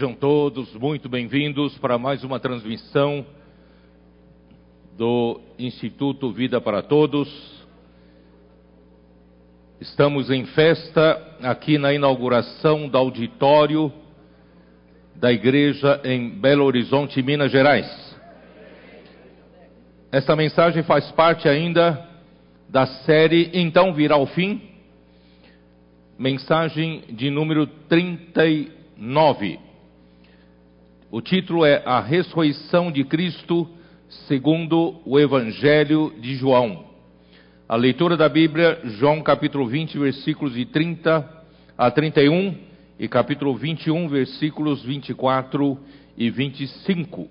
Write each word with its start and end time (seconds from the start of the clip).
Sejam 0.00 0.14
todos 0.14 0.74
muito 0.76 1.10
bem-vindos 1.10 1.76
para 1.76 1.98
mais 1.98 2.24
uma 2.24 2.40
transmissão 2.40 3.22
do 4.96 5.38
Instituto 5.58 6.32
Vida 6.32 6.58
para 6.58 6.80
Todos. 6.80 7.28
Estamos 9.78 10.30
em 10.30 10.46
festa 10.46 11.36
aqui 11.42 11.76
na 11.76 11.92
inauguração 11.92 12.88
do 12.88 12.96
auditório 12.96 13.92
da 15.16 15.30
igreja 15.30 16.00
em 16.02 16.30
Belo 16.30 16.64
Horizonte, 16.64 17.22
Minas 17.22 17.52
Gerais. 17.52 18.16
Esta 20.10 20.34
mensagem 20.34 20.82
faz 20.82 21.12
parte 21.12 21.46
ainda 21.46 22.08
da 22.70 22.86
série 22.86 23.50
Então 23.52 23.92
Virá 23.92 24.16
o 24.16 24.24
Fim, 24.24 24.62
mensagem 26.18 27.02
de 27.10 27.28
número 27.28 27.66
39. 27.66 29.68
O 31.12 31.20
título 31.20 31.64
é 31.66 31.82
A 31.84 31.98
Ressurreição 31.98 32.92
de 32.92 33.02
Cristo 33.02 33.68
segundo 34.28 35.00
o 35.04 35.18
Evangelho 35.18 36.14
de 36.20 36.36
João. 36.36 36.84
A 37.68 37.74
leitura 37.74 38.16
da 38.16 38.28
Bíblia, 38.28 38.80
João 38.84 39.20
capítulo 39.20 39.66
20, 39.66 39.98
versículos 39.98 40.54
de 40.54 40.64
30 40.66 41.28
a 41.76 41.90
31 41.90 42.56
e 42.96 43.08
capítulo 43.08 43.56
21, 43.56 44.08
versículos 44.08 44.84
24 44.84 45.76
e 46.16 46.30
25. 46.30 47.28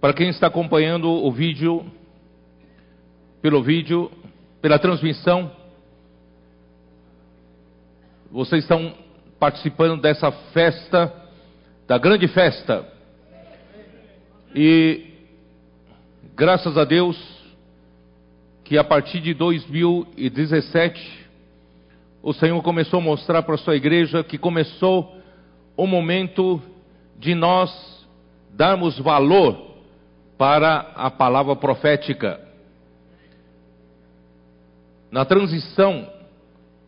Para 0.00 0.12
quem 0.12 0.28
está 0.28 0.48
acompanhando 0.48 1.08
o 1.08 1.30
vídeo, 1.30 1.86
pelo 3.40 3.62
vídeo, 3.62 4.10
pela 4.60 4.76
transmissão, 4.76 5.52
vocês 8.32 8.64
estão 8.64 8.92
participando 9.40 9.98
dessa 9.98 10.30
festa, 10.30 11.10
da 11.88 11.96
grande 11.96 12.28
festa. 12.28 12.86
E 14.54 15.14
graças 16.36 16.76
a 16.76 16.84
Deus 16.84 17.18
que 18.62 18.76
a 18.76 18.84
partir 18.84 19.20
de 19.20 19.32
2017 19.32 21.28
o 22.22 22.34
Senhor 22.34 22.62
começou 22.62 23.00
a 23.00 23.02
mostrar 23.02 23.42
para 23.42 23.54
a 23.54 23.58
sua 23.58 23.74
igreja 23.74 24.22
que 24.22 24.36
começou 24.36 25.16
o 25.74 25.86
momento 25.86 26.60
de 27.18 27.34
nós 27.34 28.06
darmos 28.52 28.98
valor 28.98 29.70
para 30.36 30.92
a 30.94 31.10
palavra 31.10 31.56
profética. 31.56 32.38
Na 35.10 35.24
transição 35.24 36.06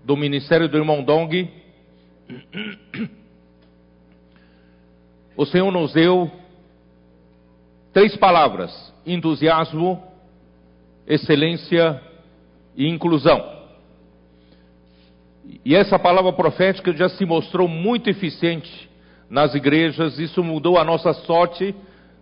do 0.05 0.17
ministério 0.17 0.69
do 0.69 0.77
irmão 0.77 1.03
Dong, 1.03 1.62
o 5.37 5.47
Senhor 5.47 5.71
nos 5.71 5.93
deu 5.93 6.31
três 7.93 8.17
palavras: 8.17 8.93
entusiasmo, 9.07 10.03
excelência 11.07 12.01
e 12.77 12.89
inclusão. 12.89 13.61
E 15.65 15.75
essa 15.75 15.99
palavra 15.99 16.33
profética 16.33 16.93
já 16.93 17.09
se 17.09 17.25
mostrou 17.25 17.67
muito 17.67 18.09
eficiente 18.09 18.89
nas 19.29 19.55
igrejas, 19.55 20.19
isso 20.19 20.43
mudou 20.45 20.79
a 20.79 20.85
nossa 20.85 21.13
sorte 21.13 21.75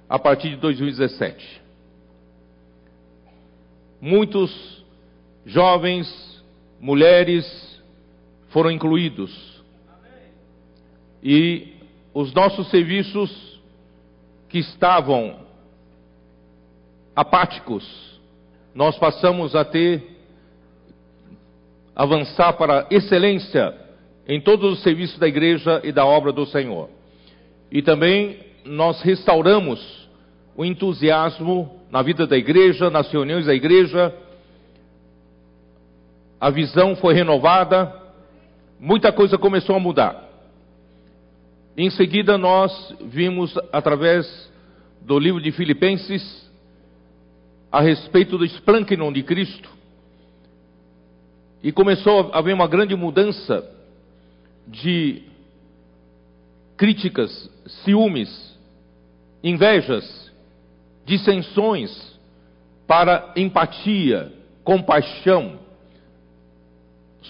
a 0.08 0.18
partir 0.18 0.50
de 0.50 0.56
2017. 0.56 1.60
Muitos 4.00 4.84
jovens, 5.44 6.42
mulheres 6.80 7.44
foram 8.48 8.70
incluídos. 8.70 9.49
E 11.22 11.74
os 12.14 12.32
nossos 12.32 12.70
serviços 12.70 13.60
que 14.48 14.58
estavam 14.58 15.36
apáticos, 17.14 17.84
nós 18.74 18.96
passamos 18.98 19.54
a 19.54 19.64
ter 19.64 20.18
avançar 21.94 22.54
para 22.54 22.86
excelência 22.90 23.74
em 24.26 24.40
todos 24.40 24.72
os 24.72 24.82
serviços 24.82 25.18
da 25.18 25.28
igreja 25.28 25.80
e 25.84 25.92
da 25.92 26.06
obra 26.06 26.32
do 26.32 26.46
Senhor. 26.46 26.88
E 27.70 27.82
também 27.82 28.38
nós 28.64 29.02
restauramos 29.02 30.08
o 30.56 30.64
entusiasmo 30.64 31.80
na 31.90 32.02
vida 32.02 32.26
da 32.26 32.36
igreja, 32.36 32.90
nas 32.90 33.10
reuniões 33.10 33.46
da 33.46 33.54
igreja. 33.54 34.14
A 36.40 36.48
visão 36.50 36.96
foi 36.96 37.12
renovada, 37.12 37.94
muita 38.78 39.12
coisa 39.12 39.36
começou 39.36 39.76
a 39.76 39.80
mudar. 39.80 40.29
Em 41.82 41.88
seguida, 41.88 42.36
nós 42.36 42.94
vimos 43.00 43.56
através 43.72 44.52
do 45.00 45.18
livro 45.18 45.40
de 45.40 45.50
Filipenses 45.50 46.46
a 47.72 47.80
respeito 47.80 48.36
do 48.36 48.44
esplâncnon 48.44 49.10
de 49.10 49.22
Cristo. 49.22 49.70
E 51.62 51.72
começou 51.72 52.32
a 52.34 52.38
haver 52.38 52.52
uma 52.52 52.68
grande 52.68 52.94
mudança 52.94 53.66
de 54.68 55.22
críticas, 56.76 57.50
ciúmes, 57.82 58.28
invejas, 59.42 60.30
dissensões 61.06 61.90
para 62.86 63.32
empatia, 63.36 64.30
compaixão, 64.62 65.58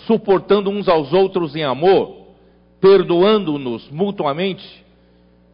suportando 0.08 0.70
uns 0.70 0.88
aos 0.88 1.12
outros 1.12 1.54
em 1.54 1.62
amor, 1.62 2.19
perdoando-nos 2.80 3.88
mutuamente. 3.90 4.84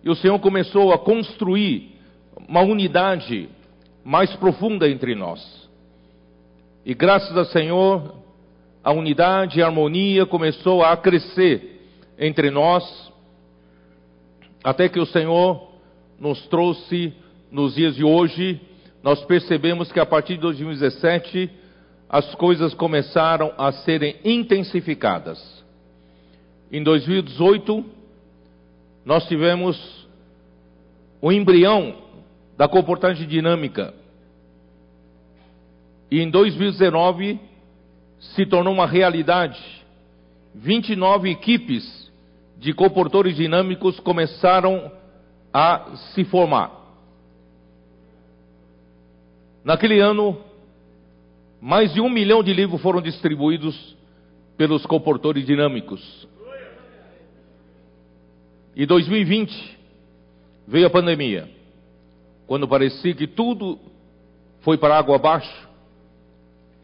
E 0.03 0.11
o 0.11 0.15
Senhor 0.15 0.39
começou 0.39 0.93
a 0.93 0.99
construir 0.99 1.97
uma 2.49 2.61
unidade 2.61 3.49
mais 4.05 4.35
profunda 4.37 4.89
entre 4.89 5.15
nós. 5.15 5.69
E 6.85 6.95
graças 6.95 7.37
ao 7.37 7.45
Senhor, 7.47 8.15
a 8.85 8.93
unidade 8.93 9.59
e 9.59 9.63
a 9.63 9.67
harmonia 9.67 10.25
começou 10.25 10.85
a 10.85 10.97
crescer 10.97 11.83
entre 12.17 12.51
nós, 12.51 13.13
até 14.63 14.89
que 14.89 15.01
o 15.01 15.07
Senhor 15.07 15.73
nos 16.21 16.47
trouxe 16.47 17.13
nos 17.51 17.75
dias 17.75 17.97
de 17.97 18.05
hoje, 18.05 18.61
nós 19.03 19.25
percebemos 19.25 19.91
que 19.91 20.01
a 20.01 20.07
partir 20.07 20.35
de 20.35 20.43
2017 20.43 21.51
as 22.09 22.35
coisas 22.37 22.75
começaram 22.75 23.53
a 23.59 23.73
serem 23.73 24.17
intensificadas. 24.25 25.65
Em 26.71 26.83
2018, 26.83 27.85
nós 29.05 29.27
tivemos 29.29 30.07
o 31.21 31.31
embrião 31.31 31.95
da 32.57 32.67
comportagem 32.67 33.27
dinâmica. 33.27 33.95
E 36.11 36.21
em 36.21 36.31
2019 36.31 37.39
se 38.19 38.47
tornou 38.47 38.75
uma 38.75 38.87
realidade. 38.87 39.61
29 40.55 41.31
equipes 41.31 42.11
de 42.59 42.73
comportores 42.73 43.37
dinâmicos 43.37 44.01
começaram 44.01 44.91
a 45.53 45.97
se 46.15 46.25
formar. 46.25 46.73
Naquele 49.65 50.01
ano, 50.01 50.39
mais 51.61 51.93
de 51.93 52.01
um 52.01 52.09
milhão 52.09 52.43
de 52.43 52.53
livros 52.53 52.81
foram 52.81 53.01
distribuídos 53.01 53.97
pelos 54.57 54.87
comportores 54.87 55.45
dinâmicos. 55.45 56.27
E 58.77 58.85
2020 58.85 59.79
veio 60.69 60.87
a 60.87 60.91
pandemia 60.91 61.49
quando 62.47 62.69
parecia 62.69 63.15
que 63.15 63.27
tudo 63.27 63.79
foi 64.61 64.77
para 64.77 64.99
água 64.99 65.17
abaixo, 65.17 65.69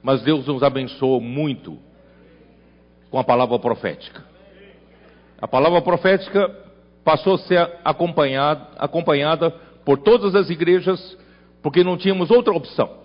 mas 0.02 0.22
Deus 0.22 0.46
nos 0.46 0.62
abençoou 0.62 1.20
muito 1.20 1.76
com 3.10 3.18
a 3.18 3.24
palavra 3.24 3.58
profética. 3.58 4.24
A 5.38 5.46
palavra 5.46 5.82
profética 5.82 6.48
passou 7.04 7.34
a 7.34 7.38
ser 7.38 7.70
acompanhada, 7.84 8.68
acompanhada 8.78 9.50
por 9.84 9.98
todas 9.98 10.34
as 10.34 10.48
igrejas, 10.48 11.18
porque 11.62 11.84
não 11.84 11.98
tínhamos 11.98 12.30
outra 12.30 12.54
opção. 12.54 13.02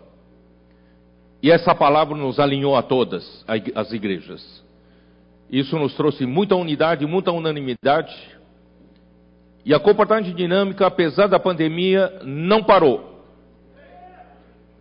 E 1.44 1.52
essa 1.52 1.76
palavra 1.76 2.16
nos 2.16 2.40
alinhou 2.40 2.74
a 2.78 2.82
todas 2.82 3.44
as 3.76 3.92
igrejas. 3.92 4.64
Isso 5.52 5.78
nos 5.78 5.94
trouxe 5.94 6.26
muita 6.26 6.56
unidade, 6.56 7.06
muita 7.06 7.34
unanimidade 7.34 8.37
e 9.68 9.74
a 9.74 9.80
comportagem 9.82 10.34
dinâmica, 10.34 10.88
apesar 10.88 11.28
da 11.28 11.38
pandemia, 11.38 12.22
não 12.24 12.64
parou. 12.64 13.22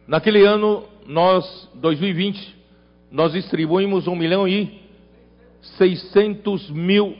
Naquele 0.06 0.46
ano, 0.46 0.84
nós, 1.08 1.68
2020, 1.74 2.54
nós 3.10 3.32
distribuímos 3.32 4.06
um 4.06 4.14
milhão 4.14 4.46
e 4.46 4.80
600 5.76 6.70
mil 6.70 7.16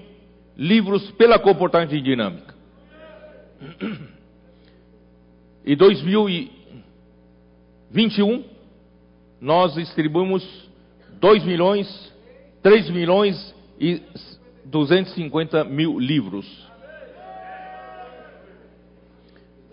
livros 0.56 1.10
pela 1.12 1.40
comportagem 1.40 2.00
dinâmica. 2.00 2.54
E 5.64 5.74
2021, 5.74 8.44
nós 9.40 9.74
distribuímos 9.74 10.70
2 11.20 11.42
milhões, 11.42 12.12
3 12.62 12.90
milhões 12.90 13.52
e 13.80 14.00
250 14.66 15.64
mil 15.64 15.98
livros. 15.98 16.65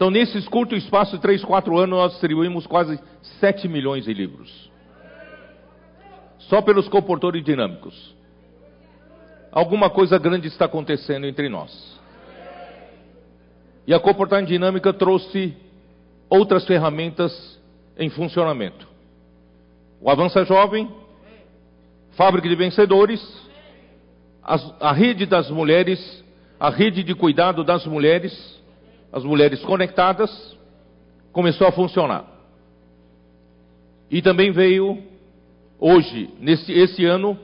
Então, 0.03 0.11
nesses 0.11 0.49
curto 0.49 0.75
espaço 0.75 1.15
de 1.15 1.21
3, 1.21 1.45
4 1.45 1.77
anos, 1.77 1.97
nós 1.97 2.11
distribuímos 2.11 2.67
quase 2.67 2.99
7 3.39 3.69
milhões 3.69 4.03
de 4.03 4.13
livros. 4.13 4.69
Só 6.39 6.61
pelos 6.61 6.89
comportores 6.89 7.41
dinâmicos. 7.41 8.13
Alguma 9.49 9.89
coisa 9.89 10.19
grande 10.19 10.49
está 10.49 10.65
acontecendo 10.65 11.25
entre 11.25 11.47
nós. 11.47 11.97
E 13.87 13.93
a 13.93 13.99
comportagem 14.01 14.45
dinâmica 14.45 14.91
trouxe 14.91 15.55
outras 16.29 16.65
ferramentas 16.65 17.57
em 17.97 18.09
funcionamento. 18.09 18.85
O 20.01 20.09
Avança 20.09 20.43
Jovem, 20.43 20.93
Fábrica 22.17 22.49
de 22.49 22.55
Vencedores, 22.57 23.21
a 24.43 24.91
rede 24.91 25.25
das 25.25 25.49
mulheres, 25.49 26.25
a 26.59 26.69
rede 26.69 27.03
de 27.03 27.15
cuidado 27.15 27.63
das 27.63 27.87
mulheres, 27.87 28.61
as 29.13 29.23
mulheres 29.23 29.63
conectadas, 29.63 30.57
começou 31.31 31.67
a 31.67 31.71
funcionar. 31.71 32.25
E 34.09 34.23
também 34.23 34.51
veio, 34.51 35.03
hoje, 35.79 36.33
nesse 36.39 36.71
esse 36.71 37.05
ano, 37.05 37.37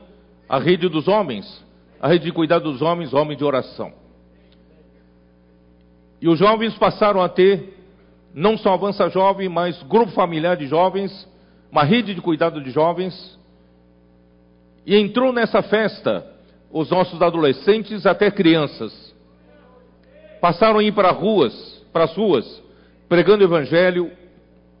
a 0.48 0.58
rede 0.58 0.88
dos 0.88 1.06
homens, 1.06 1.64
a 2.02 2.08
rede 2.08 2.24
de 2.24 2.32
cuidado 2.32 2.70
dos 2.70 2.82
homens, 2.82 3.14
homens 3.14 3.38
de 3.38 3.44
oração. 3.44 3.92
E 6.20 6.28
os 6.28 6.38
jovens 6.38 6.76
passaram 6.76 7.22
a 7.22 7.28
ter, 7.28 7.78
não 8.34 8.58
só 8.58 8.74
Avança 8.74 9.08
Jovem, 9.08 9.48
mas 9.48 9.80
grupo 9.84 10.10
familiar 10.10 10.56
de 10.56 10.66
jovens, 10.66 11.28
uma 11.70 11.84
rede 11.84 12.14
de 12.14 12.20
cuidado 12.20 12.60
de 12.60 12.70
jovens. 12.70 13.38
E 14.84 14.96
entrou 14.96 15.32
nessa 15.32 15.62
festa 15.62 16.26
os 16.70 16.90
nossos 16.90 17.22
adolescentes 17.22 18.04
até 18.06 18.28
crianças. 18.30 19.09
Passaram 20.40 20.78
a 20.78 20.82
ir 20.82 20.92
para 20.92 21.10
ruas, 21.10 21.52
para 21.92 22.04
as 22.04 22.16
ruas, 22.16 22.62
pregando 23.08 23.42
o 23.42 23.46
evangelho, 23.46 24.10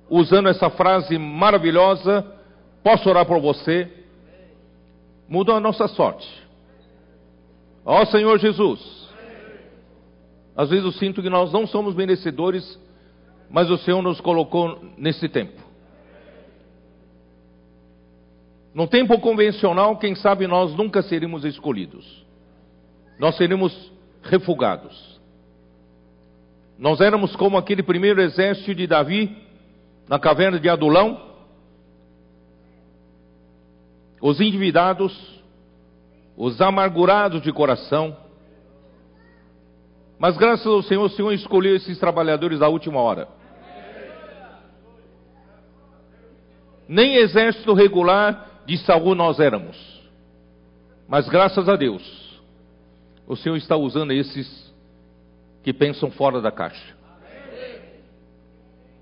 usando 0.08 0.48
essa 0.48 0.70
frase 0.70 1.18
maravilhosa: 1.18 2.24
Posso 2.82 3.08
orar 3.08 3.26
por 3.26 3.40
você? 3.40 3.88
Mudou 5.28 5.54
a 5.54 5.60
nossa 5.60 5.86
sorte. 5.88 6.28
Ó 7.84 8.04
Senhor 8.06 8.38
Jesus, 8.38 9.08
às 10.56 10.70
vezes 10.70 10.84
eu 10.84 10.92
sinto 10.92 11.22
que 11.22 11.30
nós 11.30 11.52
não 11.52 11.66
somos 11.66 11.94
merecedores, 11.94 12.78
mas 13.50 13.70
o 13.70 13.78
Senhor 13.78 14.02
nos 14.02 14.20
colocou 14.20 14.78
nesse 14.96 15.28
tempo. 15.28 15.60
No 18.72 18.86
tempo 18.86 19.18
convencional, 19.18 19.96
quem 19.96 20.14
sabe 20.14 20.46
nós 20.46 20.74
nunca 20.74 21.02
seríamos 21.02 21.44
escolhidos. 21.44 22.24
Nós 23.18 23.36
seríamos 23.36 23.92
refugados. 24.22 25.19
Nós 26.80 26.98
éramos 26.98 27.36
como 27.36 27.58
aquele 27.58 27.82
primeiro 27.82 28.22
exército 28.22 28.74
de 28.74 28.86
Davi 28.86 29.36
na 30.08 30.18
caverna 30.18 30.58
de 30.58 30.66
Adulão. 30.66 31.20
Os 34.18 34.40
endividados, 34.40 35.14
os 36.34 36.58
amargurados 36.58 37.42
de 37.42 37.52
coração, 37.52 38.16
mas 40.18 40.38
graças 40.38 40.66
ao 40.66 40.82
Senhor, 40.82 41.04
o 41.04 41.10
Senhor 41.10 41.32
escolheu 41.32 41.76
esses 41.76 41.98
trabalhadores 41.98 42.58
da 42.58 42.68
última 42.68 42.98
hora. 43.00 43.28
Nem 46.88 47.16
exército 47.16 47.74
regular 47.74 48.62
de 48.66 48.78
Saul 48.78 49.14
nós 49.14 49.38
éramos. 49.38 50.00
Mas 51.06 51.28
graças 51.28 51.68
a 51.68 51.76
Deus, 51.76 52.40
o 53.26 53.36
Senhor 53.36 53.56
está 53.56 53.76
usando 53.76 54.12
esses 54.12 54.69
que 55.62 55.72
pensam 55.72 56.10
fora 56.10 56.40
da 56.40 56.50
caixa. 56.50 56.94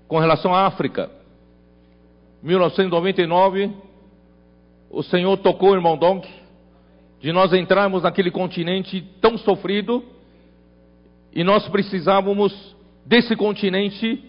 Com 0.07 0.17
relação 0.17 0.53
à 0.53 0.65
África, 0.65 1.09
1999, 2.41 3.71
o 4.89 5.03
Senhor 5.03 5.37
tocou 5.37 5.71
o 5.71 5.75
irmão 5.75 5.97
Donk 5.97 6.27
de 7.19 7.31
nós 7.31 7.53
entrarmos 7.53 8.03
naquele 8.03 8.31
continente 8.31 9.01
tão 9.21 9.37
sofrido 9.37 10.03
e 11.33 11.43
nós 11.43 11.67
precisávamos 11.67 12.75
desse 13.05 13.35
continente 13.35 14.23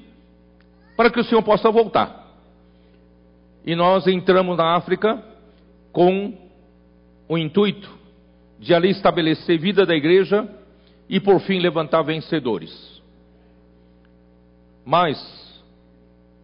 para 0.97 1.11
que 1.11 1.21
o 1.21 1.25
Senhor 1.25 1.43
possa 1.43 1.71
voltar. 1.71 2.29
E 3.65 3.75
nós 3.75 4.07
entramos 4.07 4.57
na 4.57 4.75
África 4.75 5.23
com 5.93 6.37
o 7.29 7.39
intuito 7.39 7.91
de 8.59 8.75
ali 8.75 8.91
estabelecer 8.91 9.59
vida 9.59 9.87
da 9.87 9.95
igreja 9.95 10.49
e 11.11 11.19
por 11.19 11.41
fim 11.41 11.59
levantar 11.59 12.03
vencedores. 12.03 13.03
Mas, 14.85 15.19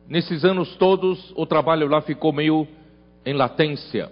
nesses 0.09 0.45
anos 0.45 0.75
todos, 0.75 1.33
o 1.37 1.47
trabalho 1.47 1.87
lá 1.87 2.03
ficou 2.03 2.33
meio 2.33 2.67
em 3.25 3.33
latência. 3.33 4.11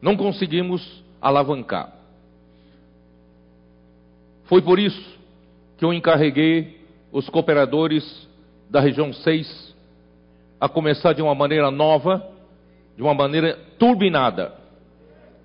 Não 0.00 0.16
conseguimos 0.16 1.02
alavancar. 1.20 1.92
Foi 4.44 4.62
por 4.62 4.78
isso 4.78 5.18
que 5.76 5.84
eu 5.84 5.92
encarreguei 5.92 6.80
os 7.10 7.28
cooperadores 7.28 8.28
da 8.70 8.78
região 8.80 9.12
6 9.12 9.74
a 10.60 10.68
começar 10.68 11.14
de 11.14 11.20
uma 11.20 11.34
maneira 11.34 11.68
nova, 11.68 12.24
de 12.96 13.02
uma 13.02 13.12
maneira 13.12 13.58
turbinada, 13.76 14.54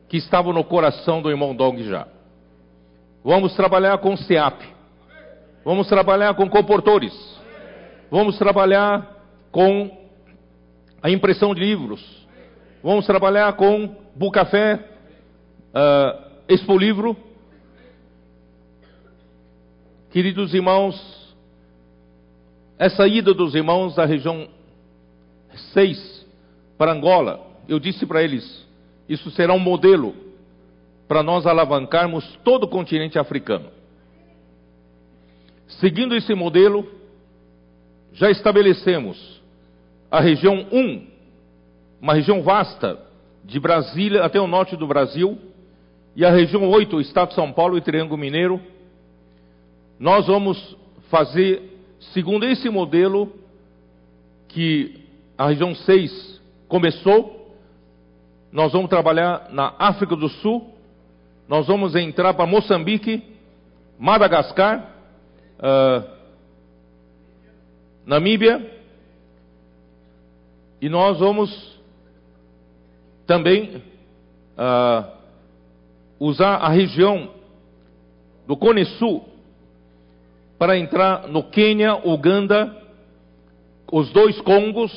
que 0.08 0.18
estava 0.18 0.54
no 0.54 0.64
coração 0.64 1.20
do 1.20 1.32
irmão 1.32 1.56
Dong 1.56 1.84
já. 1.84 2.13
Vamos 3.24 3.56
trabalhar 3.56 3.98
com 4.00 4.18
SEAP, 4.18 4.62
vamos 5.64 5.88
trabalhar 5.88 6.34
com 6.34 6.50
comportores, 6.50 7.14
vamos 8.12 8.38
trabalhar 8.38 9.24
com 9.52 9.90
a 11.02 11.10
impressão 11.10 11.56
de 11.56 11.62
livros, 11.62 12.28
vamos 12.84 13.06
trabalhar 13.06 13.54
com 13.54 13.96
Bucafé, 14.16 14.76
uh, 14.76 16.32
Expo 16.50 16.78
Livro, 16.78 17.16
Queridos 20.14 20.54
irmãos, 20.54 21.34
essa 22.78 23.08
ida 23.08 23.34
dos 23.34 23.56
irmãos 23.56 23.96
da 23.96 24.06
região 24.06 24.48
6 25.74 26.24
para 26.78 26.92
Angola, 26.92 27.44
eu 27.68 27.80
disse 27.80 28.06
para 28.06 28.22
eles, 28.22 28.64
isso 29.10 29.32
será 29.32 29.54
um 29.54 29.60
modelo 29.60 30.14
para 31.08 31.24
nós 31.24 31.46
alavancarmos 31.46 32.26
todo 32.44 32.64
o 32.64 32.68
continente 32.68 33.20
africano. 33.20 33.70
Seguindo 35.80 36.16
esse 36.16 36.34
modelo, 36.34 36.88
já 38.14 38.30
estabelecemos 38.30 39.42
a 40.10 40.20
região 40.20 40.68
1, 40.72 41.08
uma 42.02 42.14
região 42.14 42.42
vasta, 42.44 43.00
de 43.44 43.60
Brasília 43.60 44.24
até 44.24 44.40
o 44.40 44.48
norte 44.48 44.78
do 44.78 44.88
Brasil, 44.88 45.38
e 46.16 46.24
a 46.24 46.32
região 46.32 46.70
8, 46.70 46.96
o 46.96 47.02
estado 47.02 47.30
de 47.30 47.36
São 47.36 47.52
Paulo 47.52 47.78
e 47.78 47.82
Triângulo 47.82 48.18
Mineiro, 48.18 48.62
nós 50.00 50.28
vamos 50.28 50.78
fazer, 51.10 51.62
segundo 52.14 52.46
esse 52.46 52.70
modelo 52.70 53.34
que 54.48 55.04
a 55.38 55.48
região 55.48 55.74
6 55.74 56.42
começou, 56.68 57.52
nós 58.52 58.72
vamos 58.72 58.90
trabalhar 58.90 59.50
na 59.52 59.74
África 59.80 60.16
do 60.16 60.30
Sul, 60.30 60.73
nós 61.48 61.68
vamos 61.68 61.96
entrar 61.96 62.34
para 62.34 62.46
Moçambique, 62.46 63.24
Madagascar, 64.00 64.92
uh, 65.60 66.10
Namíbia, 68.06 68.72
e 70.82 70.90
nós 70.90 71.20
vamos 71.20 71.80
também 73.26 73.82
uh, 74.58 75.12
usar 76.20 76.56
a 76.58 76.70
região 76.70 77.30
do 78.46 78.58
Cone 78.58 78.86
Sul 78.86 79.26
para 80.58 80.78
entrar 80.78 81.28
no 81.28 81.44
Quênia, 81.44 81.96
Uganda, 82.08 82.76
os 83.92 84.12
dois 84.12 84.40
Congos, 84.42 84.92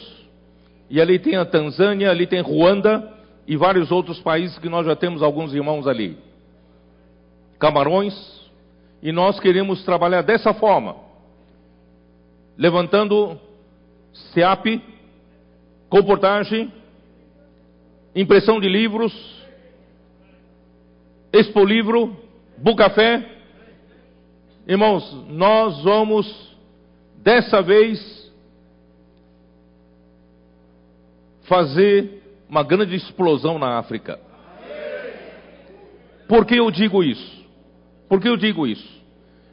e 0.88 1.00
ali 1.00 1.18
tem 1.18 1.36
a 1.36 1.44
Tanzânia, 1.44 2.10
ali 2.10 2.26
tem 2.26 2.40
Ruanda 2.40 3.12
e 3.46 3.56
vários 3.56 3.90
outros 3.90 4.20
países 4.20 4.58
que 4.58 4.68
nós 4.68 4.86
já 4.86 4.94
temos 4.94 5.22
alguns 5.22 5.52
irmãos 5.54 5.86
ali. 5.86 6.16
Camarões, 7.58 8.14
e 9.02 9.12
nós 9.12 9.38
queremos 9.40 9.84
trabalhar 9.84 10.22
dessa 10.22 10.52
forma, 10.52 10.96
levantando 12.56 13.38
SEAP, 14.32 14.82
comportagem, 15.88 16.72
impressão 18.14 18.60
de 18.60 18.68
livros, 18.68 19.12
Expo 21.32 21.64
Livro, 21.64 22.16
Bucafé, 22.58 23.36
Irmãos, 24.68 25.24
nós 25.28 25.80
vamos 25.84 26.56
dessa 27.18 27.62
vez 27.62 28.32
fazer 31.42 32.20
uma 32.48 32.64
grande 32.64 32.96
explosão 32.96 33.60
na 33.60 33.78
África. 33.78 34.18
Por 36.26 36.44
que 36.44 36.56
eu 36.56 36.68
digo 36.72 37.04
isso? 37.04 37.35
Por 38.08 38.20
que 38.20 38.28
eu 38.28 38.36
digo 38.36 38.66
isso? 38.66 39.04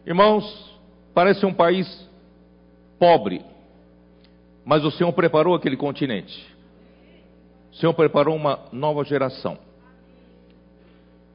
Irmãos, 0.06 0.80
parece 1.14 1.46
um 1.46 1.54
país 1.54 1.88
pobre, 3.00 3.42
mas 4.64 4.84
o 4.86 4.92
Senhor 4.92 5.12
preparou 5.14 5.56
aquele 5.56 5.78
continente. 5.78 6.54
O 7.72 7.76
Senhor 7.76 7.94
preparou 7.94 8.36
uma 8.36 8.60
nova 8.72 9.04
geração. 9.04 9.58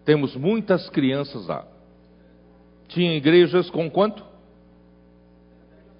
Temos 0.05 0.37
muitas 0.37 0.89
crianças 0.91 1.47
lá. 1.47 1.67
Tinha 2.87 3.17
igrejas 3.17 3.69
com 3.69 3.91
quanto? 3.91 4.25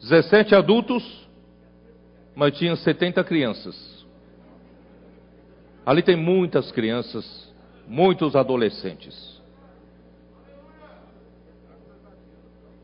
17 0.01 0.55
adultos, 0.55 1.29
mas 2.35 2.57
tinha 2.57 2.75
70 2.77 3.23
crianças. 3.25 4.07
Ali 5.85 6.03
tem 6.03 6.17
muitas 6.17 6.71
crianças, 6.71 7.53
muitos 7.87 8.37
adolescentes. 8.37 9.38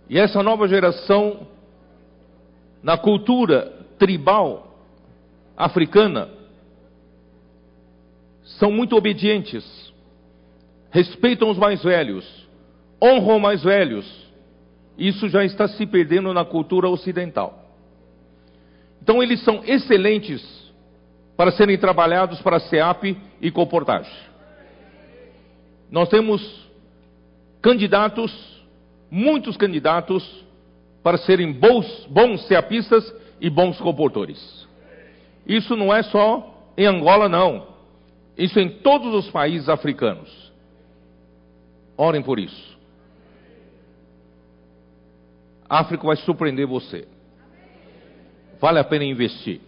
E 0.09 0.19
essa 0.19 0.43
nova 0.43 0.69
geração, 0.69 1.47
na 2.83 2.99
cultura 2.99 3.73
tribal 3.99 4.77
africana, 5.57 6.29
são 8.59 8.71
muito 8.71 8.97
obedientes, 8.97 9.65
respeitam 10.91 11.51
os 11.51 11.59
mais 11.59 11.83
velhos, 11.83 12.49
honram 13.03 13.37
os 13.37 13.43
mais 13.43 13.63
velhos. 13.63 14.25
Isso 14.97 15.29
já 15.29 15.45
está 15.45 15.67
se 15.67 15.87
perdendo 15.87 16.33
na 16.33 16.45
cultura 16.45 16.89
ocidental. 16.89 17.65
Então, 19.03 19.23
eles 19.23 19.43
são 19.43 19.63
excelentes 19.65 20.65
para 21.37 21.51
serem 21.53 21.77
trabalhados 21.77 22.41
para 22.41 22.61
SEAP 22.61 23.17
e 23.41 23.51
comportagem. 23.51 24.13
Nós 25.91 26.09
temos 26.09 26.69
candidatos, 27.61 28.54
muitos 29.15 29.57
candidatos, 29.57 30.45
para 31.01 31.17
serem 31.19 31.53
bons, 31.53 32.05
bons 32.11 32.45
SEAPistas 32.49 33.15
e 33.41 33.49
bons 33.49 33.81
comportores. 33.81 34.67
Isso 35.47 35.77
não 35.77 35.95
é 35.95 36.03
só 36.03 36.53
em 36.77 36.85
Angola, 36.85 37.29
não. 37.29 37.69
Isso 38.37 38.59
em 38.59 38.69
todos 38.69 39.15
os 39.15 39.31
países 39.31 39.69
africanos. 39.69 40.53
Orem 41.97 42.23
por 42.23 42.41
isso. 42.41 42.77
A 45.69 45.79
África 45.79 46.05
vai 46.05 46.17
surpreender 46.17 46.67
você. 46.67 47.07
Vale 48.61 48.81
a 48.81 48.85
pena 48.85 49.05
investir. 49.05 49.61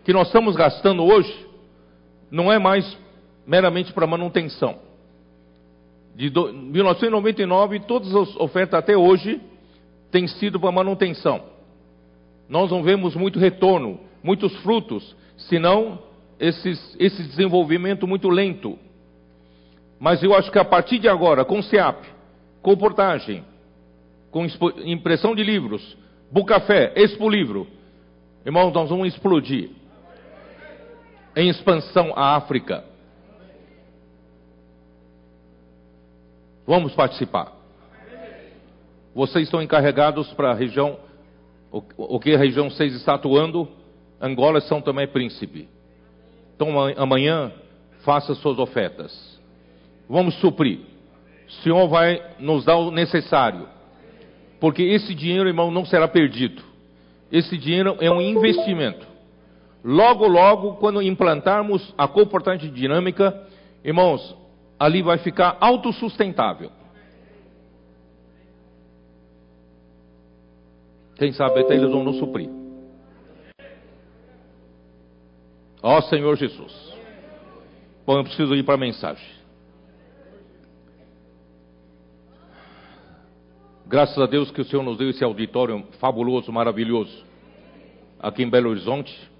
O 0.00 0.04
que 0.04 0.12
nós 0.12 0.26
estamos 0.26 0.54
gastando 0.54 1.02
hoje 1.02 1.46
não 2.30 2.52
é 2.52 2.58
mais 2.58 2.98
meramente 3.46 3.90
para 3.94 4.06
manutenção. 4.06 4.89
De 6.14 6.30
1999, 6.30 7.80
todas 7.80 8.14
as 8.14 8.36
ofertas 8.36 8.78
até 8.78 8.96
hoje 8.96 9.40
têm 10.10 10.26
sido 10.26 10.58
para 10.58 10.72
manutenção. 10.72 11.42
Nós 12.48 12.70
não 12.70 12.82
vemos 12.82 13.14
muito 13.14 13.38
retorno, 13.38 14.00
muitos 14.22 14.54
frutos, 14.56 15.16
senão 15.36 16.00
esses, 16.38 16.96
esse 16.98 17.22
desenvolvimento 17.22 18.06
muito 18.06 18.28
lento. 18.28 18.78
Mas 19.98 20.22
eu 20.22 20.34
acho 20.34 20.50
que 20.50 20.58
a 20.58 20.64
partir 20.64 20.98
de 20.98 21.08
agora, 21.08 21.44
com 21.44 21.62
SEAP, 21.62 22.04
com 22.62 22.76
portagem, 22.76 23.44
com 24.30 24.46
impressão 24.84 25.34
de 25.34 25.42
livros, 25.42 25.96
Bucafé, 26.30 26.92
Expo 26.96 27.28
Livro, 27.28 27.66
irmãos, 28.44 28.72
nós 28.72 28.88
vamos 28.88 29.08
explodir 29.08 29.70
em 31.36 31.48
expansão 31.48 32.12
à 32.16 32.36
África. 32.36 32.84
Vamos 36.70 36.94
participar. 36.94 37.50
Vocês 39.12 39.42
estão 39.42 39.60
encarregados 39.60 40.32
para 40.34 40.52
a 40.52 40.54
região, 40.54 41.00
o, 41.72 42.20
que 42.20 42.32
a 42.32 42.38
região 42.38 42.70
6 42.70 42.94
está 42.94 43.14
atuando, 43.14 43.68
Angola 44.20 44.60
São 44.60 44.80
Tomé 44.80 45.08
Príncipe. 45.08 45.68
Então 46.54 46.68
amanhã 46.96 47.50
faça 48.04 48.36
suas 48.36 48.56
ofertas. 48.60 49.10
Vamos 50.08 50.36
suprir. 50.36 50.78
O 51.48 51.52
Senhor 51.64 51.88
vai 51.88 52.22
nos 52.38 52.64
dar 52.64 52.76
o 52.76 52.92
necessário. 52.92 53.66
Porque 54.60 54.84
esse 54.84 55.12
dinheiro, 55.12 55.48
irmão, 55.48 55.72
não 55.72 55.84
será 55.84 56.06
perdido. 56.06 56.62
Esse 57.32 57.58
dinheiro 57.58 57.96
é 57.98 58.08
um 58.08 58.20
investimento. 58.20 59.08
Logo, 59.82 60.24
logo, 60.28 60.74
quando 60.74 61.02
implantarmos 61.02 61.92
a 61.98 62.06
comportante 62.06 62.68
dinâmica, 62.68 63.44
irmãos, 63.84 64.38
ali 64.80 65.02
vai 65.02 65.18
ficar 65.18 65.58
autossustentável. 65.60 66.72
Quem 71.16 71.34
sabe 71.34 71.60
até 71.60 71.74
eles 71.74 71.90
vão 71.90 72.02
nos 72.02 72.16
suprir. 72.16 72.48
Ó 75.82 75.98
oh, 75.98 76.02
Senhor 76.02 76.34
Jesus. 76.34 76.94
Bom, 78.06 78.16
eu 78.16 78.24
preciso 78.24 78.54
ir 78.54 78.64
para 78.64 78.74
a 78.74 78.78
mensagem. 78.78 79.28
Graças 83.86 84.16
a 84.16 84.26
Deus 84.26 84.50
que 84.50 84.62
o 84.62 84.64
Senhor 84.64 84.82
nos 84.82 84.96
deu 84.96 85.10
esse 85.10 85.22
auditório 85.22 85.86
fabuloso, 85.98 86.50
maravilhoso, 86.50 87.24
aqui 88.18 88.42
em 88.42 88.48
Belo 88.48 88.70
Horizonte. 88.70 89.30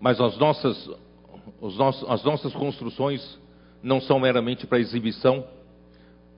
Mas 0.00 0.18
as 0.20 0.38
nossas, 0.38 0.90
nossos, 1.60 2.08
as 2.08 2.24
nossas 2.24 2.52
construções 2.54 3.43
não 3.84 4.00
são 4.00 4.18
meramente 4.18 4.66
para 4.66 4.80
exibição, 4.80 5.44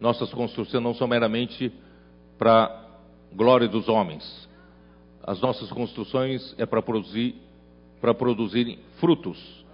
nossas 0.01 0.35
construções 0.35 0.83
não 0.83 0.93
são 0.93 1.07
meramente 1.07 1.73
para 2.37 2.85
glória 3.33 3.69
dos 3.69 3.89
homens. 3.89 4.49
As 5.23 5.41
nossas 5.41 5.71
construções 5.71 6.55
é 6.59 6.67
para 6.67 6.83
produzir 6.83 7.37
para 8.01 8.15
frutos. 8.99 9.65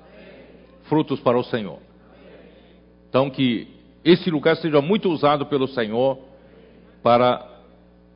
Frutos 0.84 1.18
para 1.20 1.38
o 1.38 1.44
Senhor. 1.44 1.78
Então, 3.08 3.30
que 3.30 3.68
esse 4.04 4.30
lugar 4.30 4.56
seja 4.58 4.80
muito 4.80 5.10
usado 5.10 5.46
pelo 5.46 5.66
Senhor 5.68 6.18
para 7.02 7.46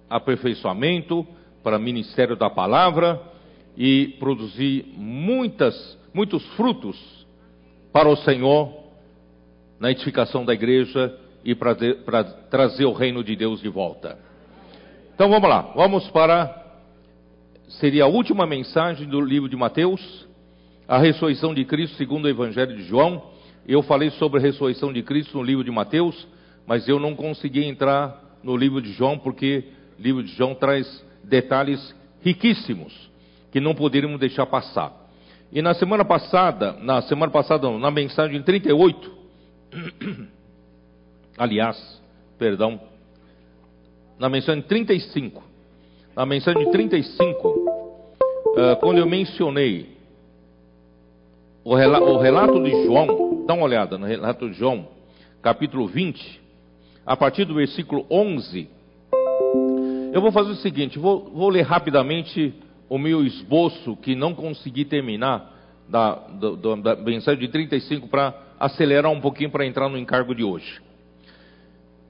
aperfeiçoamento, 0.08 1.26
para 1.62 1.78
ministério 1.78 2.36
da 2.36 2.50
palavra 2.50 3.20
e 3.76 4.16
produzir 4.18 4.84
muitas, 4.96 5.98
muitos 6.14 6.44
frutos 6.54 7.26
para 7.92 8.08
o 8.08 8.16
Senhor 8.16 8.85
na 9.78 9.90
edificação 9.90 10.44
da 10.44 10.54
igreja 10.54 11.14
e 11.44 11.54
para, 11.54 11.74
trazer 12.50 12.84
o 12.84 12.92
reino 12.92 13.22
de 13.22 13.36
Deus 13.36 13.60
de 13.60 13.68
volta. 13.68 14.18
Então 15.14 15.30
vamos 15.30 15.48
lá, 15.48 15.62
vamos 15.74 16.08
para 16.10 16.64
seria 17.68 18.04
a 18.04 18.08
última 18.08 18.46
mensagem 18.46 19.08
do 19.08 19.20
livro 19.20 19.48
de 19.48 19.56
Mateus, 19.56 20.26
a 20.86 20.98
ressurreição 20.98 21.54
de 21.54 21.64
Cristo 21.64 21.96
segundo 21.96 22.26
o 22.26 22.28
Evangelho 22.28 22.76
de 22.76 22.84
João. 22.84 23.22
Eu 23.66 23.82
falei 23.82 24.10
sobre 24.10 24.38
a 24.38 24.42
ressurreição 24.42 24.92
de 24.92 25.02
Cristo 25.02 25.36
no 25.36 25.42
livro 25.42 25.64
de 25.64 25.70
Mateus, 25.70 26.26
mas 26.66 26.88
eu 26.88 27.00
não 27.00 27.14
consegui 27.14 27.64
entrar 27.64 28.38
no 28.42 28.56
livro 28.56 28.80
de 28.80 28.92
João 28.92 29.18
porque 29.18 29.64
o 29.98 30.02
livro 30.02 30.22
de 30.22 30.32
João 30.32 30.54
traz 30.54 31.04
detalhes 31.24 31.94
riquíssimos 32.22 33.10
que 33.50 33.60
não 33.60 33.74
poderíamos 33.74 34.20
deixar 34.20 34.46
passar. 34.46 34.92
E 35.52 35.62
na 35.62 35.74
semana 35.74 36.04
passada, 36.04 36.72
na 36.82 37.02
semana 37.02 37.32
passada, 37.32 37.66
não, 37.66 37.78
na 37.78 37.90
mensagem 37.90 38.42
38, 38.42 39.10
aliás, 41.36 42.02
perdão, 42.38 42.80
na 44.18 44.28
mensagem 44.28 44.62
35, 44.62 45.42
na 46.14 46.24
mensagem 46.24 46.70
35, 46.70 47.48
uh, 47.48 48.76
quando 48.80 48.98
eu 48.98 49.06
mencionei 49.06 49.96
o, 51.64 51.74
rela 51.74 52.00
o 52.00 52.18
relato 52.18 52.62
de 52.62 52.84
João, 52.84 53.44
dá 53.46 53.54
uma 53.54 53.64
olhada 53.64 53.98
no 53.98 54.06
relato 54.06 54.48
de 54.48 54.56
João, 54.56 54.88
capítulo 55.42 55.86
20, 55.86 56.40
a 57.04 57.16
partir 57.16 57.44
do 57.44 57.54
versículo 57.54 58.06
11, 58.10 58.68
eu 60.12 60.20
vou 60.20 60.32
fazer 60.32 60.52
o 60.52 60.56
seguinte, 60.56 60.98
vou, 60.98 61.30
vou 61.30 61.48
ler 61.48 61.62
rapidamente 61.62 62.54
o 62.88 62.98
meu 62.98 63.24
esboço, 63.24 63.96
que 63.96 64.14
não 64.14 64.34
consegui 64.34 64.84
terminar, 64.84 65.54
da, 65.88 66.14
da, 66.14 66.94
da 66.94 66.96
mensagem 66.96 67.40
de 67.40 67.48
35, 67.48 68.08
para 68.08 68.45
acelerar 68.58 69.10
um 69.10 69.20
pouquinho 69.20 69.50
para 69.50 69.66
entrar 69.66 69.88
no 69.88 69.98
encargo 69.98 70.34
de 70.34 70.42
hoje. 70.42 70.80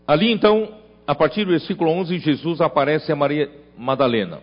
Ali 0.06 0.30
então, 0.30 0.68
a 1.06 1.14
partir 1.14 1.44
do 1.44 1.50
versículo 1.50 1.90
11, 1.90 2.18
Jesus 2.18 2.60
aparece 2.60 3.10
a 3.10 3.16
Maria 3.16 3.50
Madalena. 3.76 4.40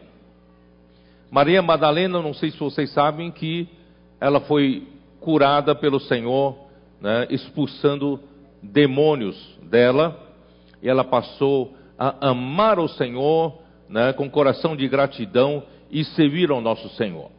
Maria 1.32 1.62
Madalena, 1.62 2.22
não 2.22 2.34
sei 2.34 2.52
se 2.52 2.60
vocês 2.60 2.92
sabem 2.92 3.32
que 3.32 3.68
ela 4.20 4.40
foi 4.42 4.88
curada 5.20 5.74
pelo 5.74 6.00
Senhor, 6.00 6.58
né, 7.02 7.28
expulsando 7.30 8.20
demônios 8.62 9.36
dela, 9.64 10.20
e 10.82 10.88
ela 10.88 11.04
passou 11.04 11.74
a 11.98 12.30
amar 12.30 12.80
o 12.80 12.88
Senhor 12.88 13.58
né, 13.90 14.14
com 14.14 14.30
coração 14.30 14.76
de 14.76 14.88
gratidão 14.88 15.64
e 15.90 16.04
servir 16.04 16.52
ao 16.52 16.62
nosso 16.62 16.90
Senhor. 16.90 17.32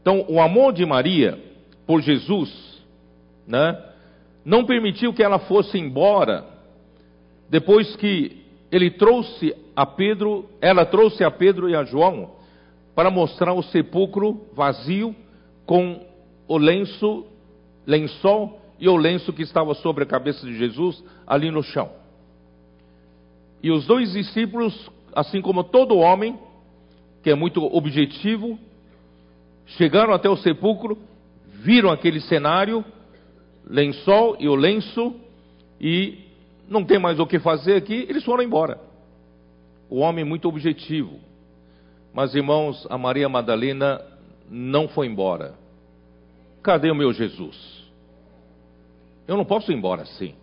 Então, 0.00 0.24
o 0.28 0.40
amor 0.40 0.72
de 0.72 0.84
Maria 0.84 1.38
por 1.86 2.00
Jesus, 2.00 2.71
né, 3.46 3.78
não 4.44 4.64
permitiu 4.64 5.12
que 5.12 5.22
ela 5.22 5.38
fosse 5.40 5.78
embora 5.78 6.52
depois 7.52 7.94
que 7.96 8.42
ele 8.70 8.90
trouxe 8.90 9.54
a 9.76 9.84
Pedro, 9.84 10.48
ela 10.58 10.86
trouxe 10.86 11.22
a 11.22 11.30
Pedro 11.30 11.68
e 11.68 11.76
a 11.76 11.84
João 11.84 12.30
para 12.94 13.10
mostrar 13.10 13.52
o 13.52 13.62
sepulcro 13.62 14.46
vazio 14.54 15.14
com 15.66 16.00
o 16.48 16.56
lenço, 16.56 17.26
lençol 17.86 18.58
e 18.80 18.88
o 18.88 18.96
lenço 18.96 19.34
que 19.34 19.42
estava 19.42 19.74
sobre 19.74 20.04
a 20.04 20.06
cabeça 20.06 20.46
de 20.46 20.56
Jesus 20.56 21.04
ali 21.26 21.50
no 21.50 21.62
chão. 21.62 21.90
E 23.62 23.70
os 23.70 23.86
dois 23.86 24.12
discípulos, 24.12 24.90
assim 25.14 25.42
como 25.42 25.62
todo 25.62 25.98
homem, 25.98 26.38
que 27.22 27.30
é 27.30 27.34
muito 27.34 27.62
objetivo, 27.62 28.58
chegaram 29.66 30.14
até 30.14 30.28
o 30.28 30.36
sepulcro, 30.36 30.98
viram 31.46 31.90
aquele 31.90 32.20
cenário, 32.20 32.82
lençol 33.66 34.36
e 34.38 34.48
o 34.48 34.54
lenço, 34.54 35.14
e 35.80 36.18
não 36.68 36.84
tem 36.84 36.98
mais 36.98 37.18
o 37.18 37.26
que 37.26 37.38
fazer 37.38 37.74
aqui, 37.74 38.06
eles 38.08 38.24
foram 38.24 38.42
embora. 38.42 38.80
O 39.88 39.98
homem 39.98 40.24
muito 40.24 40.48
objetivo. 40.48 41.18
Mas 42.14 42.34
irmãos, 42.34 42.86
a 42.90 42.96
Maria 42.96 43.28
Madalena 43.28 44.00
não 44.50 44.88
foi 44.88 45.06
embora. 45.06 45.54
Cadê 46.62 46.90
o 46.90 46.94
meu 46.94 47.12
Jesus? 47.12 47.82
Eu 49.26 49.36
não 49.36 49.44
posso 49.44 49.72
ir 49.72 49.76
embora 49.76 50.02
assim. 50.02 50.34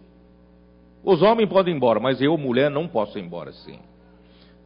Os 1.03 1.21
homens 1.21 1.47
podem 1.47 1.73
ir 1.73 1.77
embora, 1.77 1.99
mas 1.99 2.21
eu, 2.21 2.37
mulher, 2.37 2.69
não 2.69 2.87
posso 2.87 3.17
ir 3.17 3.23
embora 3.23 3.51
assim. 3.51 3.79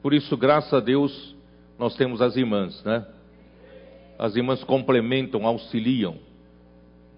Por 0.01 0.13
isso, 0.13 0.35
graças 0.35 0.73
a 0.73 0.79
Deus, 0.79 1.35
nós 1.77 1.95
temos 1.95 2.21
as 2.21 2.35
irmãs, 2.35 2.83
né? 2.83 3.05
As 4.17 4.35
irmãs 4.35 4.63
complementam, 4.63 5.45
auxiliam 5.45 6.15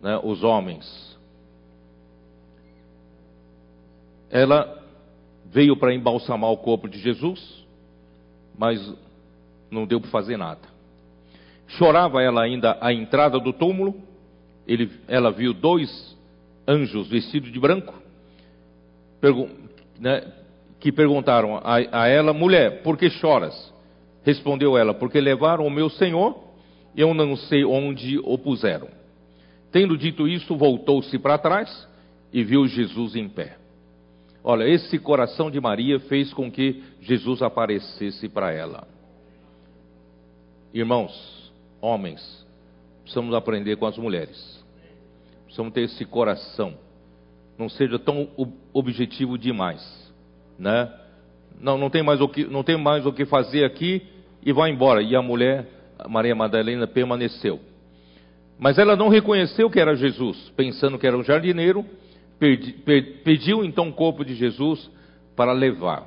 né, 0.01 0.20
os 0.24 0.44
homens. 0.44 1.14
Ela 4.36 4.84
veio 5.46 5.77
para 5.77 5.96
embalsamar 5.96 6.51
o 6.51 6.58
corpo 6.58 6.89
de 6.89 7.00
Jesus, 7.00 7.65
mas 8.58 8.94
não 9.72 9.86
deu 9.86 10.01
para 10.01 10.10
fazer 10.10 10.36
nada. 10.36 10.60
Chorava 11.68 12.22
ela 12.22 12.44
ainda 12.44 12.77
à 12.82 12.92
entrada 12.92 13.39
do 13.39 13.54
túmulo, 13.54 13.96
ele, 14.68 14.92
ela 15.08 15.32
viu 15.32 15.54
dois 15.54 16.18
anjos 16.68 17.08
vestidos 17.08 17.50
de 17.50 17.58
branco, 17.58 17.94
pergun 19.22 19.48
né, 19.98 20.30
que 20.82 20.92
perguntaram 20.92 21.56
a, 21.56 22.04
a 22.04 22.08
ela, 22.10 22.34
mulher, 22.34 22.84
por 22.84 22.98
que 22.98 23.10
choras? 23.10 23.74
Respondeu 24.25 24.77
ela, 24.77 24.94
porque 24.94 25.22
levaram 25.22 25.65
o 25.65 25.72
meu 25.72 25.89
senhor, 25.89 26.38
e 26.94 27.00
eu 27.00 27.13
não 27.13 27.38
sei 27.38 27.63
onde 27.63 28.20
o 28.20 28.38
puseram. 28.38 28.89
Tendo 29.72 29.98
dito 29.98 30.27
isso, 30.27 30.58
voltou-se 30.58 31.18
para 31.20 31.38
trás 31.38 31.88
e 32.34 32.44
viu 32.44 32.68
Jesus 32.68 33.15
em 33.15 33.30
pé. 33.30 33.63
Olha, 34.48 34.70
esse 34.70 35.00
coração 35.00 35.50
de 35.50 35.60
Maria 35.60 36.00
fez 36.02 36.32
com 36.32 36.52
que 36.52 36.84
Jesus 37.02 37.42
aparecesse 37.42 38.30
para 38.30 38.52
ela. 38.52 38.88
Irmãos, 40.72 41.52
homens, 41.82 42.46
precisamos 43.02 43.34
aprender 43.34 43.75
com 43.78 43.88
as 43.88 43.98
mulheres. 43.98 44.64
Precisamos 45.46 45.74
ter 45.74 45.82
esse 45.82 46.06
coração. 46.06 46.75
Não 47.58 47.68
seja 47.68 47.98
tão 47.98 48.30
objetivo 48.72 49.36
demais, 49.36 49.82
né? 50.60 50.94
Não, 51.60 51.75
não 51.75 51.90
tem 51.90 52.04
mais 52.04 52.22
o 52.22 52.30
que, 52.30 52.46
não 52.46 52.62
tem 52.62 52.78
mais 52.78 53.04
o 53.04 53.12
que 53.12 53.25
fazer 53.25 53.66
aqui 53.66 54.06
e 54.46 54.54
vai 54.54 54.69
embora. 54.69 55.02
E 55.02 55.15
a 55.15 55.24
mulher, 55.24 55.67
Maria 56.08 56.36
Madalena, 56.36 56.86
permaneceu. 56.86 57.60
Mas 58.60 58.78
ela 58.78 58.96
não 58.96 59.10
reconheceu 59.10 59.72
que 59.72 59.80
era 59.80 59.96
Jesus, 59.96 60.54
pensando 60.56 61.00
que 61.00 61.08
era 61.08 61.17
um 61.17 61.24
jardineiro, 61.24 61.84
pediu 63.24 63.63
então 63.63 63.89
o 63.89 63.93
corpo 63.93 64.24
de 64.26 64.36
Jesus 64.36 64.89
para 65.36 65.52
levar. 65.52 66.06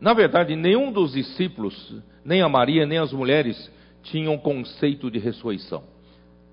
Na 0.00 0.14
verdade, 0.14 0.56
nenhum 0.56 0.90
dos 0.90 1.12
discípulos, 1.12 1.94
nem 2.24 2.40
a 2.40 2.48
Maria, 2.48 2.86
nem 2.86 2.98
as 2.98 3.12
mulheres, 3.12 3.70
tinham 4.02 4.38
conceito 4.38 5.10
de 5.10 5.18
ressurreição. 5.18 5.82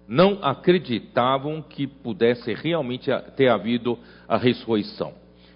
Não 0.08 0.40
acreditavam 0.42 1.62
que 1.62 1.86
pudesse 1.88 2.54
realmente 2.54 3.10
ter 3.36 3.50
havido 3.50 3.98
a 4.28 4.38
ressurreição. 4.38 5.14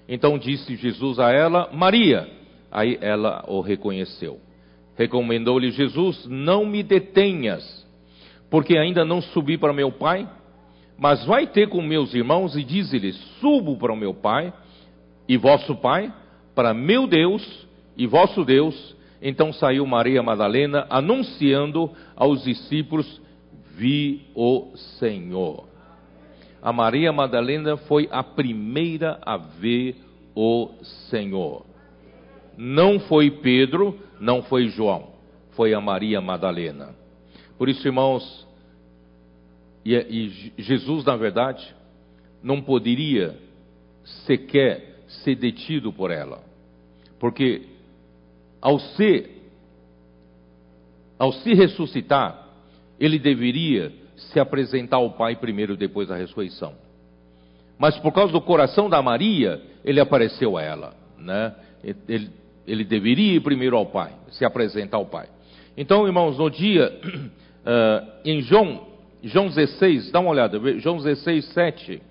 Então 0.07 0.37
disse 0.37 0.75
Jesus 0.75 1.19
a 1.19 1.31
ela, 1.31 1.69
Maria. 1.71 2.29
Aí 2.71 2.97
ela 3.01 3.43
o 3.47 3.61
reconheceu. 3.61 4.39
Recomendou-lhe 4.97 5.71
Jesus: 5.71 6.25
Não 6.27 6.65
me 6.65 6.83
detenhas, 6.83 7.85
porque 8.49 8.77
ainda 8.77 9.03
não 9.05 9.21
subi 9.21 9.57
para 9.57 9.73
meu 9.73 9.91
Pai, 9.91 10.27
mas 11.01 11.25
vai 11.25 11.47
ter 11.47 11.67
com 11.67 11.81
meus 11.81 12.13
irmãos 12.13 12.55
e 12.55 12.63
dize-lhes: 12.63 13.15
Subo 13.39 13.75
para 13.75 13.91
o 13.91 13.97
meu 13.97 14.13
Pai 14.13 14.53
e 15.27 15.35
vosso 15.35 15.75
Pai, 15.77 16.13
para 16.53 16.75
meu 16.75 17.07
Deus 17.07 17.67
e 17.97 18.05
vosso 18.05 18.45
Deus. 18.45 18.95
Então 19.19 19.51
saiu 19.51 19.83
Maria 19.87 20.21
Madalena 20.21 20.85
anunciando 20.91 21.89
aos 22.15 22.43
discípulos: 22.43 23.19
Vi 23.75 24.27
o 24.35 24.73
Senhor. 24.99 25.65
A 26.61 26.71
Maria 26.71 27.11
Madalena 27.11 27.77
foi 27.77 28.07
a 28.11 28.21
primeira 28.21 29.19
a 29.25 29.37
ver 29.37 29.95
o 30.35 30.69
Senhor. 31.09 31.65
Não 32.55 32.99
foi 32.99 33.31
Pedro, 33.31 33.99
não 34.19 34.43
foi 34.43 34.67
João, 34.67 35.07
foi 35.53 35.73
a 35.73 35.81
Maria 35.81 36.21
Madalena. 36.21 36.89
Por 37.57 37.69
isso, 37.69 37.87
irmãos, 37.87 38.47
e, 39.85 39.95
e 39.95 40.61
Jesus, 40.61 41.05
na 41.05 41.15
verdade, 41.15 41.75
não 42.41 42.61
poderia 42.61 43.37
sequer 44.25 45.03
ser 45.23 45.35
detido 45.35 45.91
por 45.91 46.11
ela, 46.11 46.41
porque 47.19 47.63
ao 48.61 48.79
ser, 48.79 49.41
ao 51.17 51.31
se 51.33 51.53
ressuscitar, 51.53 52.47
ele 52.99 53.17
deveria 53.17 53.91
se 54.15 54.39
apresentar 54.39 54.97
ao 54.97 55.11
Pai 55.11 55.35
primeiro, 55.35 55.75
depois 55.75 56.07
da 56.07 56.15
ressurreição. 56.15 56.73
Mas 57.77 57.97
por 57.97 58.11
causa 58.11 58.31
do 58.31 58.41
coração 58.41 58.87
da 58.87 59.01
Maria, 59.01 59.59
ele 59.83 59.99
apareceu 59.99 60.57
a 60.57 60.61
ela, 60.61 60.93
né? 61.17 61.55
Ele, 62.07 62.29
ele 62.67 62.83
deveria 62.83 63.33
ir 63.33 63.41
primeiro 63.41 63.75
ao 63.75 63.87
Pai, 63.87 64.13
se 64.29 64.45
apresentar 64.45 64.97
ao 64.97 65.07
Pai. 65.07 65.27
Então, 65.75 66.05
irmãos, 66.05 66.37
no 66.37 66.49
dia, 66.49 66.93
uh, 67.03 68.11
em 68.23 68.41
João, 68.41 68.90
João 69.23 69.47
16, 69.47 70.11
dá 70.11 70.19
uma 70.19 70.31
olhada, 70.31 70.59
João 70.79 70.97
16, 70.97 71.45
7. 71.53 72.01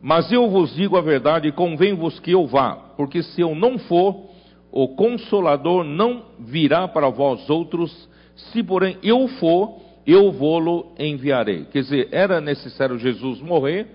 Mas 0.00 0.30
eu 0.32 0.48
vos 0.48 0.74
digo 0.74 0.96
a 0.96 1.00
verdade, 1.00 1.50
convém-vos 1.52 2.18
que 2.20 2.30
eu 2.30 2.46
vá, 2.46 2.74
porque 2.96 3.22
se 3.22 3.40
eu 3.40 3.54
não 3.54 3.78
for, 3.78 4.30
o 4.70 4.88
Consolador 4.88 5.84
não 5.84 6.26
virá 6.38 6.86
para 6.86 7.08
vós 7.08 7.50
outros, 7.50 8.08
se 8.36 8.62
porém 8.62 8.98
eu 9.02 9.26
for, 9.28 9.80
eu 10.06 10.30
vou-lo 10.32 10.92
enviarei. 10.98 11.64
Quer 11.64 11.80
dizer, 11.80 12.08
era 12.12 12.40
necessário 12.40 12.98
Jesus 12.98 13.40
morrer, 13.40 13.88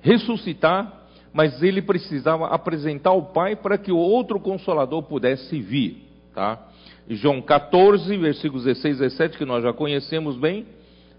ressuscitar, 0.00 1.04
mas 1.32 1.62
ele 1.62 1.82
precisava 1.82 2.48
apresentar 2.48 3.12
o 3.12 3.26
Pai 3.26 3.54
para 3.54 3.78
que 3.78 3.92
o 3.92 3.96
outro 3.96 4.40
Consolador 4.40 5.02
pudesse 5.04 5.60
vir, 5.60 6.04
tá? 6.34 6.67
João 7.08 7.40
14, 7.40 8.16
versículos 8.16 8.64
16 8.64 8.96
e 8.96 9.00
17, 9.00 9.38
que 9.38 9.44
nós 9.44 9.62
já 9.62 9.72
conhecemos 9.72 10.36
bem, 10.36 10.66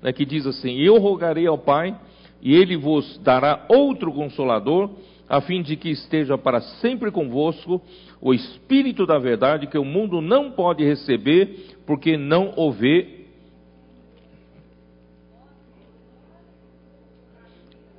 né, 0.02 0.14
que 0.14 0.26
diz 0.26 0.46
assim: 0.46 0.78
Eu 0.78 0.98
rogarei 0.98 1.48
ao 1.48 1.58
Pai, 1.58 1.96
e 2.42 2.54
ele 2.56 2.78
vos 2.78 3.18
dará 3.24 3.66
outro 3.68 4.12
Consolador, 4.12 4.92
a 5.28 5.42
fim 5.42 5.62
de 5.62 5.76
que 5.76 5.90
esteja 5.90 6.38
para 6.38 6.62
sempre 6.62 7.12
convosco 7.12 7.82
o 8.22 8.34
Espírito 8.34 9.06
da 9.06 9.18
Verdade, 9.18 9.68
que 9.68 9.78
o 9.78 9.86
mundo 9.86 10.22
não 10.22 10.52
pode 10.52 10.84
receber, 10.84 11.78
porque 11.86 12.18
não 12.18 12.54
o 12.56 12.72
vê 12.72 13.20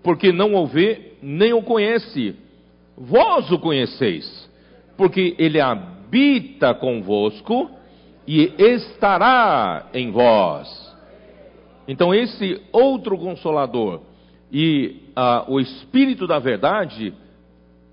porque 0.02 0.32
não 0.32 0.54
o 0.54 0.66
vê 0.66 1.12
nem 1.22 1.52
o 1.52 1.62
conhece. 1.62 2.34
Vós 2.96 3.50
o 3.50 3.58
conheceis, 3.58 4.50
porque 4.96 5.34
ele 5.38 5.60
habita 5.60 6.74
convosco 6.74 7.70
e 8.32 8.54
estará 8.56 9.88
em 9.92 10.12
vós. 10.12 10.96
Então, 11.88 12.14
esse 12.14 12.62
outro 12.70 13.18
consolador 13.18 14.02
e 14.52 15.02
ah, 15.16 15.44
o 15.48 15.58
Espírito 15.58 16.28
da 16.28 16.38
Verdade 16.38 17.12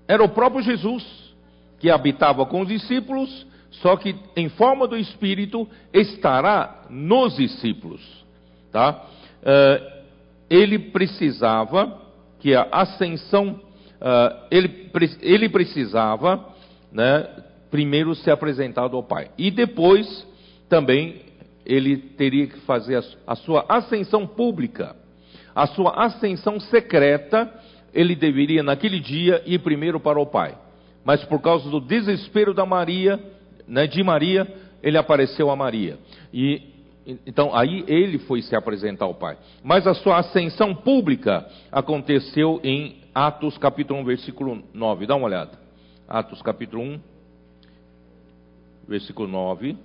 era 0.06 0.22
o 0.22 0.28
próprio 0.28 0.62
Jesus, 0.62 1.04
que 1.80 1.90
habitava 1.90 2.46
com 2.46 2.60
os 2.60 2.68
discípulos, 2.68 3.48
só 3.82 3.96
que 3.96 4.14
em 4.36 4.48
forma 4.50 4.86
do 4.86 4.96
Espírito 4.96 5.68
estará 5.92 6.84
nos 6.88 7.34
discípulos. 7.34 8.00
Tá? 8.70 9.06
Uh, 9.42 9.98
ele 10.48 10.78
precisava 10.78 12.00
que 12.38 12.54
a 12.54 12.68
ascensão, 12.70 13.60
uh, 14.00 14.46
ele, 14.52 14.88
ele 15.20 15.48
precisava, 15.48 16.54
né, 16.92 17.28
primeiro 17.72 18.14
ser 18.14 18.30
apresentado 18.30 18.96
ao 18.96 19.02
Pai. 19.02 19.30
E 19.36 19.50
depois, 19.50 20.27
também, 20.68 21.22
ele 21.64 21.96
teria 21.96 22.46
que 22.46 22.60
fazer 22.60 23.02
a, 23.26 23.34
sua 23.36 23.64
ascensão 23.68 24.26
pública. 24.26 24.96
a 25.54 25.66
sua 25.66 26.04
ascensão 26.04 26.60
secreta, 26.60 27.52
ele 27.92 28.14
deveria 28.14 28.62
naquele 28.62 29.00
dia 29.00 29.42
ir 29.44 29.58
primeiro 29.58 29.98
para 29.98 30.20
o 30.20 30.26
Pai. 30.26 30.56
Mas 31.04 31.24
por 31.24 31.40
causa 31.40 31.68
do 31.68 31.80
desespero 31.80 32.54
da 32.54 32.64
Maria, 32.64 33.18
né, 33.66 33.86
de 33.86 34.02
Maria, 34.02 34.46
ele 34.82 34.96
apareceu 34.96 35.50
a 35.50 35.56
Maria. 35.56 35.98
E 36.32 36.78
então 37.26 37.54
aí 37.56 37.84
ele 37.88 38.18
foi 38.18 38.42
se 38.42 38.54
apresentar 38.54 39.06
ao 39.06 39.14
Pai. 39.14 39.36
Mas 39.62 39.86
a 39.86 39.94
sua 39.94 40.18
ascensão 40.18 40.74
pública 40.74 41.46
aconteceu 41.72 42.60
em 42.62 42.98
Atos 43.14 43.56
capítulo 43.56 44.00
1, 44.00 44.04
versículo 44.04 44.62
9. 44.74 45.06
Dá 45.06 45.16
uma 45.16 45.26
olhada. 45.26 45.58
Atos 46.06 46.42
capítulo 46.42 46.82
1, 46.82 47.00
versículo 48.86 49.26
9. 49.26 49.76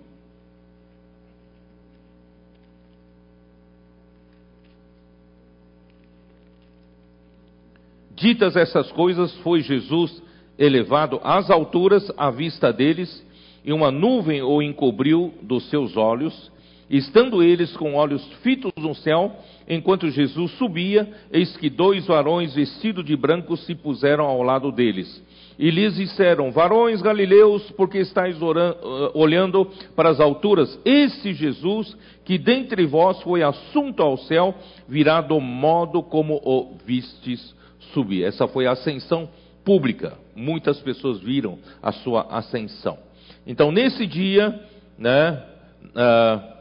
Ditas 8.16 8.56
essas 8.56 8.92
coisas, 8.92 9.36
foi 9.38 9.62
Jesus 9.62 10.22
elevado 10.58 11.20
às 11.24 11.50
alturas 11.50 12.12
à 12.16 12.30
vista 12.30 12.72
deles, 12.72 13.26
e 13.66 13.74
uma 13.74 13.92
nuvem 13.92 14.42
o 14.42 14.62
encobriu 14.62 15.34
dos 15.42 15.70
seus 15.70 15.98
olhos. 15.98 16.52
Estando 16.90 17.42
eles 17.42 17.76
com 17.76 17.96
olhos 17.96 18.24
fitos 18.44 18.72
no 18.78 18.94
céu, 18.94 19.32
enquanto 19.68 20.12
Jesus 20.12 20.52
subia, 20.52 21.12
eis 21.32 21.56
que 21.58 21.70
dois 21.70 22.06
varões 22.06 22.54
vestidos 22.54 23.04
de 23.04 23.16
branco 23.16 23.58
se 23.58 23.74
puseram 23.74 24.26
ao 24.26 24.44
lado 24.44 24.72
deles. 24.72 25.24
E 25.58 25.72
lhes 25.72 25.96
disseram: 25.96 26.52
Varões 26.52 27.02
galileus, 27.02 27.72
porque 27.72 28.00
estáis 28.00 28.40
orando, 28.42 28.78
eh, 28.84 29.12
olhando 29.16 29.68
para 29.96 30.10
as 30.10 30.20
alturas? 30.20 30.78
Esse 30.84 31.34
Jesus, 31.34 31.98
que 32.26 32.38
dentre 32.38 32.86
vós 32.86 33.20
foi 33.22 33.42
assunto 33.42 34.04
ao 34.04 34.18
céu, 34.18 34.54
virá 34.88 35.22
do 35.22 35.40
modo 35.40 36.04
como 36.04 36.36
o 36.44 36.78
vistes 36.86 37.56
subir. 37.94 38.24
Essa 38.24 38.48
foi 38.48 38.66
a 38.66 38.72
ascensão 38.72 39.30
pública. 39.64 40.18
Muitas 40.36 40.80
pessoas 40.80 41.20
viram 41.20 41.58
a 41.82 41.92
sua 41.92 42.28
ascensão. 42.30 42.98
Então, 43.46 43.72
nesse 43.72 44.06
dia, 44.06 44.60
né, 44.98 45.44
uh, 45.90 46.54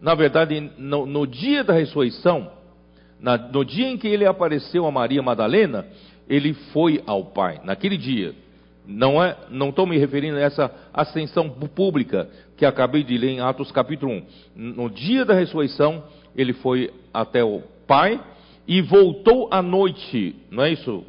na 0.00 0.14
verdade, 0.14 0.70
no, 0.78 1.06
no, 1.06 1.26
dia 1.26 1.62
da 1.62 1.74
ressurreição, 1.74 2.50
na, 3.20 3.36
no 3.36 3.64
dia 3.64 3.88
em 3.88 3.98
que 3.98 4.08
ele 4.08 4.24
apareceu 4.24 4.86
a 4.86 4.90
Maria 4.90 5.22
Madalena, 5.22 5.86
ele 6.28 6.54
foi 6.72 7.02
ao 7.06 7.24
Pai, 7.26 7.60
naquele 7.64 7.96
dia. 7.96 8.34
Não 8.86 9.22
é, 9.22 9.36
não 9.50 9.68
estou 9.68 9.86
me 9.86 9.98
referindo 9.98 10.36
a 10.36 10.40
essa 10.40 10.70
ascensão 10.92 11.50
pública 11.50 12.28
que 12.56 12.64
acabei 12.64 13.04
de 13.04 13.16
ler 13.16 13.30
em 13.30 13.40
Atos 13.40 13.70
capítulo 13.70 14.12
1. 14.12 14.22
No 14.56 14.90
dia 14.90 15.24
da 15.24 15.34
ressurreição, 15.34 16.02
ele 16.34 16.52
foi 16.54 16.90
até 17.12 17.44
o 17.44 17.62
Pai 17.86 18.20
e 18.70 18.80
voltou 18.80 19.48
à 19.50 19.60
noite, 19.60 20.36
não 20.48 20.62
é 20.62 20.70
isso? 20.70 21.04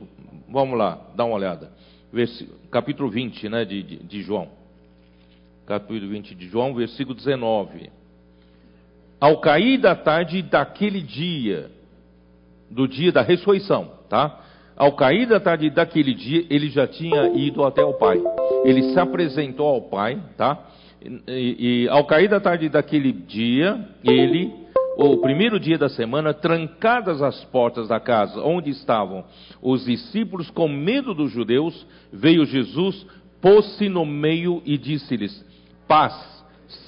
Vamos 0.49 0.75
lá, 0.75 0.99
dá 1.15 1.23
uma 1.23 1.35
olhada. 1.35 1.71
Capítulo 2.71 3.07
20, 3.07 3.47
né, 3.49 3.63
de, 3.63 3.83
de, 3.83 3.97
de 3.97 4.21
João. 4.23 4.47
Capítulo 5.67 6.09
20 6.09 6.33
de 6.33 6.47
João, 6.47 6.73
versículo 6.73 7.15
19. 7.15 7.91
Ao 9.19 9.39
cair 9.39 9.77
da 9.77 9.95
tarde 9.95 10.41
daquele 10.41 11.03
dia, 11.03 11.69
do 12.67 12.87
dia 12.87 13.11
da 13.11 13.21
ressurreição, 13.21 13.91
tá? 14.09 14.43
Ao 14.75 14.93
cair 14.93 15.27
da 15.27 15.39
tarde 15.39 15.69
daquele 15.69 16.15
dia, 16.15 16.43
ele 16.49 16.67
já 16.67 16.87
tinha 16.87 17.27
ido 17.27 17.63
até 17.63 17.83
o 17.83 17.93
Pai. 17.93 18.19
Ele 18.65 18.91
se 18.91 18.99
apresentou 18.99 19.67
ao 19.67 19.83
Pai, 19.83 20.19
tá? 20.35 20.67
E, 21.27 21.83
e 21.83 21.89
ao 21.89 22.05
cair 22.05 22.27
da 22.27 22.39
tarde 22.39 22.69
daquele 22.69 23.11
dia, 23.11 23.87
ele 24.03 24.60
o 24.97 25.17
primeiro 25.17 25.59
dia 25.59 25.77
da 25.77 25.89
semana, 25.89 26.33
trancadas 26.33 27.21
as 27.21 27.43
portas 27.45 27.87
da 27.87 27.99
casa 27.99 28.41
onde 28.41 28.69
estavam 28.69 29.23
os 29.61 29.85
discípulos 29.85 30.49
com 30.49 30.67
medo 30.67 31.13
dos 31.13 31.31
judeus, 31.31 31.85
veio 32.11 32.45
Jesus, 32.45 33.05
pôs-se 33.41 33.89
no 33.89 34.05
meio 34.05 34.61
e 34.65 34.77
disse-lhes: 34.77 35.45
Paz 35.87 36.13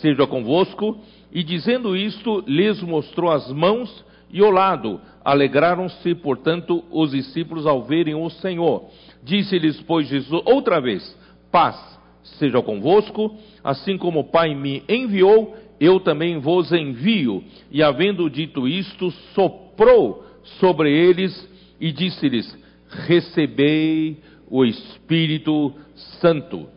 seja 0.02 0.26
convosco. 0.28 0.98
E 1.36 1.44
dizendo 1.44 1.98
isto, 1.98 2.44
lhes 2.46 2.82
mostrou 2.84 3.32
as 3.32 3.52
mãos 3.52 4.06
e 4.30 4.42
o 4.42 4.52
lado. 4.52 5.02
Alegraram-se, 5.26 6.14
portanto, 6.16 6.84
os 6.92 7.12
discípulos 7.12 7.66
ao 7.66 7.84
verem 7.84 8.14
o 8.14 8.30
Senhor. 8.30 8.86
Disse-lhes, 9.24 9.82
pois, 9.82 10.08
Jesus 10.08 10.44
outra 10.46 10.80
vez: 10.80 11.18
Paz 11.52 11.76
seja 12.24 12.62
convosco, 12.62 13.36
assim 13.64 13.98
como 13.98 14.20
o 14.20 14.24
Pai 14.24 14.54
me 14.54 14.84
enviou, 14.88 15.56
eu 15.84 16.00
também 16.00 16.40
vos 16.40 16.72
envio. 16.72 17.44
E 17.72 17.82
havendo 17.84 18.30
dito 18.30 18.68
isto, 18.68 19.12
soprou 19.34 20.26
sobre 20.60 20.92
eles 20.92 21.50
e 21.80 21.92
disse-lhes: 21.92 22.58
Recebei 22.88 24.18
o 24.50 24.64
Espírito 24.64 25.74
Santo. 26.22 26.68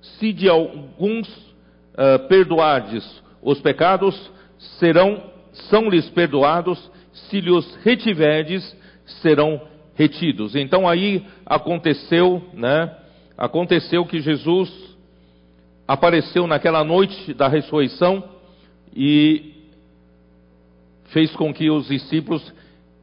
Se 0.00 0.32
de 0.32 0.48
alguns 0.48 1.28
uh, 1.28 2.26
perdoardes 2.28 3.04
os 3.42 3.60
pecados, 3.60 4.30
serão 4.78 5.22
são-lhes 5.70 6.08
perdoados, 6.10 6.90
se 7.12 7.40
lhes 7.40 7.74
retiverdes, 7.82 8.76
serão 9.22 9.60
retidos. 9.94 10.54
Então 10.54 10.88
aí 10.88 11.24
aconteceu, 11.44 12.42
né? 12.52 12.94
Aconteceu 13.36 14.04
que 14.04 14.20
Jesus 14.20 14.95
apareceu 15.86 16.46
naquela 16.46 16.82
noite 16.82 17.32
da 17.32 17.48
ressurreição 17.48 18.24
e 18.94 19.54
fez 21.06 21.30
com 21.36 21.52
que 21.52 21.70
os 21.70 21.88
discípulos 21.88 22.52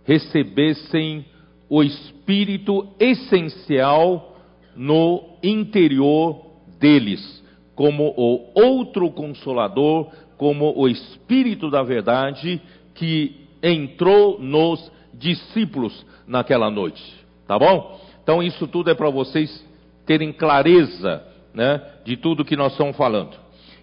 recebessem 0.04 1.26
o 1.70 1.82
espírito 1.82 2.88
essencial 3.00 4.38
no 4.76 5.38
interior 5.42 6.46
deles, 6.80 7.44
como 7.76 8.14
o 8.18 8.52
outro 8.54 9.10
consolador, 9.12 10.12
como 10.38 10.74
o 10.78 10.88
espírito 10.88 11.70
da 11.70 11.82
verdade 11.82 12.62
que 12.94 13.48
entrou 13.62 14.40
nos 14.40 14.92
discípulos 15.14 16.06
naquela 16.28 16.70
noite. 16.70 17.02
Tá 17.48 17.58
bom? 17.58 18.00
Então 18.22 18.44
isso 18.44 18.68
tudo 18.68 18.90
é 18.90 18.94
para 18.94 19.10
vocês 19.10 19.66
terem 20.06 20.34
clareza 20.34 21.24
né, 21.54 21.82
de 22.04 22.18
tudo 22.18 22.46
que 22.46 22.56
nós 22.56 22.72
estamos 22.72 22.96
falando. 22.96 23.38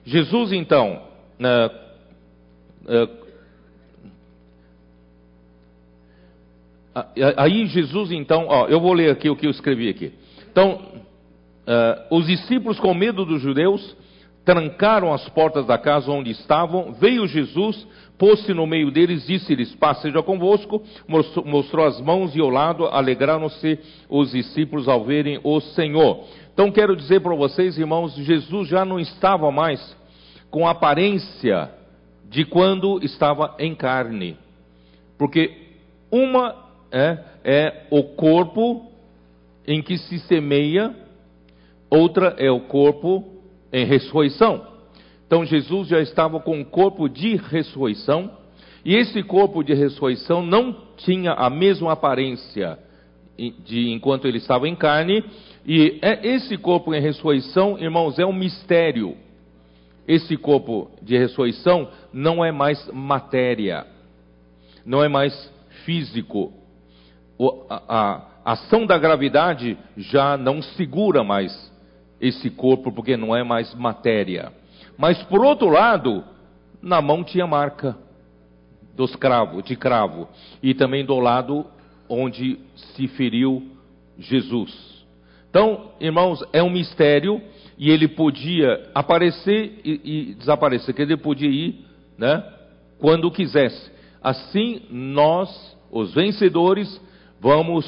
Jesus, 0.04 0.52
então, 0.52 1.02
né, 1.38 1.70
é, 2.86 3.08
aí 7.36 7.66
Jesus, 7.66 8.10
então, 8.10 8.46
ó, 8.48 8.66
eu 8.66 8.80
vou 8.80 8.92
ler 8.92 9.10
aqui 9.10 9.30
o 9.30 9.36
que 9.36 9.46
eu 9.46 9.50
escrevi 9.50 9.88
aqui. 9.88 10.12
Então, 10.50 10.80
é, 11.66 12.06
os 12.10 12.26
discípulos, 12.26 12.80
com 12.80 12.92
medo 12.92 13.24
dos 13.24 13.40
judeus, 13.40 13.96
trancaram 14.44 15.12
as 15.12 15.28
portas 15.28 15.66
da 15.66 15.78
casa 15.78 16.10
onde 16.10 16.30
estavam. 16.30 16.92
Veio 16.94 17.26
Jesus, 17.26 17.86
pôs-se 18.18 18.52
no 18.52 18.66
meio 18.66 18.90
deles, 18.90 19.26
disse-lhes: 19.26 19.74
Paz 19.76 20.00
seja 20.00 20.22
convosco. 20.22 20.82
Mostrou, 21.06 21.44
mostrou 21.44 21.86
as 21.86 22.00
mãos 22.00 22.34
e 22.34 22.40
o 22.40 22.48
lado, 22.48 22.86
alegraram-se 22.86 23.78
os 24.08 24.32
discípulos 24.32 24.88
ao 24.88 25.04
verem 25.04 25.38
o 25.44 25.60
Senhor. 25.60 26.24
Então 26.52 26.70
quero 26.70 26.96
dizer 26.96 27.20
para 27.20 27.34
vocês, 27.34 27.78
irmãos, 27.78 28.14
Jesus 28.14 28.68
já 28.68 28.84
não 28.84 28.98
estava 28.98 29.50
mais 29.50 29.96
com 30.50 30.66
a 30.66 30.72
aparência 30.72 31.70
de 32.28 32.44
quando 32.44 33.02
estava 33.02 33.54
em 33.58 33.74
carne. 33.74 34.36
Porque 35.18 35.56
uma 36.10 36.54
é, 36.90 37.18
é 37.44 37.86
o 37.90 38.02
corpo 38.02 38.90
em 39.66 39.82
que 39.82 39.96
se 39.98 40.18
semeia, 40.20 40.94
outra 41.88 42.34
é 42.38 42.50
o 42.50 42.60
corpo 42.60 43.24
em 43.72 43.84
ressurreição. 43.84 44.66
Então 45.26 45.44
Jesus 45.44 45.88
já 45.88 46.00
estava 46.00 46.40
com 46.40 46.60
o 46.60 46.64
corpo 46.64 47.08
de 47.08 47.36
ressurreição, 47.36 48.32
e 48.84 48.96
esse 48.96 49.22
corpo 49.22 49.62
de 49.62 49.74
ressurreição 49.74 50.42
não 50.42 50.74
tinha 50.96 51.32
a 51.32 51.48
mesma 51.48 51.92
aparência 51.92 52.78
de 53.64 53.90
enquanto 53.90 54.26
ele 54.26 54.38
estava 54.38 54.68
em 54.68 54.74
carne, 54.74 55.24
e 55.64 55.98
é 56.02 56.26
esse 56.26 56.56
corpo 56.56 56.94
em 56.94 57.00
ressurreição, 57.00 57.78
irmãos, 57.78 58.18
é 58.18 58.24
um 58.24 58.32
mistério. 58.32 59.16
Esse 60.08 60.36
corpo 60.36 60.90
de 61.02 61.16
ressurreição 61.16 61.88
não 62.12 62.44
é 62.44 62.50
mais 62.50 62.90
matéria, 62.92 63.86
não 64.84 65.04
é 65.04 65.08
mais 65.08 65.52
físico. 65.84 66.52
O, 67.38 67.66
a, 67.68 68.26
a 68.44 68.52
ação 68.52 68.86
da 68.86 68.98
gravidade 68.98 69.78
já 69.96 70.36
não 70.36 70.62
segura 70.62 71.22
mais 71.22 71.70
esse 72.20 72.50
corpo, 72.50 72.90
porque 72.92 73.16
não 73.16 73.36
é 73.36 73.44
mais 73.44 73.74
matéria. 73.74 74.52
Mas 74.98 75.22
por 75.24 75.44
outro 75.44 75.68
lado, 75.68 76.24
na 76.82 77.00
mão 77.00 77.22
tinha 77.22 77.46
marca 77.46 77.96
dos 78.96 79.14
cravos, 79.16 79.64
de 79.64 79.76
cravo, 79.76 80.28
e 80.62 80.74
também 80.74 81.04
do 81.04 81.18
lado 81.18 81.64
onde 82.08 82.58
se 82.74 83.06
feriu 83.08 83.62
Jesus. 84.18 84.89
Então, 85.50 85.90
irmãos, 86.00 86.42
é 86.52 86.62
um 86.62 86.70
mistério 86.70 87.42
e 87.76 87.90
ele 87.90 88.06
podia 88.06 88.88
aparecer 88.94 89.80
e, 89.84 90.00
e 90.30 90.34
desaparecer, 90.34 90.94
que 90.94 91.02
ele 91.02 91.16
podia 91.16 91.50
ir, 91.50 91.84
né, 92.16 92.42
quando 92.98 93.30
quisesse. 93.30 93.90
assim 94.22 94.82
nós, 94.90 95.76
os 95.90 96.14
vencedores, 96.14 97.00
vamos 97.40 97.84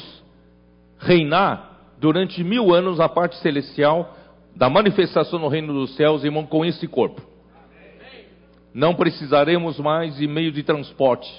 reinar 0.99 1.93
durante 1.99 2.43
mil 2.43 2.73
anos 2.73 2.97
na 2.97 3.07
parte 3.07 3.37
celestial 3.37 4.17
da 4.55 4.69
manifestação 4.69 5.39
no 5.39 5.47
reino 5.47 5.73
dos 5.73 5.95
céus, 5.95 6.23
irmão, 6.23 6.45
com 6.45 6.65
esse 6.65 6.87
corpo. 6.87 7.21
Não 8.73 8.93
precisaremos 8.95 9.79
mais 9.79 10.17
de 10.17 10.27
meio 10.27 10.51
de 10.51 10.63
transporte. 10.63 11.31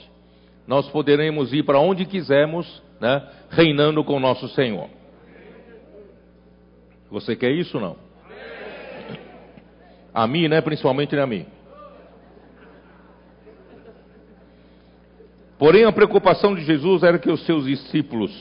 Nós 0.67 0.89
poderemos 0.89 1.53
ir 1.53 1.65
para 1.65 1.81
onde 1.81 2.07
quisermos, 2.07 2.83
né, 3.01 3.29
reinando 3.51 4.03
com 4.05 4.19
nosso 4.19 4.49
Senhor. 4.49 4.89
Você 7.15 7.37
quer 7.37 7.53
isso 7.53 7.77
ou 7.77 7.81
não? 7.81 7.97
A 10.13 10.27
mim, 10.27 10.49
né? 10.49 10.61
Principalmente 10.61 11.17
a 11.17 11.25
mim. 11.25 11.47
Porém, 15.57 15.85
a 15.85 15.93
preocupação 15.93 16.57
de 16.57 16.65
Jesus 16.65 17.05
era 17.05 17.17
que 17.17 17.31
os 17.31 17.47
seus 17.47 17.67
discípulos 17.67 18.33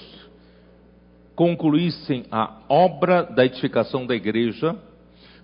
concluíssem 1.35 2.25
a 2.31 2.61
obra 2.67 3.21
da 3.21 3.45
edificação 3.45 4.07
da 4.07 4.15
igreja. 4.15 4.75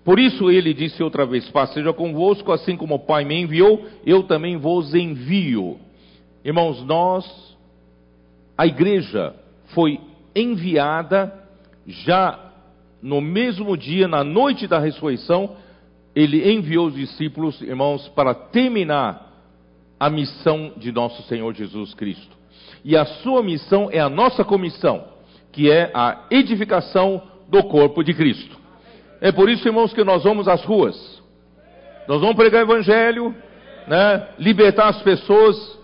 Por 0.04 0.18
isso 0.18 0.50
ele 0.50 0.74
disse 0.74 1.00
outra 1.00 1.24
vez: 1.24 1.48
Paz 1.50 1.72
seja 1.72 1.92
convosco, 1.92 2.50
assim 2.50 2.76
como 2.76 2.96
o 2.96 3.06
Pai 3.06 3.24
me 3.24 3.40
enviou, 3.40 3.86
eu 4.04 4.24
também 4.24 4.56
vos 4.56 4.92
envio. 4.92 5.78
Irmãos, 6.44 6.82
nós, 6.84 7.56
a 8.58 8.66
igreja 8.66 9.36
foi 9.66 10.00
enviada 10.34 11.32
já 11.86 12.49
no 13.02 13.20
mesmo 13.20 13.76
dia, 13.76 14.06
na 14.06 14.22
noite 14.22 14.66
da 14.66 14.78
ressurreição, 14.78 15.56
ele 16.14 16.52
enviou 16.52 16.88
os 16.88 16.94
discípulos, 16.94 17.60
irmãos, 17.62 18.08
para 18.08 18.34
terminar 18.34 19.30
a 19.98 20.10
missão 20.10 20.72
de 20.76 20.90
nosso 20.90 21.22
Senhor 21.24 21.54
Jesus 21.54 21.94
Cristo. 21.94 22.36
E 22.84 22.96
a 22.96 23.04
sua 23.04 23.42
missão 23.42 23.88
é 23.92 24.00
a 24.00 24.08
nossa 24.08 24.44
comissão, 24.44 25.04
que 25.52 25.70
é 25.70 25.90
a 25.94 26.24
edificação 26.30 27.22
do 27.48 27.62
corpo 27.64 28.02
de 28.02 28.14
Cristo. 28.14 28.58
É 29.20 29.30
por 29.30 29.50
isso, 29.50 29.68
irmãos, 29.68 29.92
que 29.92 30.02
nós 30.02 30.24
vamos 30.24 30.48
às 30.48 30.64
ruas. 30.64 31.22
Nós 32.08 32.20
vamos 32.20 32.36
pregar 32.36 32.62
o 32.62 32.72
evangelho, 32.72 33.34
né, 33.86 34.28
libertar 34.38 34.88
as 34.88 35.02
pessoas 35.02 35.78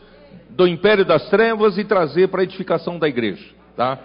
do 0.51 0.67
império 0.67 1.05
das 1.05 1.29
trevas 1.29 1.77
e 1.77 1.85
trazer 1.85 2.29
para 2.29 2.41
a 2.41 2.45
edificação 2.45 2.99
da 2.99 3.07
igreja, 3.07 3.45
tá? 3.77 3.99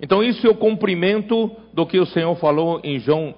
Então 0.00 0.22
isso 0.22 0.46
é 0.46 0.50
o 0.50 0.54
cumprimento 0.54 1.50
do 1.74 1.86
que 1.86 1.98
o 1.98 2.06
Senhor 2.06 2.34
falou 2.36 2.80
em 2.82 2.98
João 2.98 3.34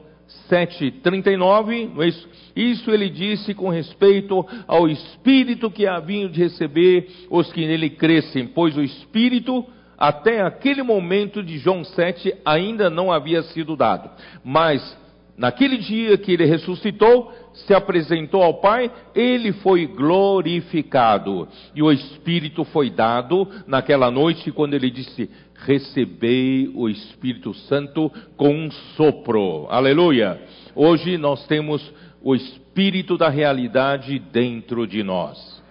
7,39, 0.50 1.94
não 1.94 2.02
é 2.02 2.08
isso? 2.08 2.28
Isso 2.54 2.90
ele 2.90 3.08
disse 3.08 3.54
com 3.54 3.68
respeito 3.68 4.46
ao 4.66 4.88
Espírito 4.88 5.70
que 5.70 5.86
haviam 5.86 6.30
de 6.30 6.40
receber 6.40 7.08
os 7.30 7.52
que 7.52 7.66
nele 7.66 7.90
crescem, 7.90 8.46
pois 8.46 8.76
o 8.76 8.82
Espírito, 8.82 9.64
até 9.98 10.42
aquele 10.42 10.82
momento 10.82 11.42
de 11.42 11.58
João 11.58 11.84
7, 11.84 12.34
ainda 12.44 12.90
não 12.90 13.10
havia 13.10 13.42
sido 13.42 13.76
dado. 13.76 14.10
Mas, 14.44 14.98
naquele 15.36 15.78
dia 15.78 16.16
que 16.18 16.32
ele 16.32 16.44
ressuscitou, 16.44 17.32
se 17.54 17.74
apresentou 17.74 18.42
ao 18.42 18.54
Pai, 18.60 18.90
ele 19.14 19.52
foi 19.52 19.86
glorificado. 19.86 21.48
E 21.74 21.82
o 21.82 21.90
Espírito 21.92 22.64
foi 22.64 22.90
dado 22.90 23.46
naquela 23.66 24.10
noite, 24.10 24.50
quando 24.50 24.74
ele 24.74 24.90
disse: 24.90 25.30
Recebei 25.54 26.70
o 26.74 26.88
Espírito 26.88 27.54
Santo 27.54 28.10
com 28.36 28.54
um 28.54 28.70
sopro. 28.96 29.66
Aleluia! 29.68 30.40
Hoje 30.74 31.16
nós 31.18 31.46
temos 31.46 31.92
o 32.22 32.34
Espírito 32.34 33.18
da 33.18 33.28
realidade 33.28 34.18
dentro 34.18 34.86
de 34.86 35.02
nós. 35.02 35.62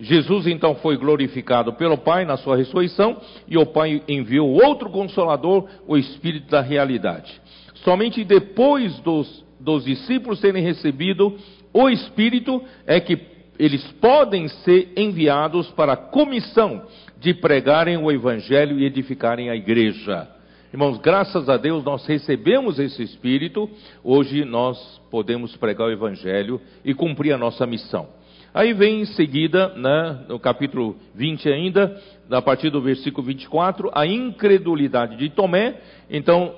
Jesus 0.00 0.46
então 0.46 0.74
foi 0.76 0.96
glorificado 0.96 1.72
pelo 1.74 1.96
Pai 1.96 2.24
na 2.24 2.36
sua 2.36 2.56
ressurreição 2.56 3.20
e 3.46 3.56
o 3.56 3.64
Pai 3.64 4.02
enviou 4.08 4.50
outro 4.50 4.90
consolador, 4.90 5.68
o 5.86 5.96
Espírito 5.96 6.50
da 6.50 6.60
realidade. 6.60 7.40
Somente 7.82 8.24
depois 8.24 8.98
dos, 9.00 9.44
dos 9.58 9.84
discípulos 9.84 10.40
terem 10.40 10.62
recebido 10.62 11.36
o 11.72 11.88
Espírito 11.88 12.62
é 12.86 13.00
que 13.00 13.18
eles 13.58 13.84
podem 14.00 14.48
ser 14.48 14.92
enviados 14.96 15.70
para 15.70 15.92
a 15.92 15.96
comissão 15.96 16.82
de 17.18 17.34
pregarem 17.34 17.96
o 17.96 18.10
Evangelho 18.10 18.78
e 18.78 18.84
edificarem 18.84 19.50
a 19.50 19.56
igreja. 19.56 20.28
Irmãos, 20.72 20.98
graças 20.98 21.48
a 21.48 21.56
Deus 21.56 21.84
nós 21.84 22.06
recebemos 22.06 22.78
esse 22.78 23.02
Espírito, 23.02 23.70
hoje 24.02 24.44
nós 24.44 25.00
podemos 25.10 25.54
pregar 25.56 25.88
o 25.88 25.92
Evangelho 25.92 26.60
e 26.84 26.94
cumprir 26.94 27.32
a 27.32 27.38
nossa 27.38 27.66
missão. 27.66 28.08
Aí 28.54 28.74
vem 28.74 29.00
em 29.00 29.04
seguida, 29.06 29.68
né, 29.76 30.24
no 30.28 30.38
capítulo 30.38 30.96
20 31.14 31.48
ainda, 31.48 31.98
a 32.30 32.42
partir 32.42 32.68
do 32.68 32.82
versículo 32.82 33.26
24, 33.26 33.90
a 33.94 34.06
incredulidade 34.06 35.16
de 35.16 35.30
Tomé. 35.30 35.76
Então, 36.10 36.54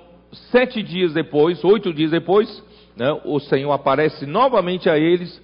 sete 0.50 0.82
dias 0.82 1.12
depois, 1.12 1.62
oito 1.64 1.92
dias 1.92 2.10
depois, 2.10 2.62
né, 2.96 3.20
o 3.24 3.38
Senhor 3.40 3.72
aparece 3.72 4.26
novamente 4.26 4.88
a 4.88 4.98
eles 4.98 5.42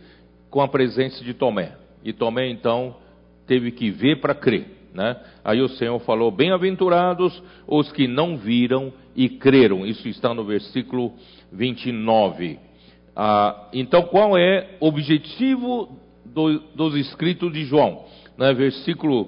com 0.50 0.60
a 0.60 0.68
presença 0.68 1.24
de 1.24 1.34
Tomé. 1.34 1.72
E 2.04 2.12
Tomé 2.12 2.48
então 2.48 2.96
teve 3.46 3.70
que 3.70 3.90
ver 3.90 4.20
para 4.20 4.34
crer. 4.34 4.80
Né? 4.92 5.16
Aí 5.44 5.60
o 5.60 5.68
Senhor 5.68 5.98
falou: 6.00 6.30
Bem-aventurados 6.30 7.42
os 7.66 7.90
que 7.92 8.08
não 8.08 8.36
viram 8.36 8.92
e 9.14 9.28
creram. 9.28 9.86
Isso 9.86 10.08
está 10.08 10.34
no 10.34 10.44
versículo 10.44 11.12
29. 11.52 12.58
Ah, 13.14 13.68
então, 13.72 14.02
qual 14.04 14.36
é 14.36 14.76
o 14.80 14.86
objetivo 14.86 15.98
do, 16.24 16.58
dos 16.74 16.94
escritos 16.96 17.52
de 17.52 17.64
João? 17.64 18.04
Né? 18.36 18.52
Versículo, 18.52 19.22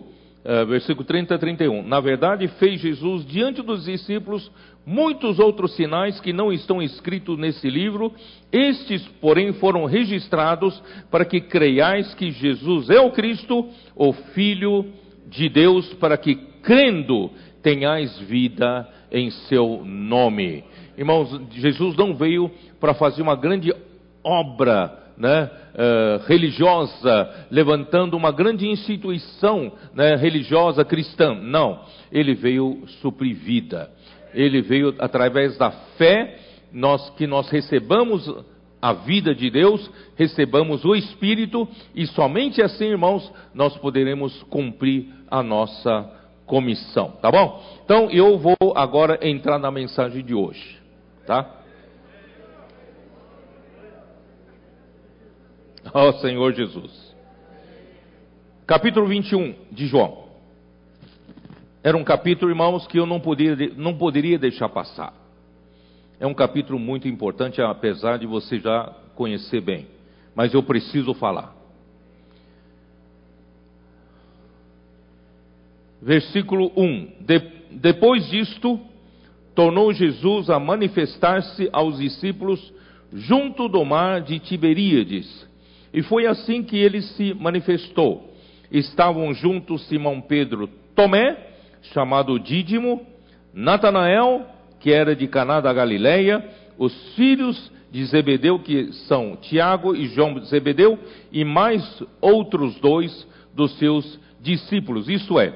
uh, 0.44 0.66
versículo 0.66 1.04
30 1.04 1.34
a 1.34 1.38
31. 1.38 1.86
Na 1.86 2.00
verdade, 2.00 2.48
fez 2.58 2.80
Jesus 2.80 3.26
diante 3.26 3.62
dos 3.62 3.84
discípulos 3.84 4.50
muitos 4.86 5.38
outros 5.38 5.76
sinais 5.76 6.20
que 6.20 6.32
não 6.32 6.52
estão 6.52 6.82
escritos 6.82 7.38
nesse 7.38 7.68
livro. 7.68 8.12
Estes, 8.50 9.06
porém, 9.20 9.52
foram 9.54 9.84
registrados 9.84 10.82
para 11.10 11.24
que 11.24 11.40
creiais 11.40 12.14
que 12.14 12.30
Jesus 12.30 12.90
é 12.90 13.00
o 13.00 13.10
Cristo, 13.10 13.68
o 13.94 14.12
Filho 14.12 14.82
de 14.82 15.02
de 15.32 15.48
Deus 15.48 15.92
para 15.94 16.16
que, 16.16 16.34
crendo, 16.62 17.30
tenhais 17.62 18.18
vida 18.20 18.88
em 19.10 19.30
seu 19.30 19.82
nome. 19.84 20.62
Irmãos, 20.96 21.40
Jesus 21.52 21.96
não 21.96 22.14
veio 22.14 22.50
para 22.78 22.94
fazer 22.94 23.22
uma 23.22 23.34
grande 23.34 23.74
obra 24.22 24.98
né, 25.16 25.50
uh, 25.74 26.26
religiosa, 26.26 27.46
levantando 27.50 28.16
uma 28.16 28.30
grande 28.30 28.68
instituição 28.68 29.72
né, 29.94 30.16
religiosa 30.16 30.84
cristã. 30.84 31.34
Não, 31.34 31.80
ele 32.10 32.34
veio 32.34 32.82
suprir 33.00 33.34
vida. 33.34 33.90
Ele 34.34 34.62
veio 34.62 34.94
através 34.98 35.56
da 35.56 35.70
fé 35.70 36.38
nós, 36.72 37.10
que 37.10 37.26
nós 37.26 37.48
recebamos 37.50 38.28
a 38.80 38.92
vida 38.92 39.34
de 39.34 39.48
Deus, 39.48 39.88
recebamos 40.16 40.84
o 40.84 40.96
Espírito 40.96 41.68
e 41.94 42.06
somente 42.06 42.60
assim, 42.60 42.86
irmãos, 42.86 43.32
nós 43.54 43.76
poderemos 43.76 44.42
cumprir 44.44 45.06
a 45.30 45.42
nossa 45.42 46.10
comissão, 46.46 47.12
tá 47.22 47.30
bom? 47.30 47.62
Então 47.84 48.10
eu 48.10 48.38
vou 48.38 48.56
agora 48.74 49.18
entrar 49.22 49.58
na 49.58 49.70
mensagem 49.70 50.24
de 50.24 50.34
hoje, 50.34 50.78
tá? 51.26 51.58
Ó 55.94 56.08
oh, 56.08 56.12
Senhor 56.14 56.52
Jesus. 56.52 57.12
Capítulo 58.66 59.06
21 59.06 59.54
de 59.70 59.86
João. 59.86 60.21
Era 61.82 61.96
um 61.96 62.04
capítulo, 62.04 62.50
irmãos, 62.50 62.86
que 62.86 62.98
eu 62.98 63.06
não, 63.06 63.18
podia, 63.18 63.56
não 63.76 63.96
poderia 63.96 64.38
deixar 64.38 64.68
passar. 64.68 65.12
É 66.20 66.26
um 66.26 66.34
capítulo 66.34 66.78
muito 66.78 67.08
importante, 67.08 67.60
apesar 67.60 68.18
de 68.18 68.26
você 68.26 68.60
já 68.60 68.94
conhecer 69.16 69.60
bem. 69.60 69.88
Mas 70.34 70.54
eu 70.54 70.62
preciso 70.62 71.12
falar. 71.14 71.52
Versículo 76.00 76.70
1: 76.76 77.12
de, 77.20 77.40
Depois 77.72 78.28
disto, 78.30 78.78
tornou 79.52 79.92
Jesus 79.92 80.50
a 80.50 80.60
manifestar-se 80.60 81.68
aos 81.72 81.98
discípulos 81.98 82.72
junto 83.12 83.68
do 83.68 83.84
mar 83.84 84.20
de 84.20 84.38
Tiberíades. 84.38 85.48
E 85.92 86.02
foi 86.02 86.26
assim 86.26 86.62
que 86.62 86.76
ele 86.76 87.02
se 87.02 87.34
manifestou. 87.34 88.32
Estavam 88.70 89.34
juntos 89.34 89.86
Simão 89.88 90.20
Pedro, 90.20 90.68
Tomé, 90.94 91.51
chamado 91.82 92.38
Dídimo, 92.38 93.06
Natanael, 93.52 94.46
que 94.80 94.92
era 94.92 95.14
de 95.14 95.26
Caná 95.26 95.60
da 95.60 95.72
Galileia, 95.72 96.44
os 96.78 97.14
filhos 97.14 97.70
de 97.90 98.04
Zebedeu, 98.06 98.58
que 98.58 98.92
são 99.06 99.36
Tiago 99.36 99.94
e 99.94 100.06
João 100.08 100.34
de 100.34 100.46
Zebedeu, 100.46 100.98
e 101.30 101.44
mais 101.44 102.02
outros 102.20 102.74
dois 102.80 103.26
dos 103.54 103.76
seus 103.78 104.18
discípulos, 104.40 105.08
isso 105.08 105.38
é, 105.38 105.54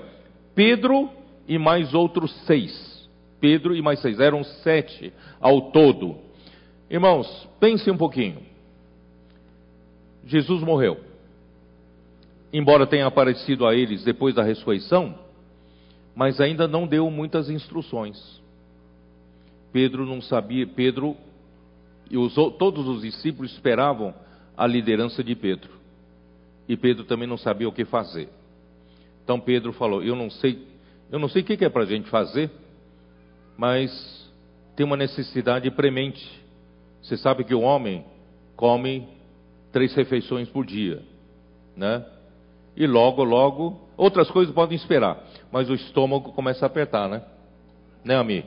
Pedro 0.55 1.11
e 1.49 1.59
mais 1.59 1.95
outros 1.95 2.31
seis. 2.45 3.09
Pedro 3.41 3.75
e 3.75 3.83
mais 3.83 4.01
seis, 4.01 4.21
eram 4.21 4.43
sete 4.45 5.13
ao 5.41 5.71
todo. 5.71 6.17
Irmãos, 6.91 7.49
pense 7.61 7.91
um 7.91 7.97
pouquinho. 7.97 8.39
Jesus 10.27 10.63
morreu. 10.63 10.99
embora 12.53 12.87
tenha 12.87 13.07
aparecido 13.07 13.67
a 13.67 13.75
eles 13.75 14.05
depois 14.05 14.35
da 14.35 14.43
ressurreição, 14.43 15.15
mas 16.17 16.41
ainda 16.41 16.67
não 16.67 16.87
deu 16.87 17.11
muitas 17.11 17.51
instruções. 17.51 18.41
Pedro 19.71 20.07
não 20.07 20.23
sabia, 20.23 20.67
Pedro 20.67 21.15
e 22.11 22.17
os, 22.17 22.35
todos 22.35 22.89
os 22.89 23.03
discípulos 23.03 23.53
esperavam 23.53 24.15
a 24.57 24.67
liderança 24.67 25.23
de 25.23 25.35
Pedro. 25.35 25.71
E 26.67 26.77
Pedro 26.77 27.05
também 27.05 27.29
não 27.29 27.37
sabia 27.37 27.69
o 27.69 27.73
que 27.73 27.85
fazer. 27.85 28.29
Então 29.23 29.39
Pedro 29.39 29.73
falou: 29.75 30.03
Eu 30.03 30.17
não 30.17 30.31
sei, 30.31 30.67
eu 31.11 31.19
não 31.19 31.29
sei 31.29 31.43
o 31.43 31.45
que 31.45 31.65
é 31.65 31.69
para 31.69 31.83
a 31.83 31.87
gente 31.87 32.09
fazer, 32.09 32.51
mas 33.59 33.93
tem 34.75 34.87
uma 34.87 34.97
necessidade 34.97 35.71
premente. 35.71 36.43
Você 37.03 37.17
sabe 37.17 37.45
que 37.45 37.55
o 37.55 37.61
homem 37.61 38.05
come 38.57 39.07
três 39.71 39.95
refeições 39.95 40.49
por 40.49 40.65
dia, 40.65 41.03
né? 41.77 42.05
E 42.77 42.87
logo, 42.87 43.23
logo, 43.23 43.81
outras 43.97 44.31
coisas 44.31 44.55
podem 44.55 44.77
esperar, 44.77 45.23
mas 45.57 45.71
o 45.71 45.75
estômago 45.75 46.33
começa 46.33 46.67
a 46.67 46.69
apertar, 46.69 47.09
né? 47.09 47.23
Né, 48.05 48.15
amigo? 48.15 48.47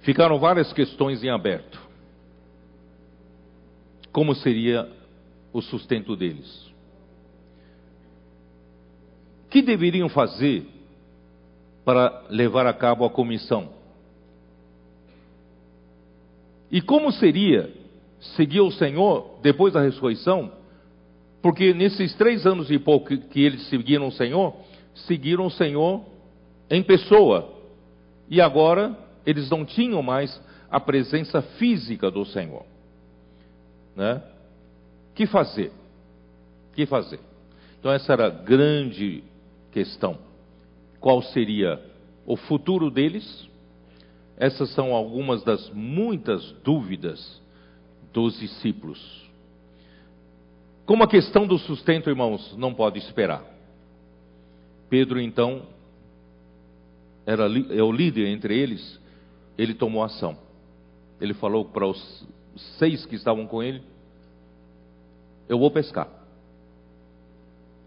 Ficaram 0.00 0.38
várias 0.38 0.72
questões 0.72 1.22
em 1.22 1.28
aberto. 1.28 1.78
Como 4.10 4.34
seria 4.36 4.90
o 5.52 5.60
sustento 5.60 6.16
deles? 6.16 6.72
O 9.44 9.48
que 9.50 9.60
deveriam 9.60 10.08
fazer 10.08 10.66
para 11.84 12.24
levar 12.30 12.66
a 12.66 12.72
cabo 12.72 13.04
a 13.04 13.10
comissão? 13.10 13.68
E 16.70 16.80
como 16.80 17.12
seria 17.12 17.81
seguir 18.36 18.60
o 18.60 18.70
Senhor 18.70 19.38
depois 19.42 19.72
da 19.72 19.80
ressurreição? 19.80 20.52
Porque 21.42 21.74
nesses 21.74 22.14
três 22.14 22.46
anos 22.46 22.70
e 22.70 22.78
pouco 22.78 23.16
que 23.16 23.42
eles 23.42 23.68
seguiram 23.68 24.06
o 24.06 24.12
Senhor, 24.12 24.54
seguiram 24.94 25.46
o 25.46 25.50
Senhor 25.50 26.04
em 26.70 26.82
pessoa. 26.82 27.52
E 28.28 28.40
agora 28.40 28.96
eles 29.26 29.50
não 29.50 29.64
tinham 29.64 30.02
mais 30.02 30.40
a 30.70 30.78
presença 30.78 31.42
física 31.42 32.10
do 32.10 32.24
Senhor. 32.24 32.64
Né? 33.96 34.22
Que 35.14 35.26
fazer? 35.26 35.72
Que 36.74 36.86
fazer? 36.86 37.20
Então 37.78 37.90
essa 37.90 38.12
era 38.12 38.26
a 38.28 38.30
grande 38.30 39.24
questão. 39.72 40.16
Qual 41.00 41.20
seria 41.20 41.82
o 42.24 42.36
futuro 42.36 42.88
deles? 42.88 43.48
Essas 44.36 44.70
são 44.70 44.94
algumas 44.94 45.42
das 45.42 45.68
muitas 45.70 46.52
dúvidas 46.64 47.41
dos 48.12 48.38
discípulos. 48.38 49.30
Como 50.84 51.02
a 51.02 51.08
questão 51.08 51.46
do 51.46 51.58
sustento, 51.58 52.10
irmãos, 52.10 52.56
não 52.56 52.74
pode 52.74 52.98
esperar. 52.98 53.44
Pedro 54.90 55.20
então 55.20 55.62
era 57.24 57.44
é 57.44 57.82
o 57.82 57.92
líder 57.92 58.26
entre 58.26 58.58
eles 58.58 59.00
ele 59.56 59.74
tomou 59.74 60.02
ação. 60.02 60.36
Ele 61.20 61.34
falou 61.34 61.64
para 61.64 61.86
os 61.86 62.26
seis 62.78 63.04
que 63.06 63.14
estavam 63.14 63.46
com 63.46 63.62
ele: 63.62 63.82
Eu 65.48 65.58
vou 65.58 65.70
pescar. 65.70 66.08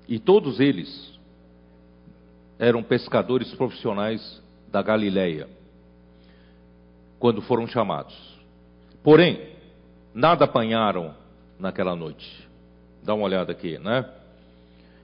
E 0.08 0.20
todos 0.20 0.60
eles 0.60 1.20
eram 2.60 2.84
pescadores 2.84 3.54
profissionais 3.56 4.42
da 4.72 4.82
Galileia, 4.82 5.50
quando 7.20 7.42
foram 7.42 7.68
chamados. 7.68 8.16
Porém, 9.04 9.55
nada 10.16 10.46
apanharam 10.46 11.14
naquela 11.60 11.94
noite. 11.94 12.48
Dá 13.04 13.14
uma 13.14 13.26
olhada 13.26 13.52
aqui, 13.52 13.78
né? 13.78 14.10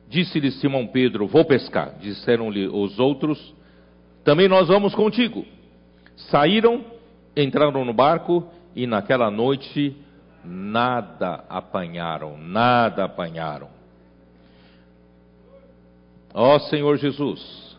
Disse-lhe 0.08 0.50
Simão 0.52 0.88
Pedro: 0.88 1.28
Vou 1.28 1.44
pescar. 1.44 1.96
Disseram-lhe 2.00 2.68
os 2.68 2.98
outros: 2.98 3.54
Também 4.24 4.48
nós 4.48 4.70
vamos 4.70 4.96
contigo. 4.96 5.46
Saíram, 6.16 6.86
entraram 7.36 7.84
no 7.84 7.94
barco 7.94 8.50
e 8.76 8.88
naquela 8.88 9.30
noite 9.30 9.96
nada 10.44 11.44
apanharam, 11.50 12.38
nada 12.38 13.06
apanharam. 13.06 13.70
Ó 16.34 16.60
Senhor 16.60 16.98
Jesus, 16.98 17.78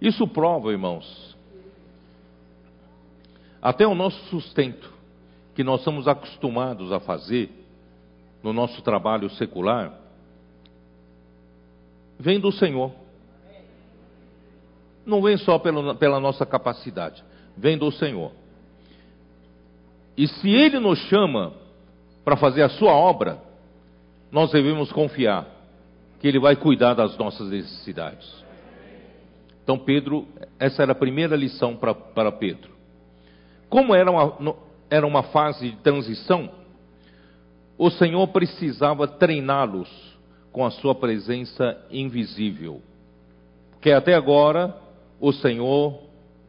isso 0.00 0.28
prova, 0.28 0.70
irmãos, 0.70 1.27
até 3.60 3.86
o 3.86 3.94
nosso 3.94 4.18
sustento, 4.26 4.92
que 5.54 5.64
nós 5.64 5.82
somos 5.82 6.06
acostumados 6.06 6.92
a 6.92 7.00
fazer 7.00 7.50
no 8.42 8.52
nosso 8.52 8.80
trabalho 8.82 9.28
secular, 9.30 9.92
vem 12.18 12.38
do 12.38 12.52
Senhor 12.52 12.92
não 15.08 15.22
vem 15.22 15.38
só 15.38 15.58
pelo, 15.58 15.94
pela 15.96 16.20
nossa 16.20 16.44
capacidade, 16.44 17.24
vem 17.56 17.78
do 17.78 17.90
Senhor. 17.90 18.30
E 20.16 20.28
se 20.28 20.50
Ele 20.50 20.78
nos 20.78 20.98
chama 21.08 21.54
para 22.24 22.36
fazer 22.36 22.62
a 22.62 22.68
Sua 22.68 22.92
obra, 22.92 23.38
nós 24.30 24.50
devemos 24.50 24.92
confiar 24.92 25.46
que 26.20 26.28
Ele 26.28 26.38
vai 26.38 26.54
cuidar 26.56 26.92
das 26.92 27.16
nossas 27.16 27.48
necessidades. 27.48 28.44
Então, 29.64 29.78
Pedro, 29.78 30.28
essa 30.58 30.82
era 30.82 30.92
a 30.92 30.94
primeira 30.94 31.34
lição 31.34 31.74
para 31.74 32.32
Pedro. 32.32 32.76
Como 33.68 33.94
era 33.94 34.10
uma, 34.10 34.56
era 34.90 35.06
uma 35.06 35.22
fase 35.24 35.70
de 35.70 35.76
transição, 35.76 36.50
o 37.76 37.90
Senhor 37.90 38.26
precisava 38.28 39.06
treiná-los 39.06 39.88
com 40.50 40.64
a 40.64 40.70
sua 40.70 40.94
presença 40.94 41.78
invisível. 41.90 42.82
Porque 43.72 43.92
até 43.92 44.14
agora 44.14 44.74
o 45.20 45.32
Senhor 45.32 46.00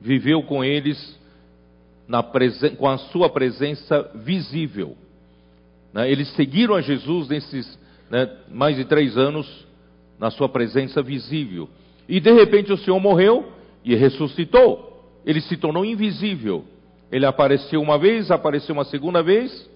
viveu 0.01 0.41
com 0.43 0.63
eles 0.63 1.19
com 2.77 2.88
a 2.88 2.97
sua 2.97 3.29
presença 3.29 4.10
visível. 4.15 4.97
Né? 5.93 6.12
Eles 6.12 6.29
seguiram 6.36 6.73
a 6.73 6.82
Jesus 6.82 7.29
nesses 7.29 7.79
né, 8.10 8.27
mais 8.49 8.75
de 8.75 8.86
três 8.86 9.15
anos 9.15 9.67
na 10.17 10.32
sua 10.32 10.49
presença 10.49 11.03
visível. 11.03 11.69
E 12.08 12.19
de 12.19 12.34
repente 12.34 12.73
o 12.73 12.77
Senhor 12.77 12.99
morreu 12.99 13.51
e 13.86 13.93
ressuscitou. 13.93 15.05
Ele 15.23 15.41
se 15.41 15.55
tornou 15.58 15.86
invisível. 15.86 16.65
Ele 17.12 17.26
apareceu 17.26 17.82
uma 17.82 17.98
vez, 17.98 18.30
apareceu 18.32 18.74
uma 18.74 18.86
segunda 18.86 19.24
vez, 19.24 19.69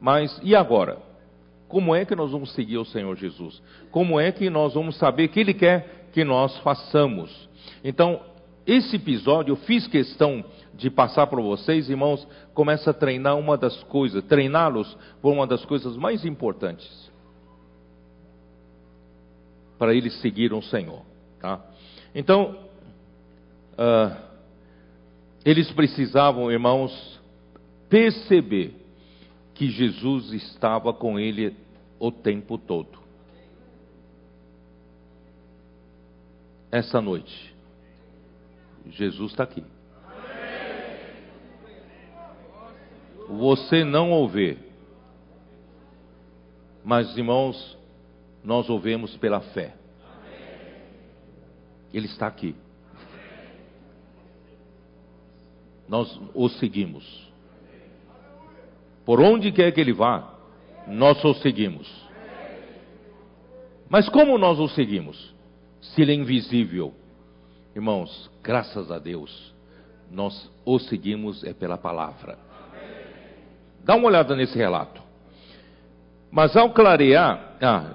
mas 0.00 0.38
e 0.42 0.54
agora? 0.54 0.98
Como 1.68 1.94
é 1.94 2.04
que 2.04 2.14
nós 2.14 2.30
vamos 2.30 2.52
seguir 2.52 2.78
o 2.78 2.84
Senhor 2.84 3.14
Jesus? 3.16 3.62
Como 3.90 4.18
é 4.18 4.32
que 4.32 4.48
nós 4.48 4.74
vamos 4.74 4.96
saber 4.96 5.26
o 5.26 5.28
que 5.28 5.40
Ele 5.40 5.52
quer 5.52 6.08
que 6.12 6.24
nós 6.24 6.56
façamos? 6.58 7.48
Então, 7.84 8.20
esse 8.66 8.96
episódio 8.96 9.52
eu 9.52 9.56
fiz 9.56 9.86
questão 9.86 10.44
de 10.74 10.88
passar 10.88 11.26
para 11.26 11.40
vocês, 11.42 11.90
irmãos, 11.90 12.26
começa 12.54 12.90
a 12.90 12.94
treinar 12.94 13.36
uma 13.36 13.56
das 13.56 13.82
coisas, 13.84 14.24
treiná-los 14.24 14.96
por 15.20 15.32
uma 15.32 15.46
das 15.46 15.64
coisas 15.64 15.96
mais 15.96 16.24
importantes 16.24 17.08
para 19.78 19.94
eles 19.94 20.20
seguirem 20.20 20.58
o 20.58 20.62
Senhor, 20.62 21.02
tá? 21.40 21.64
Então, 22.14 22.56
uh, 23.74 24.27
eles 25.48 25.72
precisavam, 25.72 26.52
irmãos, 26.52 27.18
perceber 27.88 28.74
que 29.54 29.70
Jesus 29.70 30.30
estava 30.34 30.92
com 30.92 31.18
ele 31.18 31.56
o 31.98 32.12
tempo 32.12 32.58
todo. 32.58 32.98
Essa 36.70 37.00
noite, 37.00 37.54
Jesus 38.90 39.30
está 39.30 39.44
aqui. 39.44 39.64
Você 43.26 43.84
não 43.84 44.10
ouve, 44.10 44.58
mas 46.84 47.16
irmãos, 47.16 47.78
nós 48.44 48.68
ouvemos 48.68 49.16
pela 49.16 49.40
fé. 49.40 49.74
Ele 51.90 52.04
está 52.04 52.26
aqui. 52.26 52.54
Nós 55.88 56.20
o 56.34 56.48
seguimos. 56.48 57.28
Por 59.04 59.20
onde 59.20 59.50
quer 59.52 59.72
que 59.72 59.80
ele 59.80 59.92
vá, 59.92 60.34
nós 60.86 61.22
o 61.24 61.34
seguimos. 61.34 61.88
Mas 63.88 64.08
como 64.08 64.36
nós 64.36 64.58
o 64.58 64.68
seguimos? 64.68 65.34
Se 65.80 66.02
ele 66.02 66.12
é 66.12 66.14
invisível, 66.14 66.92
Irmãos, 67.78 68.28
graças 68.42 68.90
a 68.90 68.98
Deus, 68.98 69.54
nós 70.10 70.50
o 70.64 70.80
seguimos 70.80 71.44
é 71.44 71.52
pela 71.52 71.78
palavra. 71.78 72.36
Dá 73.84 73.94
uma 73.94 74.08
olhada 74.08 74.34
nesse 74.34 74.58
relato. 74.58 75.00
Mas 76.28 76.56
ao 76.56 76.70
clarear, 76.70 77.56
ah, 77.62 77.94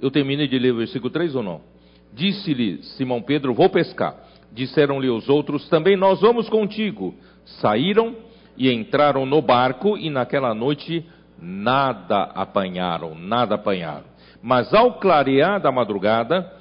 eu 0.00 0.08
terminei 0.08 0.46
de 0.46 0.56
ler 0.56 0.72
o 0.72 0.76
versículo 0.76 1.10
3 1.10 1.34
ou 1.34 1.42
não? 1.42 1.60
Disse-lhe 2.12 2.80
Simão 2.96 3.20
Pedro: 3.20 3.52
Vou 3.54 3.68
pescar. 3.68 4.14
Disseram-lhe 4.52 5.08
os 5.08 5.28
outros: 5.28 5.68
Também 5.68 5.96
nós 5.96 6.20
vamos 6.20 6.48
contigo. 6.48 7.14
Saíram 7.60 8.14
e 8.56 8.70
entraram 8.70 9.24
no 9.24 9.40
barco, 9.40 9.96
e 9.96 10.10
naquela 10.10 10.54
noite 10.54 11.04
nada 11.40 12.24
apanharam, 12.34 13.14
nada 13.14 13.56
apanharam. 13.56 14.04
Mas 14.42 14.72
ao 14.74 14.94
clarear 14.94 15.60
da 15.60 15.72
madrugada, 15.72 16.52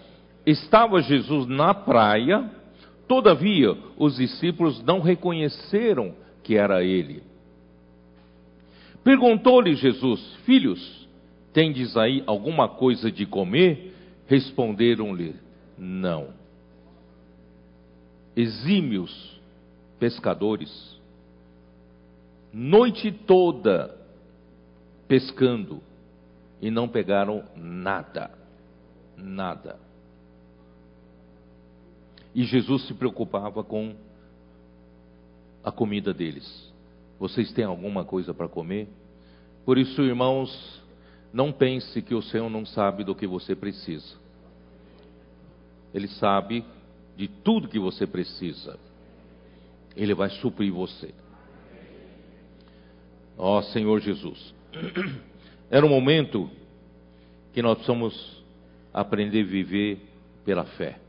estava 0.46 1.02
Jesus 1.02 1.48
na 1.48 1.74
praia, 1.74 2.50
todavia 3.08 3.76
os 3.98 4.16
discípulos 4.16 4.82
não 4.84 5.02
reconheceram 5.02 6.16
que 6.44 6.56
era 6.56 6.84
ele. 6.84 7.24
Perguntou-lhe 9.04 9.76
Jesus: 9.76 10.36
Filhos, 10.46 11.08
tendes 11.54 11.98
aí 11.98 12.24
alguma 12.26 12.70
coisa 12.70 13.12
de 13.12 13.26
comer? 13.26 13.94
Responderam-lhe: 14.28 15.36
Não. 15.78 16.41
Exímios 18.36 19.40
pescadores, 20.00 21.00
noite 22.54 23.12
toda 23.12 23.98
pescando 25.08 25.82
e 26.62 26.72
não 26.72 26.88
pegaram 26.88 27.44
nada. 27.56 28.32
Nada. 29.18 29.78
E 32.34 32.44
Jesus 32.44 32.88
se 32.88 32.94
preocupava 32.94 33.64
com 33.64 33.94
a 35.64 35.72
comida 35.72 36.14
deles. 36.14 36.72
Vocês 37.20 37.52
têm 37.52 37.66
alguma 37.66 38.06
coisa 38.06 38.34
para 38.34 38.48
comer? 38.48 38.88
Por 39.66 39.78
isso, 39.78 40.02
irmãos, 40.02 40.82
não 41.32 41.52
pense 41.52 42.02
que 42.02 42.16
o 42.16 42.22
Senhor 42.22 42.50
não 42.50 42.66
sabe 42.66 43.04
do 43.04 43.14
que 43.14 43.28
você 43.28 43.56
precisa. 43.56 44.16
Ele 45.94 46.08
sabe 46.08 46.66
de 47.16 47.28
tudo 47.28 47.68
que 47.68 47.80
você 47.80 48.08
precisa. 48.08 48.80
Ele 49.96 50.14
vai 50.14 50.30
suprir 50.30 50.72
você. 50.72 51.14
Ó 53.38 53.58
oh, 53.58 53.64
Senhor 53.64 54.00
Jesus. 54.00 54.54
Era 55.70 55.86
um 55.86 55.90
momento 55.90 56.50
que 57.54 57.62
nós 57.62 57.76
precisamos 57.76 58.44
aprender 58.94 59.42
a 59.42 59.46
viver 59.46 60.00
pela 60.46 60.66
fé. 60.66 61.00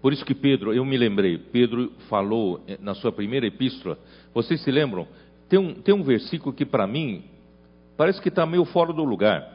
Por 0.00 0.12
isso 0.12 0.24
que 0.24 0.34
Pedro, 0.34 0.74
eu 0.74 0.84
me 0.84 0.96
lembrei, 0.96 1.38
Pedro 1.38 1.92
falou 2.08 2.60
na 2.80 2.94
sua 2.94 3.12
primeira 3.12 3.46
epístola, 3.46 3.96
vocês 4.34 4.60
se 4.62 4.70
lembram? 4.70 5.06
Tem 5.48 5.58
um, 5.58 5.74
tem 5.74 5.94
um 5.94 6.02
versículo 6.02 6.52
que 6.52 6.64
para 6.64 6.86
mim 6.86 7.24
parece 7.96 8.20
que 8.20 8.28
está 8.28 8.44
meio 8.44 8.64
fora 8.64 8.92
do 8.92 9.04
lugar, 9.04 9.48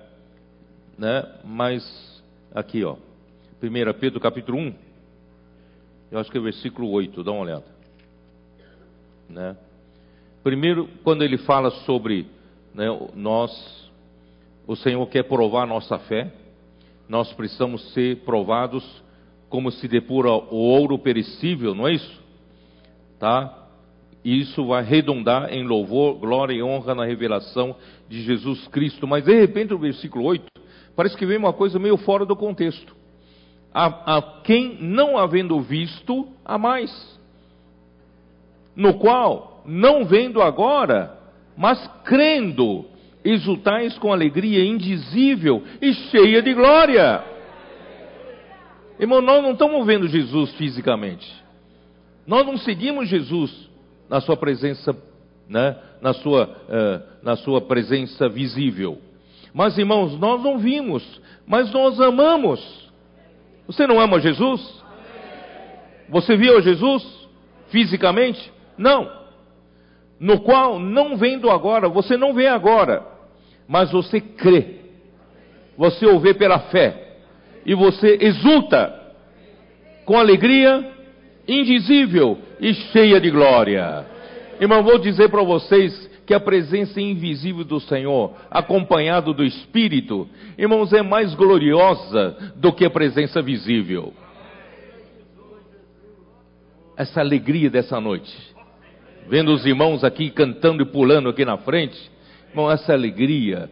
né? 0.98 1.24
Mas 1.44 1.84
aqui, 2.54 2.84
ó, 2.84 2.96
1 3.62 4.00
Pedro 4.00 4.20
capítulo 4.22 4.58
1, 4.58 4.76
eu 6.12 6.20
acho 6.20 6.32
que 6.32 6.38
é 6.38 6.40
o 6.40 6.44
versículo 6.44 6.90
8, 6.90 7.24
dá 7.24 7.32
uma 7.32 7.42
olhada. 7.42 7.66
Né? 9.30 9.58
Primeiro, 10.44 10.88
quando 11.04 11.24
ele 11.24 11.38
fala 11.38 11.72
sobre 11.86 12.28
né, 12.74 12.86
nós, 13.16 13.52
o 14.66 14.76
Senhor 14.76 15.06
quer 15.08 15.24
provar 15.24 15.68
nossa 15.68 16.00
fé, 16.00 16.32
nós 17.10 17.32
precisamos 17.34 17.94
ser 17.94 18.18
provados 18.18 18.84
como 19.50 19.72
se 19.72 19.88
depura 19.88 20.30
o 20.30 20.56
ouro 20.56 21.00
perecível, 21.00 21.74
não 21.74 21.88
é 21.88 21.94
isso? 21.94 22.22
Tá? 23.20 23.68
E 24.24 24.42
isso 24.42 24.68
vai 24.68 24.84
redundar 24.84 25.54
em 25.54 25.64
louvor, 25.64 26.16
glória 26.16 26.54
e 26.54 26.62
honra 26.62 26.94
na 26.94 27.06
revelação 27.06 27.76
de 28.10 28.22
Jesus 28.24 28.68
Cristo. 28.68 29.08
Mas 29.08 29.24
de 29.24 29.34
repente 29.34 29.74
o 29.74 29.80
versículo 29.80 30.26
8 30.26 30.46
parece 30.96 31.16
que 31.16 31.26
vem 31.26 31.38
uma 31.38 31.54
coisa 31.54 31.80
meio 31.80 31.96
fora 31.98 32.26
do 32.26 32.36
contexto. 32.36 32.97
A, 33.74 34.18
a 34.18 34.22
quem 34.44 34.78
não 34.82 35.18
havendo 35.18 35.60
visto, 35.62 36.28
a 36.44 36.58
mais. 36.58 37.20
No 38.76 38.96
qual, 38.96 39.64
não 39.66 40.06
vendo 40.06 40.42
agora, 40.42 41.18
mas 41.56 41.80
crendo, 42.04 42.86
exultais 43.24 43.98
com 43.98 44.12
alegria 44.12 44.64
indizível 44.66 45.64
e 45.82 45.94
cheia 45.94 46.42
de 46.42 46.54
glória 46.54 47.24
Irmão, 49.00 49.22
nós 49.22 49.44
não 49.44 49.52
estamos 49.52 49.86
vendo 49.86 50.08
Jesus 50.08 50.52
fisicamente. 50.56 51.32
Nós 52.26 52.46
não 52.46 52.58
seguimos 52.58 53.08
Jesus 53.08 53.70
na 54.10 54.20
sua 54.20 54.36
presença, 54.36 54.96
né? 55.48 55.78
na, 56.02 56.14
sua, 56.14 56.46
uh, 56.46 57.04
na 57.24 57.36
sua 57.36 57.62
presença 57.62 58.28
visível. 58.28 58.98
Mas, 59.54 59.78
irmãos, 59.78 60.18
nós 60.20 60.42
não 60.42 60.58
vimos, 60.58 61.04
mas 61.46 61.72
nós 61.72 62.00
amamos. 62.02 62.87
Você 63.68 63.86
não 63.86 64.00
ama 64.00 64.20
Jesus? 64.20 64.84
Você 66.10 66.38
viu 66.38 66.62
Jesus 66.62 67.04
fisicamente? 67.70 68.52
Não. 68.78 69.12
No 70.20 70.40
qual, 70.40 70.80
não 70.80 71.18
vendo 71.18 71.52
agora, 71.52 71.88
você 71.90 72.18
não 72.18 72.34
vê 72.34 72.48
agora, 72.48 73.06
mas 73.68 73.92
você 73.92 74.20
crê. 74.20 74.78
Você 75.78 76.08
o 76.08 76.20
vê 76.20 76.34
pela 76.34 76.60
fé 76.60 77.18
e 77.66 77.76
você 77.76 78.18
exulta 78.22 78.94
com 80.06 80.18
alegria 80.18 80.92
indizível 81.48 82.40
e 82.60 82.74
cheia 82.74 83.20
de 83.20 83.30
glória. 83.30 84.06
Irmão, 84.60 84.82
vou 84.82 84.98
dizer 84.98 85.30
para 85.30 85.44
vocês 85.44 86.10
que 86.28 86.34
a 86.34 86.40
presença 86.42 87.00
invisível 87.00 87.64
do 87.64 87.80
Senhor, 87.80 88.36
acompanhado 88.52 89.34
do 89.34 89.46
Espírito, 89.46 90.28
irmãos, 90.58 90.92
é 90.92 91.02
mais 91.02 91.34
gloriosa 91.34 92.54
do 92.58 92.74
que 92.74 92.84
a 92.84 92.90
presença 92.90 93.42
visível. 93.42 94.14
Essa 96.98 97.22
alegria 97.22 97.70
dessa 97.70 98.02
noite, 98.02 98.36
vendo 99.30 99.54
os 99.54 99.66
irmãos 99.66 100.04
aqui 100.04 100.30
cantando 100.30 100.84
e 100.84 100.86
pulando 100.86 101.30
aqui 101.30 101.46
na 101.46 101.58
frente, 101.60 101.98
irmão, 102.50 102.70
essa 102.70 102.92
alegria 102.92 103.72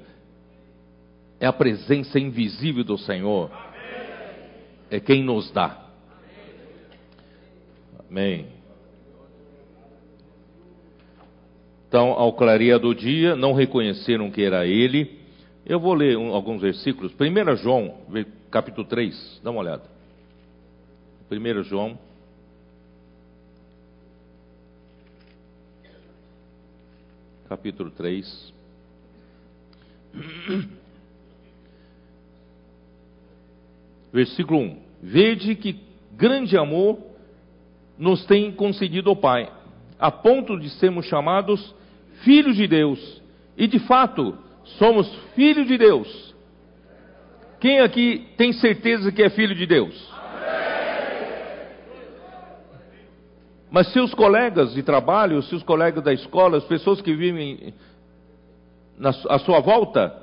é 1.42 1.46
a 1.46 1.54
presença 1.54 2.18
invisível 2.18 2.86
do 2.86 2.98
Senhor 2.98 3.52
é 4.90 5.00
quem 5.02 5.22
nos 5.24 5.52
dá. 5.52 5.78
Amém. 8.10 8.55
Então, 11.96 12.12
ao 12.12 12.34
clarear 12.34 12.78
do 12.78 12.94
dia, 12.94 13.38
não 13.38 13.54
reconheceram 13.54 14.30
que 14.30 14.42
era 14.42 14.68
ele. 14.68 15.18
Eu 15.66 15.80
vou 15.80 15.94
ler 15.94 16.18
um, 16.18 16.34
alguns 16.34 16.62
versículos. 16.62 17.14
1 17.14 17.56
João, 17.56 18.00
capítulo 18.52 18.86
3, 18.86 19.40
dá 19.42 19.50
uma 19.50 19.62
olhada. 19.62 19.84
1 21.32 21.64
João. 21.64 21.98
Capítulo 27.48 27.90
3. 27.92 28.54
Versículo 34.12 34.60
1: 34.60 34.80
Vede 35.02 35.56
que 35.56 35.80
grande 36.12 36.58
amor 36.58 37.00
nos 37.98 38.26
tem 38.26 38.52
concedido 38.52 39.12
o 39.12 39.16
Pai, 39.16 39.50
a 39.98 40.12
ponto 40.12 40.60
de 40.60 40.70
sermos 40.72 41.06
chamados 41.06 41.74
filhos 42.24 42.56
de 42.56 42.68
Deus. 42.68 43.22
E 43.58 43.68
de 43.68 43.80
fato, 43.80 44.38
somos 44.78 45.08
filhos 45.36 45.68
de 45.68 45.78
Deus. 45.78 46.36
Quem 47.60 47.80
aqui 47.80 48.28
tem 48.38 48.54
certeza 48.54 49.12
que 49.12 49.24
é 49.24 49.30
filho 49.30 49.56
de 49.56 49.66
Deus? 49.66 50.16
Mas 53.72 53.92
seus 53.92 54.14
colegas 54.14 54.74
de 54.74 54.84
trabalho, 54.84 55.42
seus 55.44 55.64
colegas 55.64 56.04
da 56.04 56.14
escola, 56.14 56.58
as 56.58 56.64
pessoas 56.64 57.02
que 57.02 57.14
vivem 57.14 57.74
na, 58.98 59.10
à 59.10 59.40
sua 59.40 59.60
volta, 59.60 60.16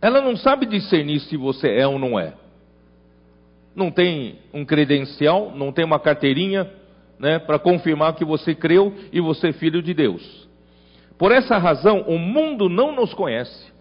ela 0.00 0.20
não 0.20 0.36
sabe 0.36 0.66
discernir 0.66 1.20
se 1.20 1.36
você 1.36 1.68
é 1.68 1.86
ou 1.86 1.98
não 1.98 2.18
é. 2.18 2.34
Não 3.74 3.90
tem 3.90 4.38
um 4.52 4.64
credencial, 4.64 5.52
não 5.54 5.72
tem 5.72 5.84
uma 5.84 5.98
carteirinha 5.98 6.70
né, 7.22 7.38
para 7.38 7.56
confirmar 7.56 8.16
que 8.16 8.24
você 8.24 8.52
creu 8.52 8.92
e 9.12 9.20
você 9.20 9.50
é 9.50 9.52
filho 9.52 9.80
de 9.80 9.94
Deus. 9.94 10.48
Por 11.16 11.30
essa 11.30 11.56
razão, 11.56 12.00
o 12.00 12.18
mundo 12.18 12.68
não 12.68 12.92
nos 12.92 13.14
conhece, 13.14 13.72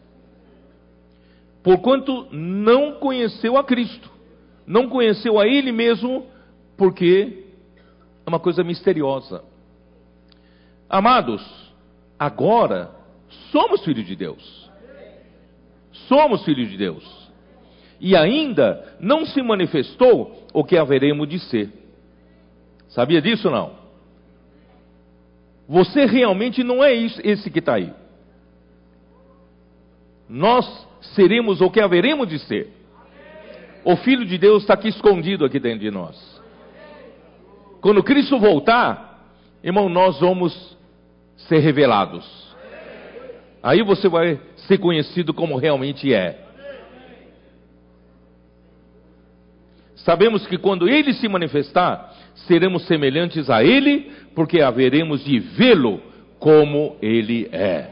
porquanto 1.63 2.27
não 2.31 2.99
conheceu 2.99 3.57
a 3.57 3.63
Cristo, 3.63 4.11
não 4.67 4.87
conheceu 4.87 5.39
a 5.39 5.47
Ele 5.47 5.71
mesmo, 5.71 6.27
porque 6.77 7.45
é 8.23 8.29
uma 8.29 8.39
coisa 8.39 8.63
misteriosa. 8.63 9.43
Amados, 10.87 11.43
agora 12.19 12.91
somos 13.51 13.83
filhos 13.83 14.05
de 14.05 14.15
Deus. 14.15 14.69
Somos 16.07 16.45
filhos 16.45 16.69
de 16.69 16.77
Deus. 16.77 17.31
E 17.99 18.15
ainda 18.15 18.97
não 18.99 19.25
se 19.25 19.41
manifestou 19.41 20.45
o 20.53 20.63
que 20.63 20.77
haveremos 20.77 21.27
de 21.27 21.39
ser. 21.39 21.80
Sabia 22.91 23.21
disso 23.21 23.49
não? 23.49 23.73
Você 25.67 26.05
realmente 26.05 26.63
não 26.63 26.83
é 26.83 26.93
esse 26.93 27.49
que 27.49 27.59
está 27.59 27.75
aí. 27.75 27.93
Nós 30.27 30.65
seremos 31.13 31.61
o 31.61 31.69
que 31.69 31.81
haveremos 31.81 32.27
de 32.27 32.39
ser. 32.39 32.71
O 33.83 33.95
Filho 33.95 34.25
de 34.25 34.37
Deus 34.37 34.63
está 34.63 34.73
aqui 34.73 34.89
escondido 34.89 35.45
aqui 35.45 35.59
dentro 35.59 35.79
de 35.79 35.89
nós. 35.89 36.41
Quando 37.79 38.03
Cristo 38.03 38.37
voltar, 38.37 39.27
irmão, 39.63 39.89
nós 39.89 40.19
vamos 40.19 40.77
ser 41.47 41.59
revelados. 41.59 42.55
Aí 43.63 43.81
você 43.83 44.07
vai 44.09 44.39
ser 44.67 44.77
conhecido 44.77 45.33
como 45.33 45.57
realmente 45.57 46.13
é. 46.13 46.47
Sabemos 49.95 50.45
que 50.47 50.57
quando 50.57 50.89
ele 50.89 51.13
se 51.13 51.27
manifestar, 51.27 52.13
seremos 52.35 52.85
semelhantes 52.87 53.49
a 53.49 53.63
ele, 53.63 54.11
porque 54.35 54.61
haveremos 54.61 55.23
de 55.23 55.39
vê-lo 55.39 56.01
como 56.39 56.97
ele 57.01 57.49
é. 57.51 57.91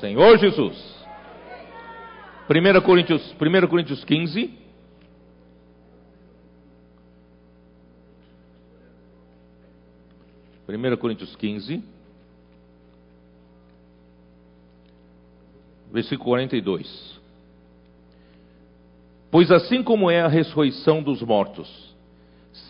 Senhor 0.00 0.38
Jesus. 0.38 0.94
1 2.48 2.80
Coríntios, 2.82 3.34
1 3.40 3.68
Coríntios 3.68 4.04
15. 4.04 4.64
Primeira 10.66 10.96
Coríntios 10.96 11.36
15, 11.36 11.82
versículo 15.92 16.30
42. 16.30 17.13
Pois 19.34 19.50
assim 19.50 19.82
como 19.82 20.08
é 20.08 20.20
a 20.20 20.28
ressurreição 20.28 21.02
dos 21.02 21.20
mortos, 21.20 21.68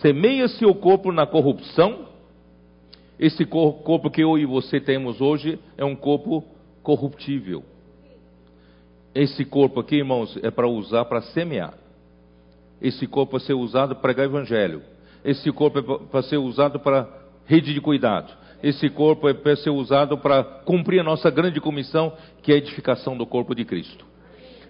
semeia-se 0.01 0.65
o 0.65 0.75
corpo 0.75 1.13
na 1.13 1.27
corrupção, 1.27 2.09
esse 3.21 3.45
corpo 3.45 4.11
que 4.11 4.23
eu 4.23 4.39
e 4.39 4.47
você 4.47 4.81
temos 4.81 5.21
hoje 5.21 5.59
é 5.77 5.85
um 5.85 5.95
corpo 5.95 6.43
corruptível. 6.83 7.63
Esse 9.15 9.45
corpo 9.45 9.81
aqui, 9.81 9.97
irmãos, 9.97 10.39
é 10.43 10.51
para 10.51 10.67
usar 10.67 11.05
para 11.05 11.21
semear. 11.21 11.75
Esse 12.81 13.07
corpo 13.07 13.37
é 13.37 13.41
ser 13.41 13.53
usado 13.53 13.95
para 13.97 14.01
pregar 14.01 14.25
evangelho. 14.25 14.81
Esse 15.23 15.53
corpo 15.53 15.81
é 15.81 15.83
para 15.83 16.23
ser 16.23 16.39
usado 16.39 16.81
para 16.81 17.07
rede 17.45 17.75
de 17.75 17.81
cuidado. 17.83 18.33
Esse 18.63 18.89
corpo 18.89 19.29
é 19.29 19.35
para 19.35 19.55
ser 19.57 19.69
usado 19.69 20.17
para 20.17 20.43
cumprir 20.43 21.01
a 21.01 21.05
nossa 21.05 21.31
grande 21.31 21.61
comissão, 21.61 22.15
que 22.43 22.53
é 22.53 22.55
a 22.55 22.59
edificação 22.59 23.19
do 23.19 23.27
corpo 23.27 23.55
de 23.55 23.67
Cristo. 23.67 24.14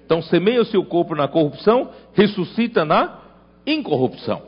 Então, 0.05 0.21
semeia 0.23 0.61
o 0.61 0.67
seu 0.67 0.85
corpo 0.85 1.15
na 1.15 1.27
corrupção, 1.27 1.91
ressuscita 2.13 2.85
na 2.85 3.21
incorrupção. 3.67 4.43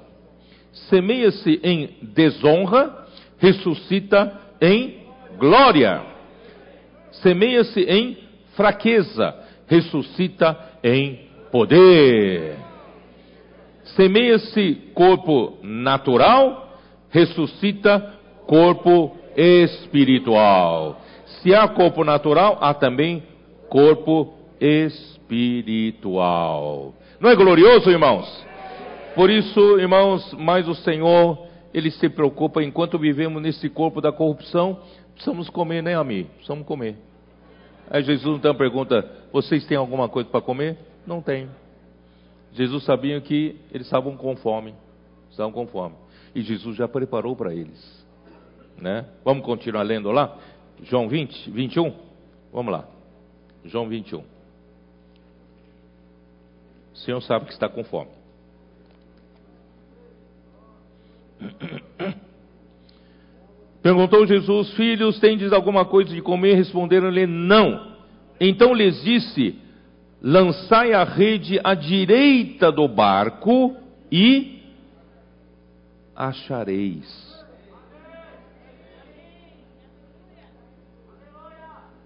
Semeia-se 0.90 1.59
em 1.62 1.96
desonra, 2.02 3.07
ressuscita 3.38 4.38
em 4.61 5.07
glória. 5.38 6.02
Semeia-se 7.22 7.80
em 7.80 8.18
fraqueza, 8.54 9.34
ressuscita 9.66 10.59
em 10.84 11.20
poder. 11.50 12.57
Semeia-se 13.96 14.74
corpo 14.92 15.59
natural, 15.62 16.78
ressuscita 17.09 18.12
corpo 18.46 19.16
espiritual. 19.34 21.00
Se 21.40 21.54
há 21.54 21.66
corpo 21.68 22.04
natural, 22.04 22.59
há 22.61 22.74
também 22.74 23.22
corpo 23.70 24.34
espiritual 24.61 25.15
espiritual. 25.27 26.95
Não 27.20 27.31
é 27.31 27.37
glorioso, 27.37 27.91
irmãos? 27.91 28.47
Por 29.14 29.31
isso, 29.31 29.79
irmãos, 29.79 30.33
mais 30.35 30.68
o 30.68 30.74
Senhor, 30.74 31.47
Ele 31.74 31.91
se 31.91 32.09
preocupa, 32.09 32.62
enquanto 32.62 32.99
vivemos 32.99 33.43
nesse 33.43 33.68
corpo 33.68 34.01
da 34.01 34.12
corrupção, 34.12 34.79
precisamos 35.12 35.51
comer, 35.51 35.83
né, 35.83 35.97
amigo? 35.97 36.29
Precisamos 36.35 36.66
comer. 36.66 36.97
Aí 37.91 38.03
Jesus 38.03 38.39
então 38.39 38.55
pergunta: 38.55 39.09
Vocês 39.33 39.66
têm 39.66 39.77
alguma 39.77 40.09
coisa 40.09 40.29
para 40.29 40.41
comer? 40.41 40.79
Não 41.07 41.20
tem. 41.20 41.49
Jesus 42.53 42.85
sabia 42.85 43.20
que 43.20 43.57
eles 43.72 43.87
estavam 43.87 44.16
com 44.16 44.37
fome. 44.37 44.74
Estavam 45.31 45.53
com 45.53 45.66
fome. 45.66 45.95
E 46.35 46.43
Jesus 46.43 46.77
já 46.77 46.89
preparou 46.89 47.37
para 47.37 47.55
eles. 47.55 48.07
Né? 48.79 49.07
Vamos 49.24 49.45
continuar 49.45 49.83
lendo 49.83 50.11
lá? 50.11 50.37
João 50.83 51.09
20, 51.09 51.51
21? 51.51 51.95
Vamos 52.53 52.72
lá. 52.72 52.89
João 53.64 53.89
21. 53.89 54.36
O 56.97 56.99
Senhor 57.01 57.20
sabe 57.20 57.44
que 57.44 57.53
está 57.53 57.68
com 57.68 57.84
fome. 57.84 58.11
Perguntou 63.82 64.26
Jesus: 64.26 64.72
Filhos, 64.72 65.20
tendes 65.20 65.53
alguma 65.53 65.84
coisa 65.84 66.11
de 66.12 66.22
comer? 66.22 66.55
Responderam-lhe: 66.55 67.26
Não. 67.26 67.94
Então 68.40 68.72
lhes 68.72 69.03
disse: 69.03 69.61
Lançai 70.22 70.94
a 70.94 71.05
rede 71.05 71.61
à 71.62 71.74
direita 71.74 72.72
do 72.72 72.88
barco 72.88 73.76
e 74.11 74.62
achareis. 76.16 77.36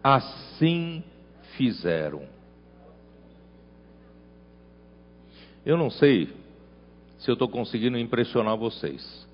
Assim 0.03 1.05
fizeram. 1.57 2.40
Eu 5.65 5.77
não 5.77 5.91
sei 5.91 6.29
se 7.19 7.31
eu 7.31 7.35
estou 7.35 7.49
conseguindo 7.49 7.99
impressionar 7.99 8.57
vocês. 8.57 9.29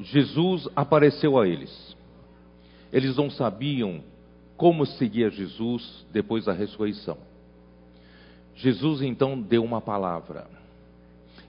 Jesus 0.00 0.68
apareceu 0.74 1.38
a 1.38 1.46
eles. 1.46 1.96
Eles 2.92 3.16
não 3.16 3.30
sabiam 3.30 4.02
como 4.56 4.84
seguir 4.84 5.30
Jesus 5.32 6.06
depois 6.12 6.44
da 6.44 6.52
ressurreição. 6.52 7.18
Jesus 8.54 9.02
então 9.02 9.40
deu 9.40 9.62
uma 9.62 9.80
palavra. 9.80 10.48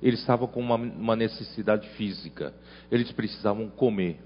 Eles 0.02 0.20
estavam 0.20 0.48
com 0.48 0.60
uma, 0.60 0.76
uma 0.76 1.16
necessidade 1.16 1.90
física. 1.90 2.54
Eles 2.92 3.12
precisavam 3.12 3.70
comer. 3.70 4.20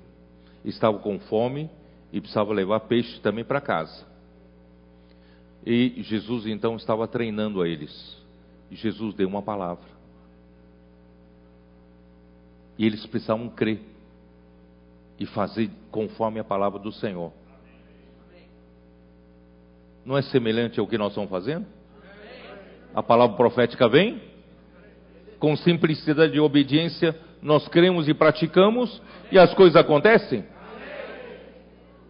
Estavam 0.65 0.99
com 0.99 1.19
fome 1.19 1.69
e 2.11 2.19
precisavam 2.19 2.53
levar 2.53 2.81
peixe 2.81 3.19
também 3.21 3.45
para 3.45 3.61
casa. 3.61 4.10
E 5.65 6.01
Jesus 6.03 6.47
então 6.47 6.75
estava 6.75 7.07
treinando 7.07 7.61
a 7.61 7.67
eles. 7.67 8.17
E 8.69 8.75
Jesus 8.75 9.13
deu 9.13 9.27
uma 9.27 9.41
palavra. 9.41 9.85
E 12.77 12.85
eles 12.85 13.05
precisavam 13.05 13.49
crer 13.49 13.79
e 15.19 15.25
fazer 15.27 15.69
conforme 15.91 16.39
a 16.39 16.43
palavra 16.43 16.79
do 16.79 16.91
Senhor. 16.91 17.31
Não 20.03 20.17
é 20.17 20.21
semelhante 20.23 20.79
ao 20.79 20.87
que 20.87 20.97
nós 20.97 21.09
estamos 21.09 21.29
fazendo? 21.29 21.65
A 22.93 23.03
palavra 23.03 23.37
profética 23.37 23.87
vem, 23.87 24.19
com 25.37 25.55
simplicidade 25.55 26.35
e 26.35 26.39
obediência, 26.39 27.15
nós 27.41 27.67
cremos 27.67 28.07
e 28.07 28.13
praticamos, 28.13 29.01
e 29.31 29.37
as 29.37 29.53
coisas 29.53 29.75
acontecem. 29.75 30.43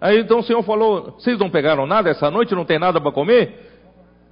Aí 0.02 0.20
então 0.20 0.40
o 0.40 0.44
Senhor 0.44 0.64
falou: 0.64 1.12
Vocês 1.12 1.38
não 1.38 1.52
pegaram 1.52 1.86
nada 1.86 2.10
essa 2.10 2.32
noite? 2.32 2.56
Não 2.56 2.66
tem 2.66 2.80
nada 2.80 3.00
para 3.00 3.12
comer? 3.12 3.70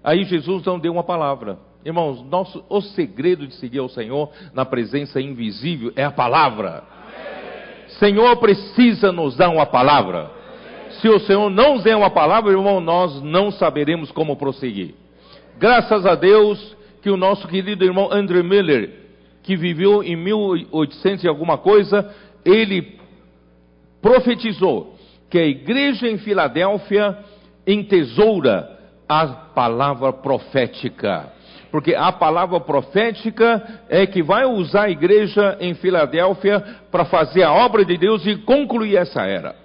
Aí 0.03 0.24
Jesus 0.24 0.65
não 0.65 0.80
deu 0.80 0.91
uma 0.91 1.03
palavra. 1.03 1.59
Irmãos, 1.86 2.22
nosso, 2.24 2.65
o 2.67 2.82
segredo 2.82 3.47
de 3.47 3.53
seguir 3.53 3.80
ao 3.80 3.88
Senhor 3.88 4.30
na 4.53 4.65
presença 4.65 5.22
invisível 5.22 5.93
é 5.95 6.03
a 6.03 6.11
palavra. 6.11 6.84
Senhor 7.99 8.36
precisa 8.38 9.11
nos 9.11 9.36
dar 9.36 9.49
uma 9.49 9.65
palavra. 9.65 10.32
Se 11.01 11.07
o 11.07 11.20
Senhor 11.20 11.49
não 11.49 11.78
der 11.78 11.95
uma 11.95 12.09
palavra, 12.09 12.51
irmão, 12.51 12.80
nós 12.80 13.22
não 13.22 13.51
saberemos 13.51 14.11
como 14.11 14.36
prosseguir. 14.36 14.95
Graças 15.57 16.05
a 16.05 16.15
Deus 16.15 16.76
que 17.01 17.09
o 17.09 17.17
nosso 17.17 17.47
querido 17.47 17.86
irmão 17.86 18.09
Andrew 18.11 18.43
Miller, 18.43 18.89
que 19.43 19.55
viveu 19.55 20.03
em 20.03 20.15
1800 20.15 21.24
e 21.24 21.28
alguma 21.28 21.57
coisa, 21.57 22.13
ele 22.43 22.99
profetizou 24.01 24.99
que 25.30 25.38
a 25.38 25.45
igreja 25.45 26.07
em 26.07 26.17
Filadélfia 26.17 27.17
entesoura 27.65 28.77
a 29.07 29.27
palavra 29.27 30.11
profética. 30.11 31.32
Porque 31.71 31.93
a 31.93 32.11
palavra 32.11 32.59
profética 32.59 33.82
é 33.89 34.07
que 34.07 34.23
vai 34.23 34.45
usar 34.45 34.86
a 34.86 34.89
igreja 34.89 35.55
em 35.59 35.75
Filadélfia 35.75 36.59
para 36.91 37.05
fazer 37.05 37.43
a 37.43 37.53
obra 37.53 37.86
de 37.86 37.95
Deus 37.97 38.25
e 38.25 38.38
concluir 38.38 38.97
essa 38.97 39.21
era. 39.21 39.55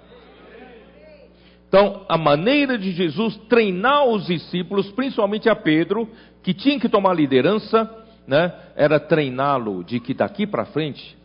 Então, 1.67 2.05
a 2.07 2.17
maneira 2.17 2.77
de 2.77 2.91
Jesus 2.91 3.35
treinar 3.49 4.05
os 4.05 4.27
discípulos, 4.27 4.91
principalmente 4.91 5.49
a 5.49 5.55
Pedro, 5.55 6.07
que 6.43 6.53
tinha 6.53 6.79
que 6.79 6.87
tomar 6.87 7.13
liderança, 7.15 7.89
né, 8.27 8.53
era 8.75 8.99
treiná-lo 8.99 9.83
de 9.83 9.99
que 9.99 10.13
daqui 10.13 10.45
para 10.45 10.65
frente 10.65 11.17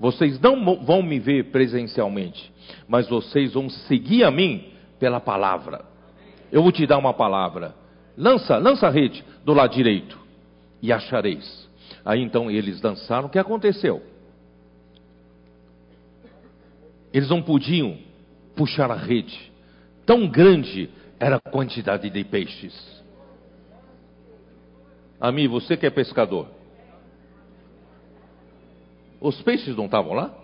vocês 0.00 0.40
não 0.40 0.82
vão 0.82 1.02
me 1.02 1.18
ver 1.18 1.50
presencialmente, 1.50 2.50
mas 2.88 3.06
vocês 3.06 3.52
vão 3.52 3.68
seguir 3.68 4.24
a 4.24 4.30
mim 4.30 4.72
pela 4.98 5.20
palavra. 5.20 5.84
Eu 6.50 6.62
vou 6.62 6.72
te 6.72 6.86
dar 6.86 6.96
uma 6.96 7.12
palavra. 7.12 7.74
Lança, 8.16 8.56
lança 8.56 8.86
a 8.86 8.90
rede 8.90 9.22
do 9.44 9.52
lado 9.52 9.74
direito 9.74 10.18
e 10.80 10.90
achareis. 10.90 11.68
Aí 12.02 12.22
então 12.22 12.50
eles 12.50 12.80
dançaram. 12.80 13.26
O 13.26 13.30
que 13.30 13.38
aconteceu? 13.38 14.02
Eles 17.12 17.28
não 17.28 17.42
podiam 17.42 17.98
puxar 18.56 18.90
a 18.90 18.96
rede. 18.96 19.52
Tão 20.06 20.26
grande 20.26 20.88
era 21.18 21.36
a 21.36 21.50
quantidade 21.50 22.08
de 22.08 22.24
peixes. 22.24 23.04
Ami, 25.20 25.46
você 25.46 25.76
que 25.76 25.84
é 25.84 25.90
pescador, 25.90 26.48
os 29.20 29.40
peixes 29.42 29.76
não 29.76 29.84
estavam 29.84 30.14
lá? 30.14 30.34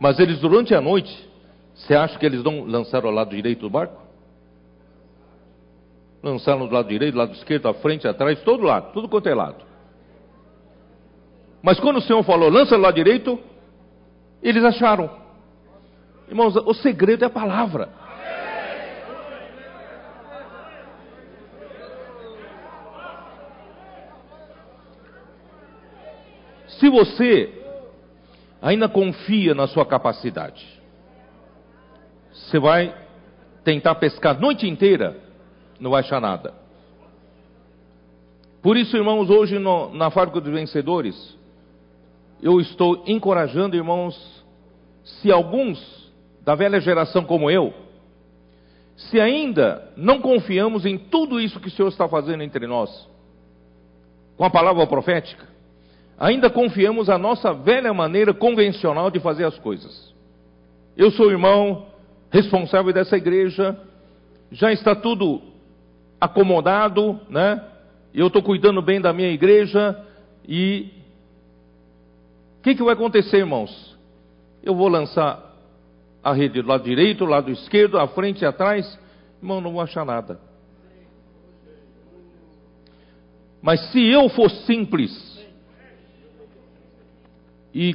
Mas 0.00 0.18
eles 0.18 0.38
durante 0.40 0.74
a 0.74 0.80
noite, 0.80 1.28
você 1.74 1.94
acha 1.94 2.18
que 2.18 2.24
eles 2.24 2.42
não 2.42 2.64
lançaram 2.64 3.08
ao 3.08 3.14
lado 3.14 3.30
direito 3.30 3.60
do 3.60 3.70
barco? 3.70 4.00
Lançaram 6.22 6.66
do 6.66 6.74
lado 6.74 6.88
direito, 6.88 7.14
do 7.14 7.18
lado 7.18 7.32
esquerdo, 7.34 7.68
à 7.68 7.74
frente, 7.74 8.06
atrás, 8.06 8.42
todo 8.42 8.62
lado, 8.62 8.92
tudo 8.92 9.08
quanto 9.08 9.28
é 9.28 9.34
lado. 9.34 9.64
Mas 11.62 11.80
quando 11.80 11.96
o 11.96 12.02
Senhor 12.02 12.22
falou, 12.24 12.48
lança 12.48 12.76
do 12.76 12.82
lado 12.82 12.94
direito, 12.94 13.38
eles 14.42 14.64
acharam. 14.64 15.10
Irmãos, 16.28 16.56
o 16.56 16.74
segredo 16.74 17.24
é 17.24 17.26
a 17.26 17.30
palavra. 17.30 18.05
Se 26.78 26.88
você 26.90 27.52
ainda 28.60 28.88
confia 28.88 29.54
na 29.54 29.66
sua 29.66 29.86
capacidade, 29.86 30.66
você 32.32 32.58
vai 32.58 32.94
tentar 33.64 33.94
pescar 33.96 34.36
a 34.36 34.38
noite 34.38 34.68
inteira, 34.68 35.16
não 35.80 35.90
vai 35.90 36.00
achar 36.00 36.20
nada. 36.20 36.54
Por 38.62 38.76
isso, 38.76 38.96
irmãos, 38.96 39.30
hoje 39.30 39.58
no, 39.58 39.92
na 39.94 40.10
fábrica 40.10 40.40
dos 40.40 40.52
vencedores, 40.52 41.36
eu 42.42 42.60
estou 42.60 43.04
encorajando, 43.06 43.76
irmãos, 43.76 44.44
se 45.04 45.30
alguns 45.30 46.12
da 46.42 46.54
velha 46.54 46.80
geração 46.80 47.24
como 47.24 47.50
eu, 47.50 47.72
se 48.96 49.20
ainda 49.20 49.92
não 49.96 50.20
confiamos 50.20 50.84
em 50.84 50.98
tudo 50.98 51.40
isso 51.40 51.60
que 51.60 51.68
o 51.68 51.70
Senhor 51.70 51.88
está 51.88 52.08
fazendo 52.08 52.42
entre 52.42 52.66
nós, 52.66 53.08
com 54.36 54.44
a 54.44 54.50
palavra 54.50 54.86
profética, 54.86 55.55
ainda 56.18 56.48
confiamos 56.48 57.08
a 57.08 57.18
nossa 57.18 57.52
velha 57.52 57.92
maneira 57.92 58.32
convencional 58.32 59.10
de 59.10 59.20
fazer 59.20 59.44
as 59.44 59.58
coisas. 59.58 60.14
Eu 60.96 61.10
sou 61.10 61.30
irmão 61.30 61.86
responsável 62.30 62.92
dessa 62.92 63.16
igreja, 63.16 63.78
já 64.50 64.72
está 64.72 64.94
tudo 64.94 65.42
acomodado, 66.20 67.20
né? 67.28 67.62
Eu 68.14 68.28
estou 68.28 68.42
cuidando 68.42 68.80
bem 68.80 69.00
da 69.00 69.12
minha 69.12 69.28
igreja 69.28 70.02
e 70.48 70.90
o 72.58 72.62
que, 72.62 72.74
que 72.74 72.82
vai 72.82 72.94
acontecer, 72.94 73.38
irmãos? 73.38 73.96
Eu 74.62 74.74
vou 74.74 74.88
lançar 74.88 75.54
a 76.24 76.32
rede 76.32 76.60
do 76.60 76.68
lado 76.68 76.82
direito, 76.82 77.18
do 77.18 77.26
lado 77.26 77.50
esquerdo, 77.50 77.98
à 77.98 78.08
frente 78.08 78.42
e 78.42 78.46
atrás, 78.46 78.98
irmão, 79.40 79.60
não 79.60 79.72
vou 79.72 79.80
achar 79.80 80.04
nada. 80.04 80.40
Mas 83.62 83.80
se 83.92 84.04
eu 84.06 84.28
for 84.30 84.50
simples, 84.50 85.35
e 87.76 87.94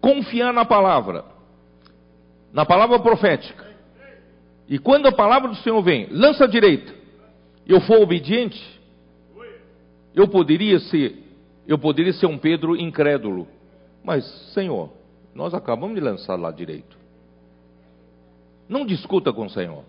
confiar 0.00 0.52
na 0.52 0.64
palavra, 0.64 1.24
na 2.52 2.66
palavra 2.66 2.98
profética. 2.98 3.64
E 4.68 4.80
quando 4.80 5.06
a 5.06 5.12
palavra 5.12 5.48
do 5.48 5.54
Senhor 5.58 5.80
vem, 5.80 6.08
lança 6.10 6.42
a 6.42 6.48
direita, 6.48 6.92
eu 7.64 7.80
for 7.82 8.02
obediente, 8.02 8.60
eu 10.12 10.26
poderia 10.26 10.80
ser, 10.80 11.16
eu 11.68 11.78
poderia 11.78 12.12
ser 12.14 12.26
um 12.26 12.36
Pedro 12.36 12.76
incrédulo. 12.76 13.46
Mas, 14.02 14.24
Senhor, 14.52 14.90
nós 15.32 15.54
acabamos 15.54 15.94
de 15.94 16.00
lançar 16.00 16.34
lá 16.34 16.50
direito. 16.50 16.96
Não 18.68 18.84
discuta 18.84 19.32
com 19.32 19.46
o 19.46 19.50
Senhor. 19.50 19.84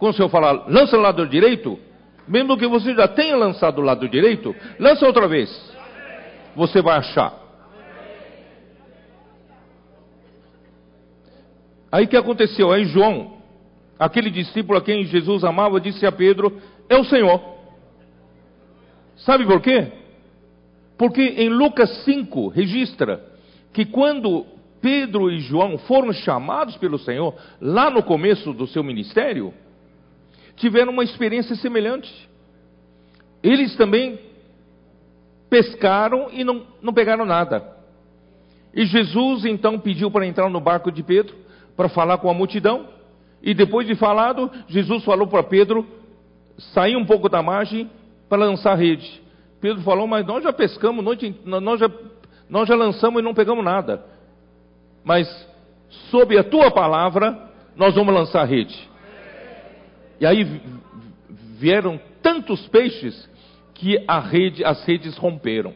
Quando 0.00 0.14
o 0.14 0.16
Senhor 0.16 0.28
falar, 0.30 0.68
lança 0.68 0.96
o 0.96 1.00
lado 1.00 1.28
direito, 1.28 1.78
mesmo 2.26 2.58
que 2.58 2.66
você 2.66 2.92
já 2.92 3.06
tenha 3.06 3.36
lançado 3.36 3.78
o 3.78 3.84
lado 3.84 4.08
direito, 4.08 4.52
lança 4.80 5.06
outra 5.06 5.28
vez 5.28 5.75
você 6.56 6.80
vai 6.80 6.96
achar. 6.96 7.38
Aí 11.92 12.06
que 12.06 12.16
aconteceu? 12.16 12.72
Aí 12.72 12.86
João, 12.86 13.36
aquele 13.98 14.30
discípulo 14.30 14.78
a 14.78 14.82
quem 14.82 15.04
Jesus 15.04 15.44
amava, 15.44 15.80
disse 15.80 16.04
a 16.06 16.10
Pedro: 16.10 16.60
É 16.88 16.96
o 16.96 17.04
Senhor. 17.04 17.40
Sabe 19.18 19.44
por 19.46 19.60
quê? 19.60 19.92
Porque 20.98 21.22
em 21.22 21.50
Lucas 21.50 22.04
5 22.04 22.48
registra 22.48 23.22
que 23.72 23.84
quando 23.84 24.46
Pedro 24.80 25.30
e 25.30 25.40
João 25.40 25.76
foram 25.78 26.12
chamados 26.12 26.76
pelo 26.76 26.98
Senhor, 26.98 27.34
lá 27.60 27.90
no 27.90 28.02
começo 28.02 28.52
do 28.52 28.66
seu 28.66 28.82
ministério, 28.82 29.52
tiveram 30.56 30.92
uma 30.92 31.04
experiência 31.04 31.54
semelhante. 31.56 32.10
Eles 33.42 33.76
também 33.76 34.18
pescaram 35.48 36.28
e 36.32 36.44
não, 36.44 36.62
não 36.82 36.92
pegaram 36.92 37.24
nada. 37.24 37.76
E 38.74 38.84
Jesus 38.84 39.44
então 39.44 39.78
pediu 39.78 40.10
para 40.10 40.26
entrar 40.26 40.50
no 40.50 40.60
barco 40.60 40.90
de 40.92 41.02
Pedro 41.02 41.34
para 41.76 41.88
falar 41.88 42.18
com 42.18 42.30
a 42.30 42.34
multidão. 42.34 42.88
E 43.42 43.54
depois 43.54 43.86
de 43.86 43.94
falado, 43.94 44.50
Jesus 44.68 45.04
falou 45.04 45.26
para 45.26 45.42
Pedro 45.42 45.86
sair 46.74 46.96
um 46.96 47.04
pouco 47.04 47.28
da 47.28 47.42
margem 47.42 47.90
para 48.28 48.44
lançar 48.44 48.72
a 48.72 48.76
rede. 48.76 49.22
Pedro 49.60 49.82
falou: 49.82 50.06
Mas 50.06 50.26
nós 50.26 50.42
já 50.42 50.52
pescamos, 50.52 51.04
nós 51.04 51.80
já, 51.80 51.90
nós 52.48 52.68
já 52.68 52.74
lançamos 52.74 53.20
e 53.20 53.24
não 53.24 53.34
pegamos 53.34 53.64
nada. 53.64 54.04
Mas 55.04 55.28
sob 56.10 56.36
a 56.36 56.44
tua 56.44 56.70
palavra, 56.70 57.50
nós 57.76 57.94
vamos 57.94 58.12
lançar 58.12 58.42
a 58.42 58.44
rede. 58.44 58.76
E 60.20 60.26
aí 60.26 60.60
vieram 61.58 62.00
tantos 62.22 62.66
peixes 62.68 63.28
que 63.76 63.98
rede, 64.30 64.64
as 64.64 64.84
redes 64.84 65.16
romperam. 65.16 65.72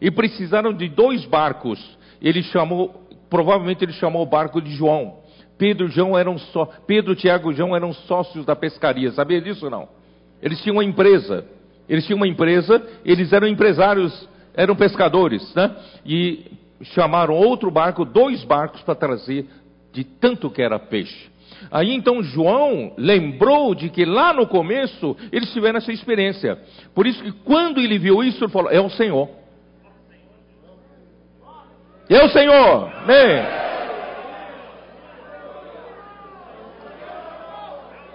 E 0.00 0.10
precisaram 0.10 0.72
de 0.72 0.88
dois 0.88 1.24
barcos. 1.24 1.78
Ele 2.20 2.42
chamou, 2.42 3.06
provavelmente 3.28 3.84
ele 3.84 3.92
chamou 3.92 4.22
o 4.22 4.26
barco 4.26 4.60
de 4.60 4.70
João. 4.72 5.18
Pedro 5.58 5.88
João 5.88 6.16
eram 6.16 6.38
só, 6.38 6.64
Pedro, 6.86 7.14
Tiago 7.14 7.52
e 7.52 7.54
João 7.54 7.76
eram 7.76 7.92
sócios 7.92 8.46
da 8.46 8.56
pescaria. 8.56 9.12
Sabia 9.12 9.40
disso 9.40 9.66
ou 9.66 9.70
não? 9.70 9.88
Eles 10.42 10.60
tinham 10.62 10.76
uma 10.76 10.84
empresa. 10.84 11.44
Eles 11.88 12.06
tinham 12.06 12.18
uma 12.18 12.28
empresa, 12.28 12.80
eles 13.04 13.32
eram 13.32 13.48
empresários, 13.48 14.28
eram 14.54 14.76
pescadores, 14.76 15.54
né? 15.54 15.74
E 16.06 16.52
chamaram 16.82 17.34
outro 17.34 17.70
barco, 17.70 18.04
dois 18.04 18.44
barcos 18.44 18.80
para 18.82 18.94
trazer 18.94 19.46
de 19.92 20.04
tanto 20.04 20.48
que 20.50 20.62
era 20.62 20.78
peixe. 20.78 21.29
Aí 21.70 21.94
então 21.94 22.22
João 22.22 22.92
lembrou 22.96 23.74
de 23.74 23.88
que 23.90 24.04
lá 24.04 24.32
no 24.32 24.46
começo 24.46 25.16
eles 25.30 25.52
tiveram 25.52 25.78
essa 25.78 25.92
experiência. 25.92 26.58
Por 26.94 27.06
isso 27.06 27.22
que 27.22 27.32
quando 27.32 27.80
ele 27.80 27.98
viu 27.98 28.24
isso, 28.24 28.42
ele 28.44 28.52
falou: 28.52 28.70
É 28.70 28.80
o 28.80 28.90
Senhor. 28.90 29.28
É 32.08 32.24
o 32.24 32.28
Senhor. 32.30 32.92
Amém. 33.04 33.60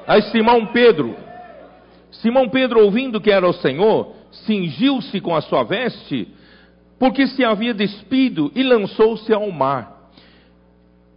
Aí 0.07 0.21
Simão 0.23 0.67
Pedro, 0.67 1.15
Simão 2.11 2.47
Pedro, 2.49 2.83
ouvindo 2.83 3.19
que 3.19 3.31
era 3.31 3.47
o 3.47 3.53
Senhor, 3.53 4.13
cingiu-se 4.45 5.19
com 5.19 5.35
a 5.35 5.41
sua 5.41 5.63
veste, 5.63 6.27
porque 6.99 7.25
se 7.27 7.43
havia 7.43 7.73
despido 7.73 8.51
e 8.53 8.61
lançou-se 8.63 9.31
ao 9.33 9.49
mar. 9.51 9.95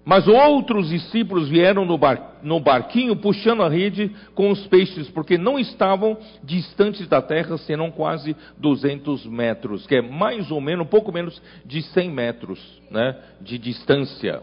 Mas 0.05 0.27
outros 0.27 0.89
discípulos 0.89 1.49
vieram 1.49 1.85
no, 1.85 1.99
bar, 1.99 2.28
no 2.43 2.61
barquinho 2.61 3.17
puxando 3.17 3.63
a 3.63 3.69
rede 3.69 4.15
com 4.35 4.51
os 4.51 4.67
peixes, 4.67 5.09
porque 5.11 5.39
não 5.39 5.59
estavam 5.59 6.17
distantes 6.43 7.07
da 7.09 7.23
terra, 7.23 7.57
senão 7.59 7.91
quase 7.91 8.37
200 8.59 9.27
metros, 9.27 9.87
que 9.87 9.97
é 9.97 10.03
mais 10.03 10.51
ou 10.51 10.61
menos, 10.61 10.87
um 10.87 10.89
pouco 10.89 11.13
menos 11.13 11.41
de 11.65 11.83
100 11.83 12.11
metros 12.11 12.83
né, 12.91 13.17
de 13.41 13.59
distância. 13.59 14.43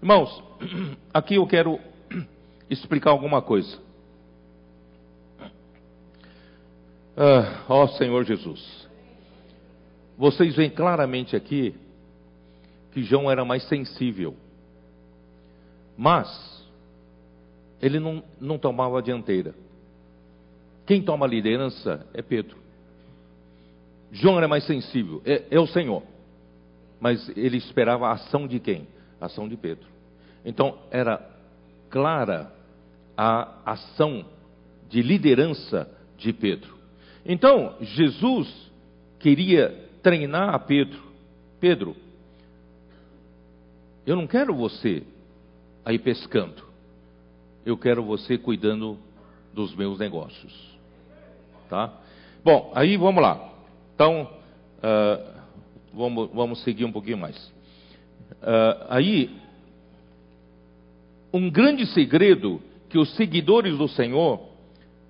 Irmãos, 0.00 0.42
aqui 1.12 1.36
eu 1.36 1.46
quero 1.46 1.78
explicar 2.68 3.10
alguma 3.10 3.42
coisa. 3.42 3.78
Ah, 7.16 7.62
ó 7.68 7.86
Senhor 7.86 8.24
Jesus, 8.24 8.88
vocês 10.18 10.56
veem 10.56 10.70
claramente 10.70 11.36
aqui 11.36 11.74
que 12.92 13.02
João 13.04 13.30
era 13.30 13.44
mais 13.44 13.62
sensível 13.68 14.36
mas, 15.96 16.53
ele 17.84 18.00
não, 18.00 18.24
não 18.40 18.58
tomava 18.58 18.98
a 18.98 19.02
dianteira. 19.02 19.54
Quem 20.86 21.02
toma 21.02 21.26
a 21.26 21.28
liderança 21.28 22.06
é 22.14 22.22
Pedro. 22.22 22.56
João 24.10 24.38
era 24.38 24.48
mais 24.48 24.64
sensível, 24.64 25.20
é, 25.26 25.44
é 25.50 25.60
o 25.60 25.66
Senhor. 25.66 26.02
Mas 26.98 27.30
ele 27.36 27.58
esperava 27.58 28.08
a 28.08 28.12
ação 28.12 28.46
de 28.46 28.58
quem? 28.58 28.88
A 29.20 29.26
ação 29.26 29.46
de 29.46 29.56
Pedro. 29.58 29.86
Então, 30.46 30.78
era 30.90 31.20
clara 31.90 32.50
a 33.14 33.72
ação 33.72 34.24
de 34.88 35.02
liderança 35.02 35.86
de 36.16 36.32
Pedro. 36.32 36.74
Então, 37.26 37.76
Jesus 37.82 38.48
queria 39.18 39.90
treinar 40.02 40.54
a 40.54 40.58
Pedro. 40.58 41.02
Pedro, 41.60 41.94
eu 44.06 44.16
não 44.16 44.26
quero 44.26 44.54
você 44.54 45.02
aí 45.84 45.98
pescando. 45.98 46.73
Eu 47.64 47.76
quero 47.76 48.02
você 48.02 48.36
cuidando 48.36 48.98
dos 49.52 49.74
meus 49.74 49.98
negócios. 49.98 50.52
Tá? 51.68 51.92
Bom, 52.44 52.70
aí 52.74 52.96
vamos 52.96 53.22
lá. 53.22 53.52
Então, 53.94 54.28
uh, 54.78 55.34
vamos, 55.94 56.30
vamos 56.32 56.62
seguir 56.62 56.84
um 56.84 56.92
pouquinho 56.92 57.18
mais. 57.18 57.36
Uh, 58.42 58.86
aí, 58.88 59.36
um 61.32 61.50
grande 61.50 61.86
segredo 61.86 62.60
que 62.88 62.98
os 62.98 63.14
seguidores 63.16 63.78
do 63.78 63.88
Senhor 63.88 64.40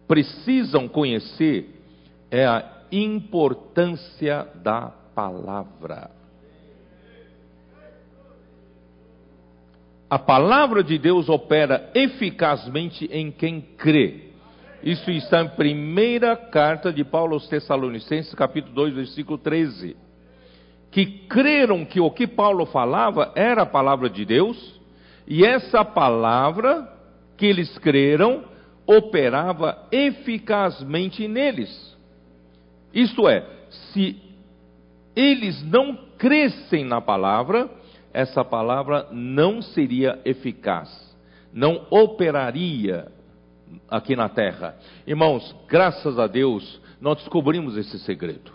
precisam 0.07 0.86
conhecer 0.86 1.82
é 2.30 2.46
a 2.46 2.82
importância 2.92 4.48
da 4.62 4.92
palavra. 5.14 6.11
A 10.14 10.18
palavra 10.20 10.84
de 10.84 10.96
Deus 10.96 11.28
opera 11.28 11.90
eficazmente 11.92 13.10
em 13.10 13.32
quem 13.32 13.60
crê. 13.60 14.28
Isso 14.80 15.10
está 15.10 15.42
em 15.42 15.48
primeira 15.48 16.36
carta 16.36 16.92
de 16.92 17.02
Paulo 17.02 17.34
aos 17.34 17.48
Tessalonicenses, 17.48 18.32
capítulo 18.32 18.76
2, 18.76 18.94
versículo 18.94 19.38
13. 19.38 19.96
Que 20.92 21.04
creram 21.26 21.84
que 21.84 21.98
o 21.98 22.12
que 22.12 22.28
Paulo 22.28 22.64
falava 22.64 23.32
era 23.34 23.62
a 23.62 23.66
palavra 23.66 24.08
de 24.08 24.24
Deus, 24.24 24.80
e 25.26 25.44
essa 25.44 25.84
palavra 25.84 26.88
que 27.36 27.46
eles 27.46 27.76
creram 27.78 28.44
operava 28.86 29.88
eficazmente 29.90 31.26
neles. 31.26 31.98
Isto 32.94 33.28
é, 33.28 33.44
se 33.92 34.16
eles 35.16 35.60
não 35.64 35.98
crescem 36.16 36.84
na 36.84 37.00
palavra, 37.00 37.68
essa 38.14 38.44
palavra 38.44 39.08
não 39.10 39.60
seria 39.60 40.20
eficaz, 40.24 40.88
não 41.52 41.84
operaria 41.90 43.08
aqui 43.90 44.14
na 44.14 44.28
terra. 44.28 44.76
Irmãos, 45.04 45.54
graças 45.68 46.16
a 46.16 46.28
Deus, 46.28 46.80
nós 47.00 47.18
descobrimos 47.18 47.76
esse 47.76 47.98
segredo. 47.98 48.52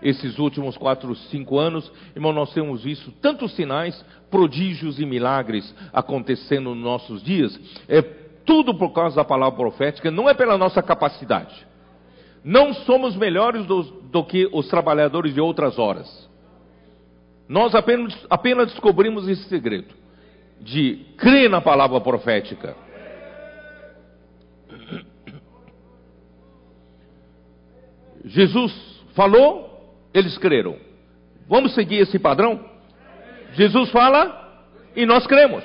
Esses 0.00 0.38
últimos 0.38 0.76
quatro, 0.76 1.14
cinco 1.16 1.58
anos, 1.58 1.90
irmão, 2.14 2.32
nós 2.32 2.52
temos 2.54 2.84
visto 2.84 3.10
tantos 3.10 3.56
sinais, 3.56 4.04
prodígios 4.30 5.00
e 5.00 5.06
milagres 5.06 5.74
acontecendo 5.92 6.72
nos 6.74 6.84
nossos 6.84 7.22
dias. 7.22 7.58
É 7.88 8.02
tudo 8.02 8.72
por 8.78 8.92
causa 8.92 9.16
da 9.16 9.24
palavra 9.24 9.56
profética, 9.56 10.12
não 10.12 10.28
é 10.28 10.34
pela 10.34 10.56
nossa 10.56 10.80
capacidade. 10.80 11.66
Não 12.44 12.72
somos 12.72 13.16
melhores 13.16 13.66
do, 13.66 13.82
do 13.82 14.22
que 14.22 14.48
os 14.52 14.68
trabalhadores 14.68 15.34
de 15.34 15.40
outras 15.40 15.76
horas. 15.76 16.28
Nós 17.48 17.74
apenas, 17.74 18.26
apenas 18.28 18.70
descobrimos 18.70 19.28
esse 19.28 19.44
segredo 19.44 19.94
de 20.60 21.06
crer 21.16 21.48
na 21.48 21.60
palavra 21.60 22.00
profética. 22.00 22.76
Jesus 28.24 28.72
falou, 29.14 29.94
eles 30.12 30.36
creram. 30.38 30.76
Vamos 31.48 31.74
seguir 31.74 31.98
esse 31.98 32.18
padrão? 32.18 32.64
Jesus 33.52 33.90
fala 33.90 34.64
e 34.96 35.06
nós 35.06 35.26
cremos. 35.26 35.64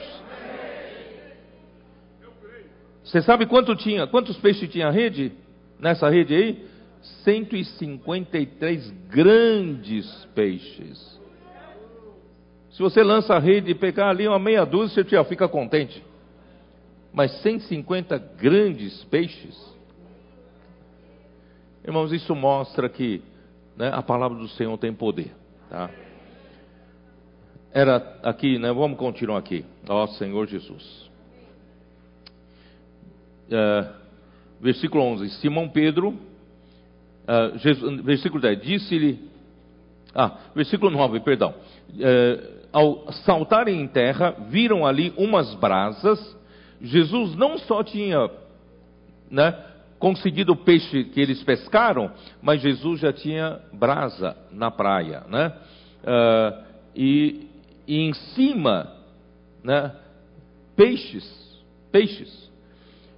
Você 3.03 3.21
sabe 3.21 3.45
quanto 3.45 3.75
tinha, 3.75 4.07
quantos 4.07 4.37
peixes 4.37 4.69
tinha 4.71 4.87
a 4.87 4.91
rede? 4.91 5.33
Nessa 5.79 6.09
rede 6.09 6.33
aí? 6.35 6.65
153 7.23 8.91
grandes 9.09 10.25
peixes. 10.35 11.20
Se 12.81 12.83
você 12.83 13.03
lança 13.03 13.35
a 13.35 13.37
rede 13.37 13.69
e 13.69 13.75
pegar 13.75 14.09
ali 14.09 14.27
uma 14.27 14.39
meia 14.39 14.65
dúzia, 14.65 15.03
você 15.03 15.09
já 15.11 15.23
fica 15.23 15.47
contente. 15.47 16.03
Mas 17.13 17.31
150 17.43 18.17
grandes 18.17 19.03
peixes. 19.03 19.55
Irmãos, 21.85 22.11
isso 22.11 22.33
mostra 22.33 22.89
que 22.89 23.21
né, 23.77 23.91
a 23.93 24.01
palavra 24.01 24.35
do 24.35 24.47
Senhor 24.47 24.75
tem 24.79 24.91
poder. 24.91 25.31
Tá? 25.69 25.91
Era 27.71 27.97
aqui, 28.23 28.57
né? 28.57 28.73
Vamos 28.73 28.97
continuar 28.97 29.37
aqui. 29.37 29.63
Ó 29.87 30.07
Senhor 30.07 30.47
Jesus. 30.47 31.07
Uh, 33.45 33.93
versículo 34.59 35.03
11: 35.03 35.29
Simão 35.35 35.69
Pedro, 35.69 36.09
uh, 36.09 37.59
Jesus, 37.59 38.01
versículo 38.01 38.41
10: 38.41 38.59
Disse-lhe. 38.59 39.29
Ah, 40.15 40.39
versículo 40.55 40.89
9, 40.89 41.19
perdão. 41.19 41.53
Uh, 41.91 42.60
ao 42.71 43.11
saltarem 43.25 43.81
em 43.81 43.87
terra, 43.87 44.35
viram 44.49 44.85
ali 44.85 45.13
umas 45.17 45.53
brasas. 45.55 46.37
Jesus 46.81 47.35
não 47.35 47.57
só 47.57 47.83
tinha 47.83 48.29
né, 49.29 49.55
conseguido 49.99 50.53
o 50.53 50.57
peixe 50.57 51.03
que 51.05 51.19
eles 51.19 51.43
pescaram, 51.43 52.11
mas 52.41 52.61
Jesus 52.61 52.99
já 52.99 53.13
tinha 53.13 53.59
brasa 53.73 54.35
na 54.51 54.71
praia. 54.71 55.23
Né? 55.29 55.53
Uh, 56.01 56.63
e, 56.95 57.47
e, 57.87 57.99
em 57.99 58.13
cima, 58.13 58.95
né, 59.63 59.91
peixes, 60.75 61.61
peixes. 61.91 62.49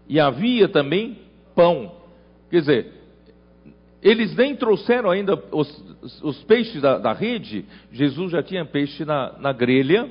E 0.07 0.19
havia 0.19 0.67
também 0.67 1.17
pão. 1.55 1.91
Quer 2.49 2.59
dizer, 2.59 3.02
eles 4.03 4.35
nem 4.35 4.55
trouxeram 4.55 5.09
ainda 5.09 5.41
os, 5.51 6.21
os 6.21 6.43
peixes 6.43 6.81
da, 6.81 6.97
da, 6.97 7.13
rede, 7.13 7.65
Jesus 7.91 8.31
já 8.31 8.43
tinha 8.43 8.65
peixe 8.65 9.05
na, 9.05 9.33
na 9.39 9.53
grelha 9.53 10.09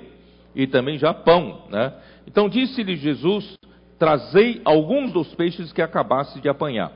e 0.54 0.66
também 0.66 0.98
já 0.98 1.12
pão. 1.12 1.64
Né? 1.68 1.92
Então 2.26 2.48
disse-lhe 2.48 2.96
Jesus: 2.96 3.54
Trazei 3.98 4.60
alguns 4.64 5.12
dos 5.12 5.32
peixes 5.34 5.72
que 5.72 5.82
acabasse 5.82 6.40
de 6.40 6.48
apanhar. 6.48 6.90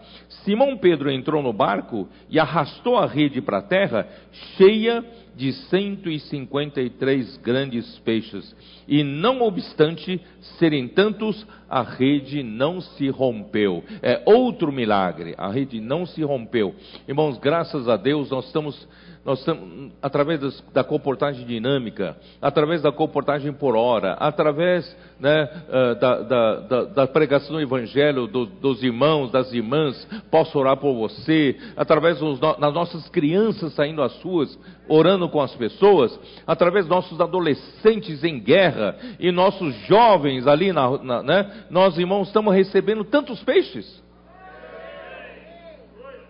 Simão 0.44 0.76
Pedro 0.76 1.10
entrou 1.10 1.42
no 1.42 1.52
barco 1.52 2.08
e 2.30 2.40
arrastou 2.40 2.96
a 2.96 3.06
rede 3.06 3.40
para 3.42 3.58
a 3.58 3.62
terra, 3.62 4.08
cheia 4.56 5.02
de 5.02 5.25
153 5.52 7.36
grandes 7.38 7.98
peixes. 7.98 8.54
E 8.88 9.02
não 9.02 9.42
obstante 9.42 10.20
serem 10.58 10.88
tantos, 10.88 11.46
a 11.68 11.82
rede 11.82 12.42
não 12.42 12.80
se 12.80 13.08
rompeu. 13.08 13.84
É 14.02 14.22
outro 14.24 14.72
milagre, 14.72 15.34
a 15.36 15.50
rede 15.50 15.80
não 15.80 16.06
se 16.06 16.22
rompeu. 16.22 16.74
Irmãos, 17.06 17.38
graças 17.38 17.88
a 17.88 17.96
Deus, 17.96 18.30
nós 18.30 18.46
estamos 18.46 18.88
nós 19.26 19.40
estamos, 19.40 19.90
através 20.00 20.62
da 20.72 20.84
comportagem 20.84 21.44
dinâmica, 21.44 22.16
através 22.40 22.80
da 22.80 22.92
comportagem 22.92 23.52
por 23.52 23.74
hora, 23.74 24.12
através 24.12 24.96
né, 25.18 25.50
uh, 25.68 25.98
da, 25.98 26.22
da, 26.22 26.60
da, 26.60 26.84
da, 26.84 27.06
pregação 27.08 27.56
do 27.56 27.60
evangelho 27.60 28.28
do, 28.28 28.46
dos 28.46 28.84
irmãos, 28.84 29.32
das 29.32 29.52
irmãs, 29.52 30.06
posso 30.30 30.56
orar 30.56 30.76
por 30.76 30.94
você, 30.94 31.56
através 31.76 32.20
dos, 32.20 32.38
das 32.38 32.72
nossas 32.72 33.08
crianças 33.08 33.72
saindo 33.72 34.00
às 34.00 34.16
ruas, 34.22 34.56
orando 34.88 35.25
com 35.28 35.40
as 35.40 35.54
pessoas, 35.54 36.18
através 36.46 36.86
nossos 36.86 37.20
adolescentes 37.20 38.22
em 38.24 38.38
guerra 38.38 38.96
e 39.18 39.30
nossos 39.30 39.74
jovens 39.86 40.46
ali, 40.46 40.72
na, 40.72 40.98
na, 40.98 41.22
né, 41.22 41.64
nós 41.70 41.98
irmãos 41.98 42.28
estamos 42.28 42.54
recebendo 42.54 43.04
tantos 43.04 43.42
peixes. 43.42 44.04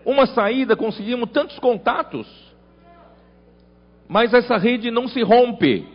Uma 0.05 0.25
saída, 0.25 0.75
conseguimos 0.75 1.29
tantos 1.31 1.59
contatos 1.59 2.47
mas 4.07 4.33
essa 4.33 4.57
rede 4.57 4.89
não 4.89 5.07
se 5.07 5.21
rompe. 5.21 5.85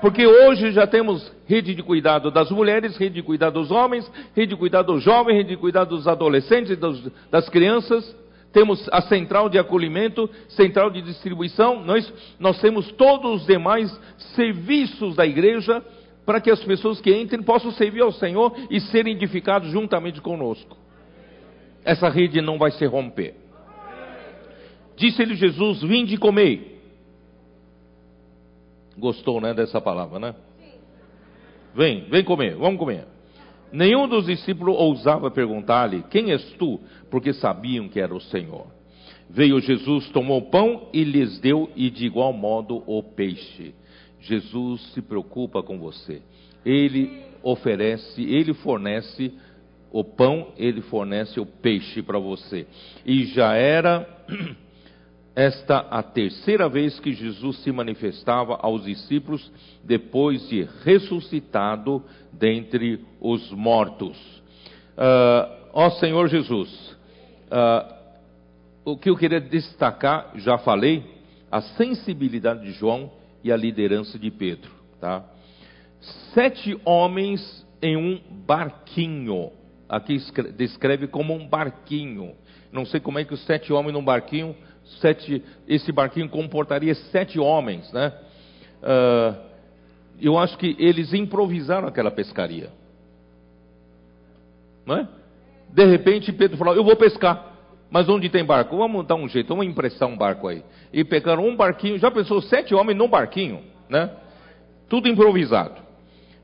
Porque 0.00 0.26
hoje 0.26 0.70
já 0.70 0.86
temos 0.86 1.32
rede 1.46 1.74
de 1.74 1.82
cuidado 1.82 2.30
das 2.30 2.50
mulheres, 2.50 2.96
rede 2.96 3.16
de 3.16 3.22
cuidado 3.22 3.54
dos 3.54 3.70
homens, 3.70 4.10
rede 4.34 4.54
de 4.54 4.56
cuidado 4.56 4.92
dos 4.92 5.02
jovens, 5.02 5.36
rede 5.36 5.50
de 5.50 5.56
cuidado 5.56 5.90
dos 5.90 6.06
adolescentes 6.06 6.76
dos, 6.78 7.10
das 7.30 7.48
crianças. 7.48 8.16
Temos 8.52 8.88
a 8.90 9.02
central 9.02 9.48
de 9.48 9.58
acolhimento, 9.58 10.28
central 10.48 10.90
de 10.90 11.02
distribuição. 11.02 11.84
Nós, 11.84 12.12
nós 12.38 12.60
temos 12.60 12.90
todos 12.92 13.42
os 13.42 13.46
demais 13.46 13.90
serviços 14.34 15.16
da 15.16 15.26
igreja 15.26 15.84
para 16.24 16.40
que 16.40 16.50
as 16.50 16.62
pessoas 16.64 17.00
que 17.00 17.14
entrem 17.14 17.42
possam 17.42 17.70
servir 17.72 18.02
ao 18.02 18.12
Senhor 18.12 18.54
e 18.70 18.80
serem 18.80 19.14
edificados 19.14 19.70
juntamente 19.70 20.20
conosco. 20.20 20.76
Essa 21.84 22.08
rede 22.08 22.40
não 22.40 22.58
vai 22.58 22.70
se 22.70 22.84
romper. 22.86 23.34
Disse-lhe 24.96 25.36
Jesus: 25.36 25.82
Vinde 25.82 26.14
e 26.14 26.18
comei. 26.18 26.78
Gostou, 28.96 29.40
né, 29.40 29.54
dessa 29.54 29.80
palavra, 29.80 30.18
né? 30.18 30.34
Vem, 31.74 32.08
vem 32.10 32.24
comer, 32.24 32.56
vamos 32.56 32.78
comer. 32.78 33.06
Nenhum 33.72 34.08
dos 34.08 34.26
discípulos 34.26 34.76
ousava 34.76 35.30
perguntar-lhe: 35.30 36.02
Quem 36.10 36.32
és 36.32 36.52
tu? 36.52 36.80
Porque 37.10 37.32
sabiam 37.32 37.88
que 37.88 38.00
era 38.00 38.14
o 38.14 38.20
Senhor. 38.20 38.66
Veio 39.30 39.60
Jesus, 39.60 40.08
tomou 40.10 40.38
o 40.38 40.50
pão 40.50 40.88
e 40.92 41.04
lhes 41.04 41.38
deu, 41.38 41.70
e 41.76 41.90
de 41.90 42.06
igual 42.06 42.32
modo 42.32 42.82
o 42.86 43.02
peixe. 43.02 43.74
Jesus 44.20 44.80
se 44.92 45.02
preocupa 45.02 45.62
com 45.62 45.78
você. 45.78 46.22
Ele 46.64 47.22
oferece, 47.42 48.22
ele 48.22 48.54
fornece 48.54 49.32
o 49.92 50.02
pão, 50.02 50.48
ele 50.56 50.80
fornece 50.82 51.38
o 51.38 51.46
peixe 51.46 52.02
para 52.02 52.18
você. 52.18 52.66
E 53.04 53.24
já 53.26 53.54
era 53.54 54.06
esta 55.38 55.86
a 55.88 56.02
terceira 56.02 56.68
vez 56.68 56.98
que 56.98 57.12
Jesus 57.12 57.62
se 57.62 57.70
manifestava 57.70 58.58
aos 58.60 58.82
discípulos 58.82 59.52
depois 59.84 60.48
de 60.48 60.68
ressuscitado 60.82 62.02
dentre 62.32 63.04
os 63.20 63.48
mortos. 63.52 64.18
Uh, 64.96 65.70
ó 65.72 65.90
Senhor 65.90 66.26
Jesus, 66.26 66.96
uh, 67.52 67.94
o 68.84 68.96
que 68.96 69.08
eu 69.08 69.16
queria 69.16 69.40
destacar, 69.40 70.32
já 70.34 70.58
falei, 70.58 71.04
a 71.52 71.60
sensibilidade 71.60 72.64
de 72.64 72.72
João 72.72 73.08
e 73.44 73.52
a 73.52 73.56
liderança 73.56 74.18
de 74.18 74.32
Pedro. 74.32 74.72
Tá? 75.00 75.24
Sete 76.34 76.76
homens 76.84 77.64
em 77.80 77.96
um 77.96 78.20
barquinho. 78.44 79.52
Aqui 79.88 80.18
descreve 80.56 81.06
como 81.06 81.32
um 81.32 81.46
barquinho. 81.46 82.34
Não 82.72 82.84
sei 82.84 82.98
como 82.98 83.20
é 83.20 83.24
que 83.24 83.32
os 83.32 83.44
sete 83.46 83.72
homens 83.72 83.94
num 83.94 84.04
barquinho, 84.04 84.54
sete, 85.00 85.42
esse 85.66 85.92
barquinho 85.92 86.28
comportaria 86.28 86.94
sete 86.94 87.38
homens, 87.38 87.92
né? 87.92 88.12
Uh, 88.82 89.48
eu 90.20 90.38
acho 90.38 90.58
que 90.58 90.76
eles 90.78 91.12
improvisaram 91.12 91.88
aquela 91.88 92.10
pescaria. 92.10 92.70
Não 94.84 94.96
é? 94.96 95.08
De 95.70 95.84
repente 95.84 96.32
Pedro 96.32 96.56
falou: 96.56 96.74
Eu 96.74 96.84
vou 96.84 96.96
pescar. 96.96 97.56
Mas 97.90 98.08
onde 98.08 98.28
tem 98.28 98.44
barco? 98.44 98.76
Vamos 98.76 99.06
dar 99.06 99.14
um 99.14 99.28
jeito, 99.28 99.48
vamos 99.48 99.66
emprestar 99.66 100.08
um 100.08 100.16
barco 100.16 100.46
aí. 100.46 100.62
E 100.92 101.04
pegaram 101.04 101.46
um 101.46 101.56
barquinho, 101.56 101.98
já 101.98 102.10
pensou, 102.10 102.42
sete 102.42 102.74
homens 102.74 102.98
num 102.98 103.08
barquinho, 103.08 103.62
né? 103.88 104.10
Tudo 104.90 105.08
improvisado. 105.08 105.80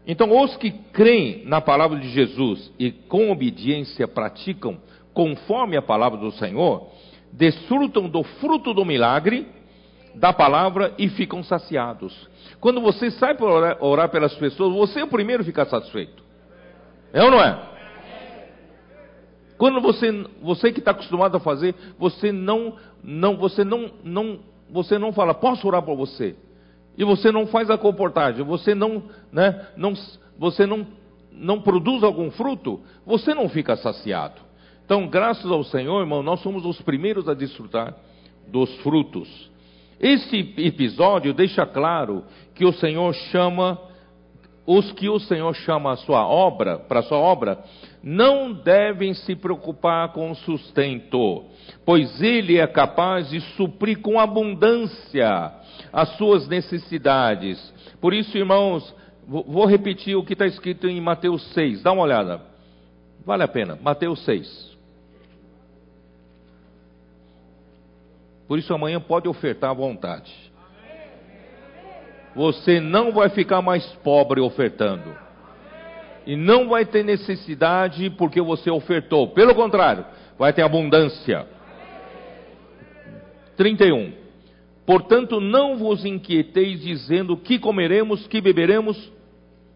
Então, 0.07 0.38
os 0.42 0.57
que 0.57 0.70
creem 0.70 1.42
na 1.47 1.61
palavra 1.61 1.99
de 1.99 2.09
Jesus 2.11 2.72
e 2.78 2.90
com 2.90 3.30
obediência 3.30 4.07
praticam 4.09 4.78
conforme 5.12 5.76
a 5.76 5.82
palavra 5.82 6.18
do 6.18 6.30
Senhor, 6.32 6.90
desfrutam 7.35 8.09
do 8.09 8.22
fruto 8.22 8.72
do 8.72 8.85
milagre 8.85 9.47
da 10.14 10.32
palavra 10.32 10.95
e 10.97 11.09
ficam 11.09 11.43
saciados. 11.43 12.28
Quando 12.61 12.80
você 12.80 13.11
sai 13.11 13.35
para 13.35 13.47
orar, 13.47 13.76
orar 13.80 14.09
pelas 14.09 14.35
pessoas, 14.35 14.72
você 14.72 15.01
é 15.01 15.05
o 15.05 15.09
primeiro 15.09 15.43
a 15.43 15.47
ficar 15.47 15.66
satisfeito. 15.66 16.22
É 17.12 17.22
ou 17.22 17.30
não 17.30 17.43
é? 17.43 17.59
Quando 19.59 19.80
você, 19.80 20.26
você 20.43 20.72
que 20.72 20.78
está 20.78 20.93
acostumado 20.93 21.37
a 21.37 21.41
fazer, 21.41 21.74
você 21.99 22.32
não, 22.32 22.76
não, 23.03 23.37
você 23.37 23.64
não, 23.64 23.91
não, 24.03 24.41
você 24.70 24.99
não 24.99 25.12
fala, 25.12 25.35
posso 25.35 25.66
orar 25.66 25.82
por 25.82 25.97
você? 25.97 26.37
e 26.97 27.05
você 27.05 27.30
não 27.32 27.47
faz 27.47 27.70
a 27.70 27.78
comportagem, 27.78 28.45
você 28.45 28.74
não, 28.74 29.03
né, 29.32 29.66
não, 29.76 29.95
você 30.39 30.66
não, 30.66 30.87
não 31.32 31.61
produz 31.61 32.03
algum 32.03 32.30
fruto, 32.30 32.80
você 33.05 33.35
não 33.35 33.49
fica 33.49 33.76
saciado. 33.76 34.41
Então, 34.85 35.07
graças 35.07 35.51
ao 35.51 35.64
Senhor, 35.64 36.01
irmão, 36.01 36.22
nós 36.22 36.41
somos 36.41 36.64
os 36.66 36.80
primeiros 36.82 37.28
a 37.28 37.35
desfrutar 37.35 37.95
dos 38.47 38.74
frutos. 38.82 39.51
Este 39.99 40.55
episódio 40.59 41.32
deixa 41.32 41.64
claro 41.64 42.24
que 42.55 42.64
o 42.64 42.72
Senhor 42.72 43.14
chama 43.14 43.80
os 44.66 44.93
que 44.93 45.09
o 45.09 45.18
Senhor 45.18 45.55
chama 45.55 45.93
a 45.93 45.97
sua 45.97 46.26
obra, 46.26 46.78
para 46.78 47.01
a 47.01 47.03
sua 47.03 47.18
obra, 47.18 47.62
não 48.03 48.53
devem 48.53 49.12
se 49.12 49.37
preocupar 49.37 50.12
com 50.12 50.30
o 50.30 50.35
sustento, 50.37 51.45
pois 51.85 52.22
ele 52.22 52.59
é 52.59 52.66
capaz 52.66 53.28
de 53.28 53.41
suprir 53.57 54.01
com 54.01 54.18
abundância 54.18 55.53
as 55.93 56.16
suas 56.16 56.49
necessidades. 56.49 57.59
Por 58.01 58.14
isso, 58.14 58.37
irmãos, 58.37 58.95
vou 59.26 59.66
repetir 59.66 60.16
o 60.16 60.24
que 60.24 60.32
está 60.32 60.47
escrito 60.47 60.89
em 60.89 61.01
Mateus 61.01 61.43
6, 61.53 61.82
dá 61.82 61.93
uma 61.93 62.03
olhada. 62.03 62.41
Vale 63.24 63.43
a 63.43 63.49
pena, 63.49 63.78
Mateus 63.82 64.22
6. 64.24 64.74
Por 68.47 68.59
isso 68.59 68.72
amanhã 68.74 69.01
pode 69.01 69.28
ofertar 69.28 69.70
à 69.70 69.74
vontade. 69.74 70.32
Você 72.34 72.80
não 72.80 73.12
vai 73.12 73.28
ficar 73.28 73.62
mais 73.62 73.84
pobre 74.03 74.40
ofertando. 74.40 75.14
E 76.26 76.36
não 76.36 76.68
vai 76.68 76.84
ter 76.84 77.05
necessidade 77.05 78.11
porque 78.11 78.40
você 78.40 78.70
ofertou. 78.70 79.28
Pelo 79.28 79.55
contrário, 79.55 80.05
vai 80.38 80.53
ter 80.53 80.62
abundância. 80.62 81.47
31. 83.57 84.12
Portanto, 84.86 85.40
não 85.40 85.76
vos 85.76 86.05
inquieteis 86.05 86.80
dizendo 86.80 87.36
que 87.36 87.59
comeremos, 87.59 88.26
que 88.26 88.40
beberemos, 88.40 89.12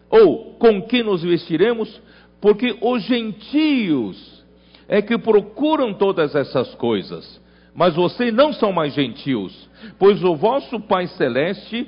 ou 0.09 0.55
com 0.55 0.81
que 0.81 1.01
nos 1.01 1.23
vestiremos, 1.23 2.01
porque 2.41 2.77
os 2.81 3.03
gentios 3.03 4.45
é 4.87 5.01
que 5.01 5.17
procuram 5.17 5.93
todas 5.93 6.35
essas 6.35 6.73
coisas. 6.75 7.38
Mas 7.79 7.95
vocês 7.95 8.33
não 8.33 8.51
são 8.51 8.73
mais 8.73 8.93
gentios, 8.93 9.69
pois 9.97 10.21
o 10.21 10.35
vosso 10.35 10.81
Pai 10.81 11.07
Celeste 11.07 11.87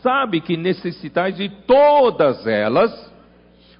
sabe 0.00 0.40
que 0.40 0.56
necessitais 0.56 1.36
de 1.36 1.48
todas 1.66 2.46
elas. 2.46 2.92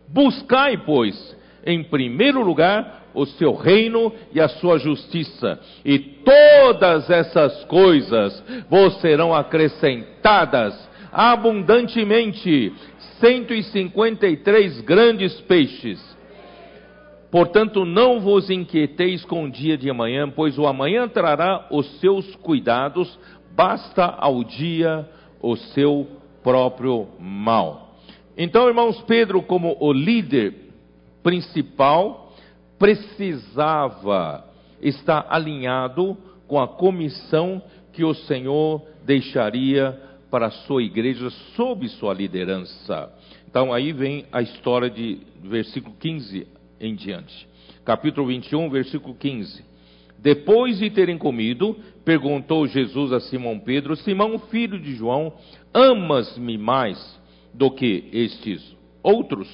Buscai, 0.09 0.77
pois, 0.77 1.37
em 1.65 1.85
primeiro 1.85 2.43
lugar 2.43 3.05
o 3.15 3.25
seu 3.25 3.55
reino 3.55 4.13
e 4.35 4.41
a 4.41 4.49
sua 4.49 4.77
justiça, 4.81 5.61
e 5.85 6.01
todas 6.01 7.09
essas 7.09 7.65
coisas 7.67 8.43
vos 8.69 9.01
serão 9.01 9.33
acrescentadas 9.33 10.77
abundantemente 11.13 12.75
153 13.21 14.81
grandes 14.81 15.41
peixes. 15.43 16.16
Portanto, 17.37 17.85
não 17.85 18.19
vos 18.19 18.49
inquieteis 18.49 19.23
com 19.23 19.45
o 19.45 19.51
dia 19.51 19.77
de 19.77 19.91
amanhã, 19.91 20.27
pois 20.27 20.57
o 20.57 20.67
amanhã 20.67 21.07
trará 21.07 21.67
os 21.71 21.87
seus 22.01 22.35
cuidados, 22.37 23.19
basta 23.55 24.07
ao 24.07 24.43
dia 24.43 25.07
o 25.43 25.55
seu 25.55 26.07
próprio 26.43 27.09
mal. 27.21 27.95
Então, 28.39 28.67
irmãos, 28.67 29.03
Pedro, 29.03 29.43
como 29.43 29.77
o 29.79 29.93
líder 29.93 30.73
principal, 31.23 32.33
precisava 32.79 34.43
estar 34.81 35.27
alinhado 35.29 36.17
com 36.49 36.59
a 36.59 36.67
comissão 36.67 37.61
que 37.93 38.03
o 38.03 38.15
Senhor 38.15 38.81
deixaria 39.05 40.01
para 40.31 40.47
a 40.47 40.51
sua 40.51 40.83
igreja 40.83 41.29
sob 41.55 41.87
sua 41.91 42.15
liderança. 42.15 43.13
Então 43.47 43.75
aí 43.75 43.93
vem 43.93 44.25
a 44.33 44.41
história 44.41 44.89
de 44.89 45.21
versículo 45.43 45.95
15 46.01 46.56
em 46.81 46.95
diante. 46.95 47.49
Capítulo 47.85 48.27
21, 48.27 48.69
versículo 48.71 49.15
15. 49.15 49.65
Depois 50.19 50.79
de 50.79 50.91
terem 50.91 51.19
comido, 51.19 51.77
perguntou 52.05 52.67
Jesus 52.67 53.13
a 53.13 53.21
Simão 53.21 53.59
Pedro: 53.59 53.97
Simão, 53.97 54.39
filho 54.39 54.81
de 54.81 54.95
João, 54.95 55.33
amas-me 55.73 56.57
mais 56.57 57.21
do 57.53 57.71
que 57.71 58.09
estes 58.13 58.77
outros? 59.03 59.49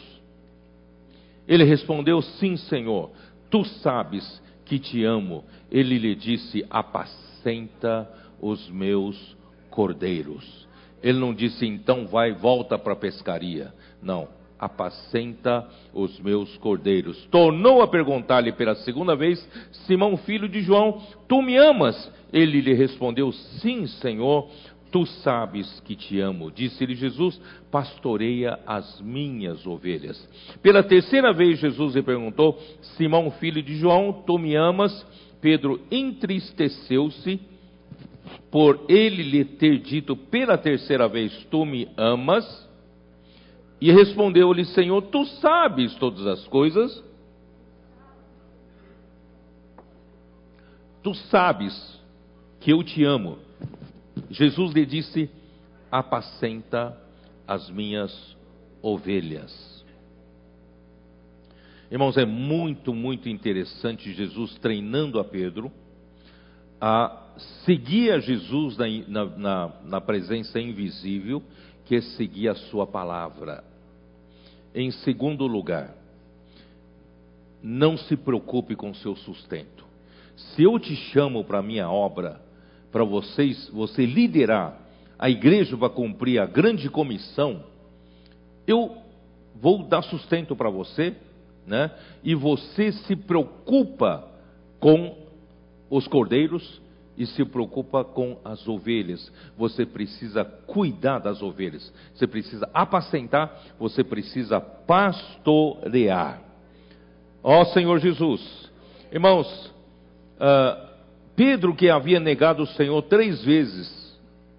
Ele 1.47 1.65
respondeu: 1.65 2.23
Sim, 2.23 2.57
Senhor, 2.57 3.11
tu 3.51 3.65
sabes 3.65 4.43
que 4.65 4.79
te 4.79 5.05
amo. 5.05 5.45
Ele 5.71 5.99
lhe 5.99 6.15
disse: 6.15 6.65
Apacenta 6.71 8.09
os 8.41 8.69
meus 8.71 9.37
cordeiros. 9.71 10.67
Ele 11.03 11.19
não 11.19 11.35
disse, 11.35 11.67
então 11.67 12.07
vai, 12.07 12.33
volta 12.33 12.79
para 12.79 12.93
a 12.93 12.97
pescaria. 12.97 13.75
Não, 14.01 14.29
apacenta 14.63 15.69
os 15.93 16.21
meus 16.21 16.57
cordeiros. 16.59 17.27
Tornou 17.27 17.83
a 17.83 17.89
perguntar-lhe 17.89 18.53
pela 18.53 18.77
segunda 18.77 19.17
vez: 19.17 19.45
Simão, 19.87 20.17
filho 20.17 20.49
de 20.49 20.63
João, 20.63 21.03
tu 21.27 21.43
me 21.43 21.57
amas? 21.57 22.11
Ele 22.33 22.61
lhe 22.61 22.73
respondeu: 22.73 23.33
Sim, 23.33 23.87
Senhor, 23.87 24.49
Tu 24.93 25.07
sabes 25.07 25.81
que 25.87 25.97
te 25.97 26.21
amo. 26.21 26.51
Disse-lhe 26.51 26.95
Jesus: 26.95 27.41
Pastoreia 27.71 28.59
as 28.67 29.01
minhas 29.01 29.67
ovelhas. 29.67 30.29
Pela 30.63 30.83
terceira 30.83 31.33
vez, 31.33 31.59
Jesus 31.59 31.95
lhe 31.95 32.03
perguntou: 32.03 32.59
Simão, 32.99 33.31
filho 33.31 33.63
de 33.63 33.75
João, 33.77 34.23
tu 34.27 34.39
me 34.39 34.55
amas? 34.55 34.93
Pedro 35.41 35.81
entristeceu-se 35.91 37.41
por 38.51 38.85
ele 38.87 39.23
lhe 39.23 39.45
ter 39.47 39.79
dito 39.79 40.15
pela 40.15 40.59
terceira 40.59 41.09
vez: 41.09 41.33
Tu 41.51 41.65
me 41.65 41.89
amas? 41.97 42.71
E 43.83 43.91
respondeu-lhe: 43.91 44.65
Senhor, 44.65 45.03
tu 45.03 45.25
sabes 45.25 45.93
todas 45.97 46.25
as 46.25 46.47
coisas. 46.47 47.03
Tu 51.03 51.13
sabes 51.15 52.01
que 52.61 52.73
eu 52.73 52.85
te 52.85 53.03
amo. 53.03 53.39
Jesus 54.31 54.73
lhe 54.73 54.87
disse: 54.87 55.29
Apacenta 55.91 56.97
as 57.45 57.69
minhas 57.71 58.37
ovelhas. 58.81 59.85
Irmãos, 61.91 62.17
é 62.17 62.25
muito, 62.25 62.95
muito 62.95 63.29
interessante 63.29 64.13
Jesus 64.13 64.57
treinando 64.59 65.19
a 65.19 65.25
Pedro 65.25 65.73
a 66.81 67.33
seguir 67.65 68.13
a 68.13 68.21
Jesus 68.21 68.77
na, 68.77 69.25
na, 69.37 69.73
na 69.83 70.01
presença 70.01 70.61
invisível, 70.61 71.43
que 71.85 71.97
é 71.97 72.01
seguir 72.01 72.49
a 72.49 72.55
sua 72.55 72.87
palavra. 72.87 73.72
Em 74.75 74.91
segundo 74.91 75.47
lugar, 75.47 75.95
não 77.63 77.97
se 77.97 78.17
preocupe 78.17 78.75
com 78.75 78.93
seu 78.95 79.15
sustento. 79.15 79.85
Se 80.37 80.63
eu 80.63 80.79
te 80.79 80.97
chamo 80.97 81.45
para 81.45 81.59
a 81.59 81.63
minha 81.63 81.89
obra, 81.91 82.41
para 82.91 83.05
vocês, 83.05 83.69
você 83.69 84.05
liderar 84.05 84.79
a 85.19 85.31
igreja 85.31 85.77
para 85.77 85.89
cumprir 85.89 86.41
a 86.41 86.47
grande 86.47 86.91
comissão, 86.91 87.65
eu 88.67 88.97
vou 89.55 89.85
dar 89.85 90.03
sustento 90.03 90.57
para 90.57 90.69
você, 90.71 91.15
né? 91.67 91.91
E 92.25 92.35
você 92.35 92.93
se 92.93 93.15
preocupa 93.15 94.29
com 94.81 95.17
os 95.89 96.09
cordeiros 96.09 96.81
e 97.17 97.27
se 97.27 97.45
preocupa 97.45 98.05
com 98.05 98.39
as 98.45 98.67
ovelhas. 98.67 99.31
Você 99.57 99.85
precisa 99.85 100.45
cuidar 100.45 101.19
das 101.19 101.43
ovelhas. 101.43 101.93
Você 102.15 102.27
precisa 102.27 102.69
apacentar, 102.73 103.61
você 103.79 104.03
precisa 104.03 104.61
pastorear. 104.61 106.43
Ó 107.43 107.65
Senhor 107.67 107.99
Jesus. 107.99 108.71
Irmãos, 109.13 109.47
uh, 110.37 110.93
Pedro 111.37 111.75
que 111.75 111.91
havia 111.91 112.21
negado 112.21 112.63
o 112.63 112.67
Senhor 112.67 113.03
três 113.03 113.45
vezes, 113.45 114.19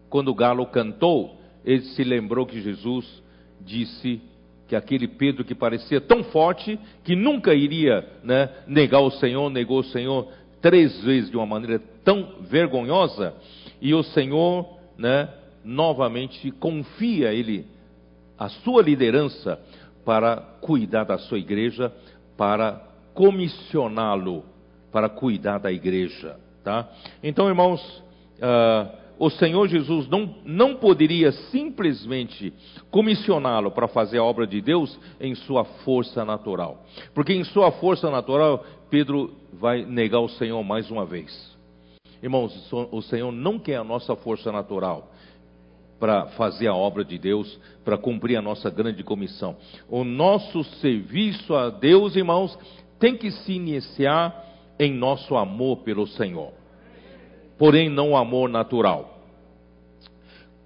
quando 0.09 0.29
o 0.29 0.35
galo 0.35 0.65
cantou, 0.67 1.37
ele 1.65 1.81
se 1.81 2.03
lembrou 2.03 2.45
que 2.45 2.61
Jesus 2.61 3.23
disse 3.61 4.21
que 4.67 4.75
aquele 4.75 5.07
Pedro 5.07 5.43
que 5.43 5.55
parecia 5.55 6.01
tão 6.01 6.23
forte, 6.25 6.79
que 7.03 7.15
nunca 7.15 7.53
iria 7.53 8.07
né, 8.23 8.49
negar 8.67 9.01
o 9.01 9.11
Senhor, 9.11 9.49
negou 9.49 9.79
o 9.79 9.83
Senhor 9.83 10.27
três 10.61 11.03
vezes 11.03 11.29
de 11.29 11.37
uma 11.37 11.45
maneira 11.45 11.81
tão 12.03 12.41
vergonhosa, 12.41 13.33
e 13.81 13.93
o 13.93 14.03
Senhor, 14.03 14.77
né, 14.97 15.29
novamente 15.63 16.51
confia 16.51 17.33
ele 17.33 17.65
a 18.37 18.49
sua 18.49 18.81
liderança 18.81 19.59
para 20.03 20.37
cuidar 20.61 21.05
da 21.05 21.17
sua 21.17 21.39
igreja, 21.39 21.93
para 22.35 22.81
comissioná-lo 23.13 24.43
para 24.93 25.09
cuidar 25.09 25.57
da 25.57 25.71
igreja, 25.71 26.37
tá? 26.63 26.87
Então, 27.23 27.47
irmãos, 27.47 27.81
uh, 28.37 28.95
o 29.17 29.27
Senhor 29.31 29.67
Jesus 29.67 30.07
não, 30.07 30.35
não 30.45 30.75
poderia 30.75 31.31
simplesmente 31.31 32.53
comissioná-lo 32.91 33.71
para 33.71 33.87
fazer 33.87 34.19
a 34.19 34.23
obra 34.23 34.45
de 34.45 34.61
Deus 34.61 34.97
em 35.19 35.33
sua 35.33 35.65
força 35.65 36.23
natural. 36.23 36.85
Porque 37.15 37.33
em 37.33 37.43
sua 37.43 37.71
força 37.71 38.11
natural, 38.11 38.63
Pedro 38.91 39.33
vai 39.53 39.83
negar 39.83 40.19
o 40.19 40.29
Senhor 40.29 40.63
mais 40.63 40.91
uma 40.91 41.05
vez. 41.05 41.52
Irmãos, 42.23 42.71
o 42.91 43.01
Senhor 43.03 43.31
não 43.31 43.59
quer 43.59 43.75
a 43.75 43.83
nossa 43.83 44.15
força 44.15 44.51
natural 44.51 45.11
para 45.99 46.25
fazer 46.29 46.67
a 46.67 46.73
obra 46.73 47.05
de 47.05 47.19
Deus, 47.19 47.59
para 47.85 47.97
cumprir 47.97 48.37
a 48.37 48.41
nossa 48.41 48.69
grande 48.69 49.03
comissão. 49.03 49.55
O 49.87 50.03
nosso 50.03 50.63
serviço 50.81 51.53
a 51.53 51.69
Deus, 51.69 52.15
irmãos, 52.15 52.57
tem 52.97 53.15
que 53.15 53.29
se 53.29 53.53
iniciar 53.53 54.43
em 54.79 54.91
nosso 54.91 55.35
amor 55.35 55.77
pelo 55.77 56.07
Senhor 56.07 56.63
porém 57.57 57.89
não 57.89 58.15
amor 58.15 58.49
natural. 58.49 59.21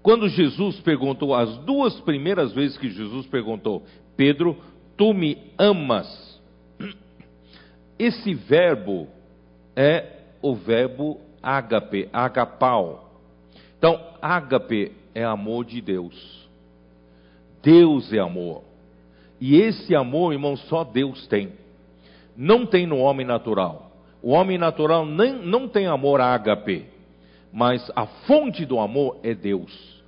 Quando 0.02 0.30
Jesus 0.30 0.80
perguntou, 0.80 1.36
as 1.36 1.58
duas 1.60 2.00
primeiras 2.02 2.54
vezes 2.54 2.78
que 2.78 2.90
Jesus 2.90 3.28
perguntou, 3.28 3.84
Pedro, 4.16 4.58
tu 4.98 5.14
me 5.14 5.38
amas? 5.58 6.42
Esse 8.00 8.34
verbo 8.34 9.08
é 9.76 10.22
o 10.42 10.56
verbo 10.56 11.20
ágape, 11.42 12.10
agapau. 12.12 13.12
Então, 13.78 14.00
ágape 14.22 14.92
é 15.14 15.24
amor 15.24 15.66
de 15.66 15.82
Deus. 15.82 16.48
Deus 17.62 18.12
é 18.14 18.20
amor. 18.20 18.64
E 19.40 19.56
esse 19.56 19.96
amor, 19.96 20.34
irmão, 20.34 20.56
só 20.56 20.84
Deus 20.84 21.28
tem. 21.28 21.54
Não 22.36 22.66
tem 22.66 22.86
no 22.86 22.98
homem 22.98 23.26
natural. 23.26 23.92
O 24.22 24.32
homem 24.32 24.58
natural 24.58 25.06
nem, 25.06 25.34
não 25.34 25.68
tem 25.68 25.88
amor 25.88 26.20
a 26.20 26.34
ágape, 26.34 26.86
mas 27.52 27.92
a 27.96 28.06
fonte 28.06 28.66
do 28.66 28.80
amor 28.80 29.18
é 29.24 29.34
Deus. 29.34 30.04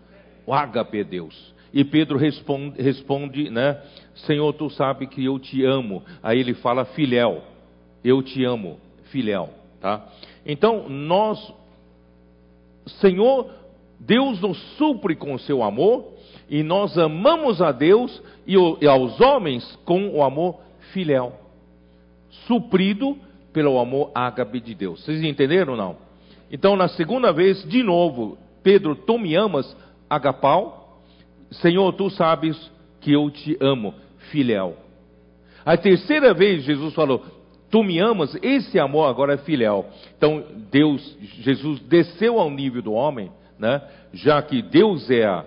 O 0.46 0.54
ágape 0.54 1.00
é 1.00 1.04
Deus. 1.04 1.54
E 1.72 1.84
Pedro 1.84 2.18
responde, 2.18 2.82
responde, 2.82 3.50
né? 3.50 3.80
Senhor, 4.16 4.52
tu 4.54 4.70
sabe 4.72 5.06
que 5.08 5.24
eu 5.24 5.38
te 5.38 5.64
amo. 5.64 6.04
Aí 6.24 6.40
ele 6.40 6.56
fala 6.56 6.86
filéu. 6.86 7.44
Eu 8.04 8.24
te 8.24 8.44
amo, 8.44 8.80
filéu, 9.06 9.50
tá? 9.80 10.08
Então, 10.46 10.88
nós 10.90 11.54
Senhor, 13.00 13.50
Deus 14.00 14.42
nos 14.42 14.58
supre 14.78 15.16
com 15.16 15.34
o 15.34 15.40
seu 15.40 15.62
amor 15.64 16.14
e 16.50 16.64
nós 16.64 16.98
amamos 16.98 17.62
a 17.62 17.72
Deus 17.72 18.22
e, 18.48 18.56
aos 18.88 19.20
homens 19.22 19.78
com 19.86 20.10
o 20.10 20.24
amor 20.24 20.60
filéu. 20.92 21.34
Suprido 22.48 23.18
pelo 23.54 23.80
amor 23.80 24.12
ágape 24.16 24.60
de 24.60 24.74
Deus. 24.74 25.04
Vocês 25.04 25.24
entenderam 25.24 25.74
ou 25.74 25.78
não? 25.78 25.98
Então, 26.52 26.76
na 26.76 26.88
segunda 26.88 27.32
vez, 27.32 27.64
de 27.68 27.84
novo, 27.84 28.38
Pedro, 28.64 28.96
tu 28.96 29.20
me 29.20 29.36
amas, 29.36 29.76
agapau? 30.10 31.00
Senhor, 31.52 31.94
tu 31.94 32.10
sabes 32.10 32.58
que 33.02 33.12
eu 33.12 33.30
te 33.30 33.58
amo, 33.60 33.94
filial. 34.32 34.76
A 35.64 35.78
terceira 35.78 36.34
vez, 36.34 36.64
Jesus 36.64 36.94
falou, 36.94 37.24
tu 37.70 37.84
me 37.84 38.00
amas, 38.00 38.38
esse 38.42 38.80
amor 38.80 39.10
agora 39.10 39.34
é 39.34 39.38
filial. 39.38 39.86
Então, 40.18 40.44
Deus, 40.72 41.18
Jesus 41.42 41.80
desceu 41.82 42.40
ao 42.40 42.50
nível 42.50 42.82
do 42.82 42.94
homem, 42.94 43.32
né? 43.58 43.82
Já 44.14 44.42
que 44.42 44.62
Deus 44.62 45.10
é, 45.10 45.26
a, 45.26 45.46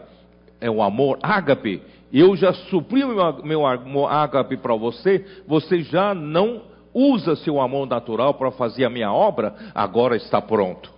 é 0.60 0.70
o 0.70 0.82
amor 0.82 1.18
ágape, 1.22 1.82
eu 2.12 2.36
já 2.36 2.52
supri 2.52 3.04
meu, 3.04 3.42
meu 3.42 3.66
amor 3.66 4.12
ágape 4.12 4.56
para 4.56 4.74
você, 4.74 5.24
você 5.46 5.82
já 5.82 6.14
não 6.14 6.62
usa 6.94 7.34
seu 7.36 7.60
amor 7.60 7.86
natural 7.86 8.34
para 8.34 8.50
fazer 8.50 8.84
a 8.84 8.90
minha 8.90 9.12
obra, 9.12 9.54
agora 9.74 10.16
está 10.16 10.40
pronto. 10.40 10.92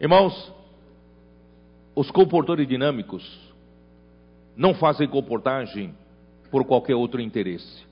Irmãos, 0.00 0.52
os 1.94 2.10
comportadores 2.10 2.68
dinâmicos 2.68 3.40
não 4.56 4.74
fazem 4.74 5.08
comportagem 5.08 5.94
por 6.50 6.64
qualquer 6.64 6.94
outro 6.94 7.20
interesse. 7.20 7.82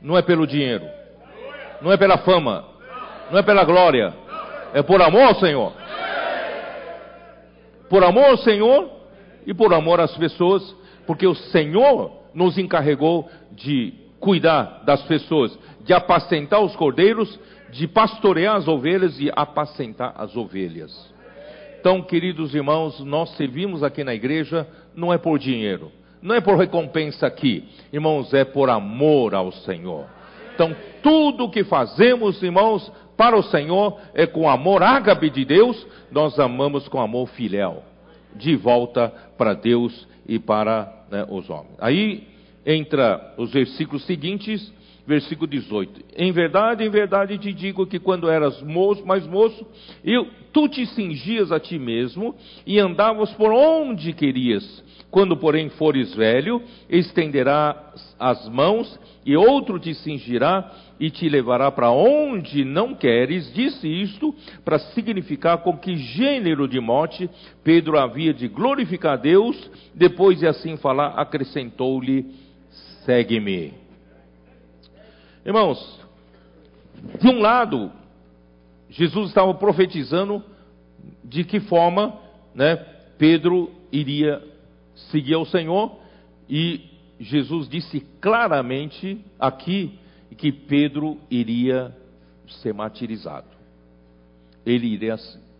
Não 0.00 0.16
é 0.16 0.22
pelo 0.22 0.46
dinheiro, 0.46 0.86
não 1.82 1.92
é 1.92 1.96
pela 1.96 2.18
fama, 2.18 2.64
não 3.30 3.38
é 3.38 3.42
pela 3.42 3.64
glória, 3.64 4.12
é 4.72 4.82
por 4.82 5.00
amor 5.00 5.22
ao 5.22 5.34
Senhor. 5.36 5.72
Por 7.88 8.04
amor 8.04 8.24
ao 8.24 8.36
Senhor 8.38 8.90
e 9.46 9.52
por 9.52 9.72
amor 9.74 10.00
às 10.00 10.16
pessoas, 10.16 10.62
porque 11.06 11.26
o 11.26 11.34
Senhor 11.34 12.12
nos 12.34 12.56
encarregou 12.58 13.28
de 13.52 13.94
cuidar 14.20 14.82
das 14.84 15.02
pessoas, 15.02 15.58
de 15.82 15.92
apacentar 15.92 16.60
os 16.60 16.76
cordeiros, 16.76 17.38
de 17.70 17.88
pastorear 17.88 18.56
as 18.56 18.68
ovelhas 18.68 19.18
e 19.18 19.30
apacentar 19.34 20.14
as 20.16 20.36
ovelhas. 20.36 20.92
Então, 21.80 22.02
queridos 22.02 22.54
irmãos, 22.54 23.00
nós 23.00 23.30
servimos 23.36 23.82
aqui 23.82 24.04
na 24.04 24.14
igreja 24.14 24.68
não 24.94 25.12
é 25.12 25.18
por 25.18 25.38
dinheiro, 25.38 25.90
não 26.20 26.34
é 26.34 26.40
por 26.40 26.56
recompensa 26.56 27.26
aqui, 27.26 27.66
irmãos, 27.92 28.34
é 28.34 28.44
por 28.44 28.68
amor 28.68 29.34
ao 29.34 29.50
Senhor. 29.50 30.04
Então, 30.60 30.76
tudo 31.02 31.48
que 31.48 31.64
fazemos, 31.64 32.42
irmãos, 32.42 32.92
para 33.16 33.34
o 33.34 33.42
Senhor 33.42 33.98
é 34.12 34.26
com 34.26 34.46
amor 34.46 34.82
ágape 34.82 35.30
de 35.30 35.42
Deus, 35.42 35.86
nós 36.10 36.38
amamos 36.38 36.86
com 36.86 37.00
amor 37.00 37.28
filial, 37.28 37.82
de 38.36 38.56
volta 38.56 39.08
para 39.38 39.54
Deus 39.54 40.06
e 40.28 40.38
para 40.38 41.06
né, 41.10 41.24
os 41.30 41.48
homens. 41.48 41.76
Aí 41.78 42.28
entra 42.66 43.32
os 43.38 43.52
versículos 43.52 44.04
seguintes, 44.04 44.70
versículo 45.10 45.48
18. 45.48 46.04
Em 46.16 46.30
verdade, 46.30 46.84
em 46.84 46.88
verdade 46.88 47.36
te 47.36 47.52
digo 47.52 47.84
que 47.84 47.98
quando 47.98 48.30
eras 48.30 48.62
moço, 48.62 49.04
mais 49.04 49.26
moço, 49.26 49.66
eu, 50.04 50.28
tu 50.52 50.68
te 50.68 50.86
cingias 50.86 51.50
a 51.50 51.58
ti 51.58 51.80
mesmo 51.80 52.32
e 52.64 52.78
andavas 52.78 53.32
por 53.32 53.52
onde 53.52 54.12
querias. 54.12 54.84
Quando, 55.10 55.36
porém, 55.36 55.68
fores 55.70 56.14
velho, 56.14 56.62
estenderás 56.88 58.14
as 58.20 58.48
mãos 58.48 59.00
e 59.26 59.36
outro 59.36 59.80
te 59.80 59.92
cingirá 59.94 60.70
e 61.00 61.10
te 61.10 61.28
levará 61.28 61.72
para 61.72 61.90
onde 61.90 62.64
não 62.64 62.94
queres. 62.94 63.52
Disse 63.52 63.88
isto 63.88 64.32
para 64.64 64.78
significar 64.78 65.58
com 65.58 65.76
que 65.76 65.96
gênero 65.96 66.68
de 66.68 66.78
morte 66.78 67.28
Pedro 67.64 67.98
havia 67.98 68.32
de 68.32 68.46
glorificar 68.46 69.18
Deus. 69.18 69.56
Depois 69.92 70.38
de 70.38 70.46
assim 70.46 70.76
falar, 70.76 71.14
acrescentou-lhe: 71.16 72.26
segue-me. 73.04 73.89
Irmãos, 75.44 76.00
de 77.20 77.28
um 77.28 77.40
lado, 77.40 77.90
Jesus 78.90 79.28
estava 79.28 79.54
profetizando 79.54 80.42
de 81.24 81.44
que 81.44 81.60
forma 81.60 82.18
né, 82.54 82.76
Pedro 83.16 83.70
iria 83.92 84.42
seguir 85.10 85.34
ao 85.34 85.46
Senhor, 85.46 85.98
e 86.48 86.90
Jesus 87.18 87.68
disse 87.68 88.00
claramente 88.20 89.24
aqui 89.38 89.98
que 90.36 90.50
Pedro 90.52 91.18
iria 91.30 91.94
ser 92.62 92.74
martirizado. 92.74 93.48
Ele 94.66 94.86
iria 94.88 95.16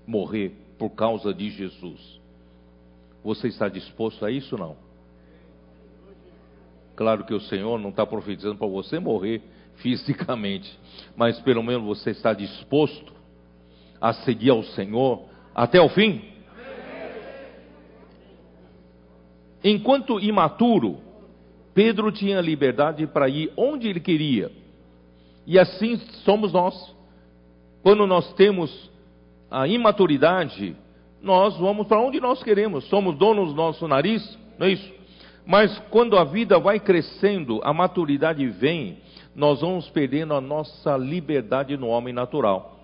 morrer 0.06 0.52
por 0.78 0.90
causa 0.90 1.32
de 1.32 1.50
Jesus. 1.50 2.20
Você 3.22 3.48
está 3.48 3.68
disposto 3.68 4.24
a 4.24 4.30
isso 4.30 4.56
não? 4.56 4.76
Claro 6.96 7.24
que 7.24 7.34
o 7.34 7.40
Senhor 7.40 7.78
não 7.78 7.90
está 7.90 8.04
profetizando 8.04 8.56
para 8.56 8.66
você 8.66 8.98
morrer 8.98 9.42
fisicamente, 9.82 10.78
mas 11.16 11.38
pelo 11.40 11.62
menos 11.62 11.84
você 11.84 12.10
está 12.10 12.32
disposto 12.32 13.12
a 14.00 14.12
seguir 14.12 14.50
ao 14.50 14.62
Senhor, 14.62 15.24
até 15.54 15.80
o 15.80 15.88
fim? 15.88 16.22
Enquanto 19.62 20.18
imaturo, 20.18 20.98
Pedro 21.74 22.10
tinha 22.10 22.40
liberdade 22.40 23.06
para 23.06 23.28
ir 23.28 23.52
onde 23.56 23.88
ele 23.88 24.00
queria. 24.00 24.50
E 25.46 25.58
assim 25.58 25.96
somos 26.24 26.52
nós. 26.52 26.96
Quando 27.82 28.06
nós 28.06 28.32
temos 28.34 28.90
a 29.50 29.66
imaturidade, 29.66 30.76
nós 31.20 31.56
vamos 31.58 31.86
para 31.86 32.00
onde 32.00 32.20
nós 32.20 32.42
queremos. 32.42 32.84
Somos 32.84 33.16
donos 33.16 33.50
do 33.50 33.54
nosso 33.54 33.86
nariz, 33.86 34.38
não 34.58 34.66
é 34.66 34.70
isso? 34.72 34.92
Mas 35.46 35.78
quando 35.90 36.16
a 36.16 36.24
vida 36.24 36.58
vai 36.58 36.78
crescendo, 36.78 37.60
a 37.64 37.72
maturidade 37.72 38.46
vem, 38.46 38.98
nós 39.34 39.60
vamos 39.60 39.88
perdendo 39.90 40.34
a 40.34 40.40
nossa 40.40 40.96
liberdade 40.96 41.76
no 41.76 41.88
homem 41.88 42.12
natural. 42.12 42.78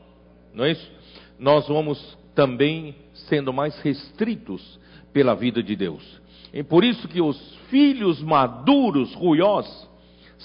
Não 0.55 0.64
é 0.64 0.72
isso? 0.72 0.90
Nós 1.38 1.66
vamos 1.68 2.16
também 2.34 2.94
sendo 3.28 3.53
mais 3.53 3.78
restritos 3.80 4.78
pela 5.12 5.34
vida 5.34 5.62
de 5.62 5.74
Deus. 5.74 6.20
E 6.53 6.62
por 6.62 6.84
isso 6.84 7.09
que 7.09 7.20
os 7.20 7.57
filhos 7.68 8.22
maduros, 8.22 9.12
ruiós, 9.14 9.66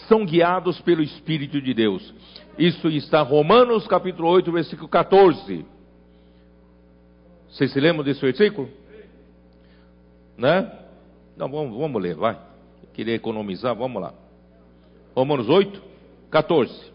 são 0.07 0.25
guiados 0.25 0.79
pelo 0.81 1.01
Espírito 1.01 1.61
de 1.61 1.73
Deus. 1.73 2.13
Isso 2.57 2.89
está 2.89 3.21
Romanos 3.21 3.87
capítulo 3.87 4.27
8, 4.29 4.51
versículo 4.51 4.87
14. 4.87 5.65
Vocês 7.49 7.71
se 7.71 7.79
lembram 7.79 8.03
desse 8.03 8.21
versículo? 8.21 8.69
Né? 10.37 10.71
Não, 11.37 11.49
vamos, 11.49 11.77
vamos 11.77 12.01
ler, 12.01 12.15
vai. 12.15 12.39
Queria 12.93 13.15
economizar, 13.15 13.75
vamos 13.75 14.01
lá. 14.01 14.13
Romanos 15.15 15.49
8, 15.49 15.90
14. 16.31 16.91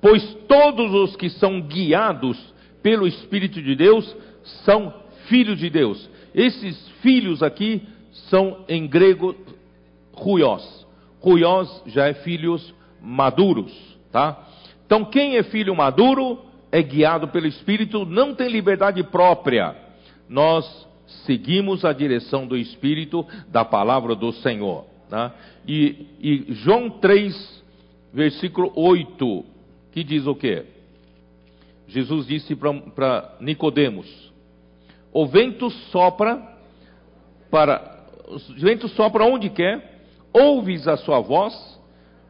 Pois 0.00 0.34
todos 0.48 0.94
os 0.94 1.16
que 1.16 1.28
são 1.28 1.60
guiados 1.60 2.38
pelo 2.82 3.06
Espírito 3.06 3.60
de 3.60 3.76
Deus 3.76 4.16
são 4.64 4.92
filhos 5.26 5.58
de 5.58 5.68
Deus. 5.68 6.08
Esses 6.34 6.88
filhos 7.02 7.42
aqui 7.42 7.86
são 8.30 8.64
em 8.66 8.86
grego 8.86 9.36
ruiós. 10.12 10.86
Ruiós 11.20 11.82
já 11.86 12.08
é 12.08 12.14
filhos 12.14 12.74
maduros, 13.00 13.72
tá? 14.10 14.48
Então 14.86 15.04
quem 15.04 15.36
é 15.36 15.42
filho 15.42 15.76
maduro 15.76 16.38
é 16.72 16.82
guiado 16.82 17.28
pelo 17.28 17.46
Espírito, 17.46 18.06
não 18.06 18.34
tem 18.34 18.48
liberdade 18.48 19.02
própria. 19.02 19.76
Nós 20.28 20.88
seguimos 21.24 21.84
a 21.84 21.92
direção 21.92 22.46
do 22.46 22.56
Espírito 22.56 23.26
da 23.48 23.64
palavra 23.64 24.14
do 24.14 24.32
Senhor. 24.32 24.86
Tá? 25.08 25.34
E, 25.66 26.06
e 26.20 26.52
João 26.54 26.90
3, 26.90 27.64
versículo 28.12 28.72
8, 28.74 29.44
que 29.92 30.04
diz 30.04 30.26
o 30.26 30.34
quê? 30.34 30.64
Jesus 31.88 32.26
disse 32.26 32.54
para 32.54 33.36
Nicodemos: 33.40 34.32
O 35.12 35.26
vento 35.26 35.68
sopra 35.90 36.40
para 37.50 37.98
o 38.28 38.38
vento 38.60 38.86
sopra 38.88 39.24
onde 39.24 39.50
quer, 39.50 40.02
ouves 40.32 40.86
a 40.86 40.96
sua 40.96 41.18
voz, 41.18 41.52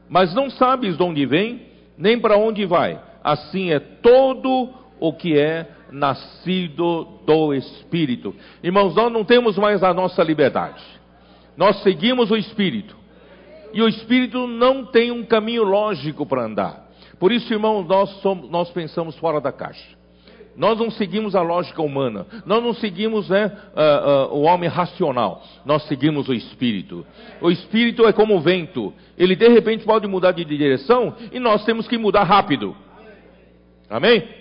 mas 0.09 0.35
não 0.35 0.49
sabes 0.49 0.97
de 0.97 1.03
onde 1.03 1.26
vem, 1.26 1.66
nem 1.99 2.18
para 2.18 2.39
onde 2.39 2.64
vai. 2.64 2.99
Assim 3.22 3.70
é 3.70 3.78
todo 3.78 4.70
o 4.99 5.12
que 5.12 5.39
é 5.39 5.68
nascido 5.93 7.07
do 7.26 7.55
Espírito. 7.55 8.34
Irmãos, 8.62 8.95
nós 8.95 9.12
não 9.12 9.24
temos 9.24 9.57
mais 9.57 9.82
a 9.82 9.93
nossa 9.93 10.22
liberdade. 10.22 10.82
Nós 11.57 11.82
seguimos 11.82 12.30
o 12.30 12.36
Espírito. 12.36 12.97
E 13.72 13.82
o 13.82 13.88
Espírito 13.88 14.47
não 14.47 14.84
tem 14.84 15.11
um 15.11 15.24
caminho 15.24 15.62
lógico 15.62 16.26
para 16.26 16.45
andar. 16.45 16.88
Por 17.18 17.30
isso, 17.32 17.53
irmãos, 17.53 17.86
nós, 17.86 18.11
somos, 18.20 18.51
nós 18.51 18.70
pensamos 18.70 19.16
fora 19.18 19.41
da 19.41 19.53
caixa. 19.53 20.01
Nós 20.57 20.78
não 20.78 20.91
seguimos 20.91 21.34
a 21.34 21.43
lógica 21.43 21.80
humana. 21.80 22.26
Nós 22.45 22.62
não 22.62 22.74
seguimos 22.74 23.28
né, 23.28 23.47
uh, 23.47 24.32
uh, 24.32 24.36
o 24.36 24.43
homem 24.43 24.68
racional. 24.68 25.43
Nós 25.64 25.84
seguimos 25.84 26.28
o 26.28 26.34
Espírito. 26.34 27.07
O 27.41 27.51
Espírito 27.51 28.07
é 28.07 28.12
como 28.12 28.36
o 28.36 28.41
vento. 28.41 28.93
Ele 29.16 29.36
de 29.36 29.49
repente 29.49 29.84
pode 29.84 30.07
mudar 30.07 30.32
de 30.32 30.45
direção 30.45 31.14
e 31.32 31.38
nós 31.38 31.64
temos 31.64 31.86
que 31.86 31.97
mudar 31.97 32.24
rápido. 32.24 32.76
Amém? 33.88 34.39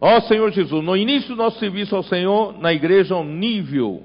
Ó 0.00 0.20
Senhor 0.22 0.50
Jesus, 0.52 0.84
no 0.84 0.96
início 0.96 1.30
do 1.30 1.36
nosso 1.36 1.58
serviço 1.58 1.96
ao 1.96 2.02
Senhor, 2.02 2.56
na 2.58 2.72
igreja, 2.72 3.16
o 3.16 3.24
nível 3.24 4.04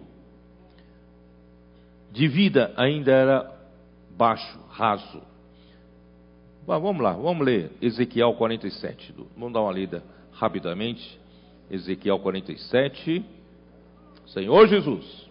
de 2.11 2.27
vida 2.27 2.73
ainda 2.75 3.11
era 3.11 3.51
baixo, 4.17 4.59
raso. 4.69 5.21
vamos 6.65 7.01
lá, 7.01 7.13
vamos 7.13 7.45
ler 7.45 7.71
Ezequiel 7.81 8.33
47. 8.33 9.13
Vamos 9.35 9.53
dar 9.53 9.61
uma 9.61 9.71
lida 9.71 10.03
rapidamente. 10.31 11.19
Ezequiel 11.69 12.19
47. 12.19 13.23
Senhor 14.27 14.67
Jesus. 14.67 15.22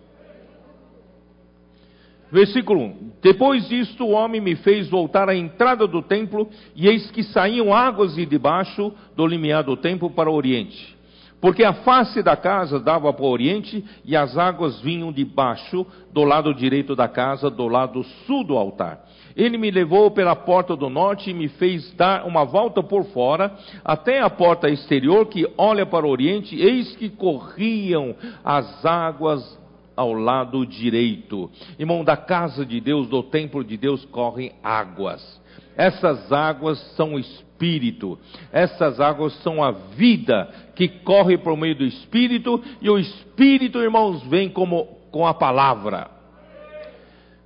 Versículo 2.32 2.80
1: 2.80 3.10
Depois 3.20 3.68
disto, 3.68 4.04
o 4.04 4.12
homem 4.12 4.40
me 4.40 4.56
fez 4.56 4.88
voltar 4.88 5.28
à 5.28 5.36
entrada 5.36 5.86
do 5.86 6.00
templo, 6.00 6.48
e 6.74 6.88
eis 6.88 7.10
que 7.10 7.22
saíam 7.22 7.74
águas 7.74 8.14
de 8.14 8.24
debaixo 8.24 8.90
do 9.14 9.26
limiar 9.26 9.62
do 9.62 9.76
templo 9.76 10.08
para 10.08 10.30
o 10.30 10.34
oriente. 10.34 10.96
Porque 11.42 11.62
a 11.62 11.74
face 11.74 12.22
da 12.22 12.34
casa 12.34 12.80
dava 12.80 13.12
para 13.12 13.24
o 13.24 13.28
oriente, 13.28 13.84
e 14.02 14.16
as 14.16 14.38
águas 14.38 14.80
vinham 14.80 15.12
de 15.12 15.26
baixo, 15.26 15.84
do 16.10 16.24
lado 16.24 16.54
direito 16.54 16.96
da 16.96 17.06
casa, 17.06 17.50
do 17.50 17.68
lado 17.68 18.02
sul 18.26 18.44
do 18.44 18.56
altar. 18.56 19.04
Ele 19.36 19.58
me 19.58 19.70
levou 19.70 20.10
pela 20.10 20.34
porta 20.34 20.74
do 20.74 20.88
norte 20.88 21.30
e 21.30 21.34
me 21.34 21.48
fez 21.48 21.92
dar 21.94 22.26
uma 22.26 22.44
volta 22.44 22.82
por 22.82 23.04
fora, 23.06 23.52
até 23.84 24.20
a 24.20 24.30
porta 24.30 24.70
exterior 24.70 25.26
que 25.26 25.46
olha 25.58 25.84
para 25.84 26.06
o 26.06 26.10
oriente, 26.10 26.58
eis 26.58 26.96
que 26.96 27.10
corriam 27.10 28.14
as 28.42 28.86
águas 28.86 29.61
ao 30.02 30.12
lado 30.12 30.66
direito. 30.66 31.50
Irmão, 31.78 32.04
da 32.04 32.16
casa 32.16 32.66
de 32.66 32.80
Deus, 32.80 33.08
do 33.08 33.22
templo 33.22 33.64
de 33.64 33.76
Deus, 33.76 34.04
correm 34.06 34.52
águas. 34.62 35.40
Essas 35.76 36.30
águas 36.32 36.78
são 36.96 37.14
o 37.14 37.18
Espírito, 37.18 38.18
essas 38.52 39.00
águas 39.00 39.32
são 39.42 39.62
a 39.62 39.70
vida 39.70 40.50
que 40.74 40.88
corre 40.88 41.38
por 41.38 41.56
meio 41.56 41.76
do 41.76 41.84
Espírito, 41.84 42.62
e 42.80 42.90
o 42.90 42.98
Espírito, 42.98 43.78
irmãos, 43.78 44.22
vem 44.24 44.50
como 44.50 44.84
com 45.10 45.26
a 45.26 45.32
palavra. 45.32 46.10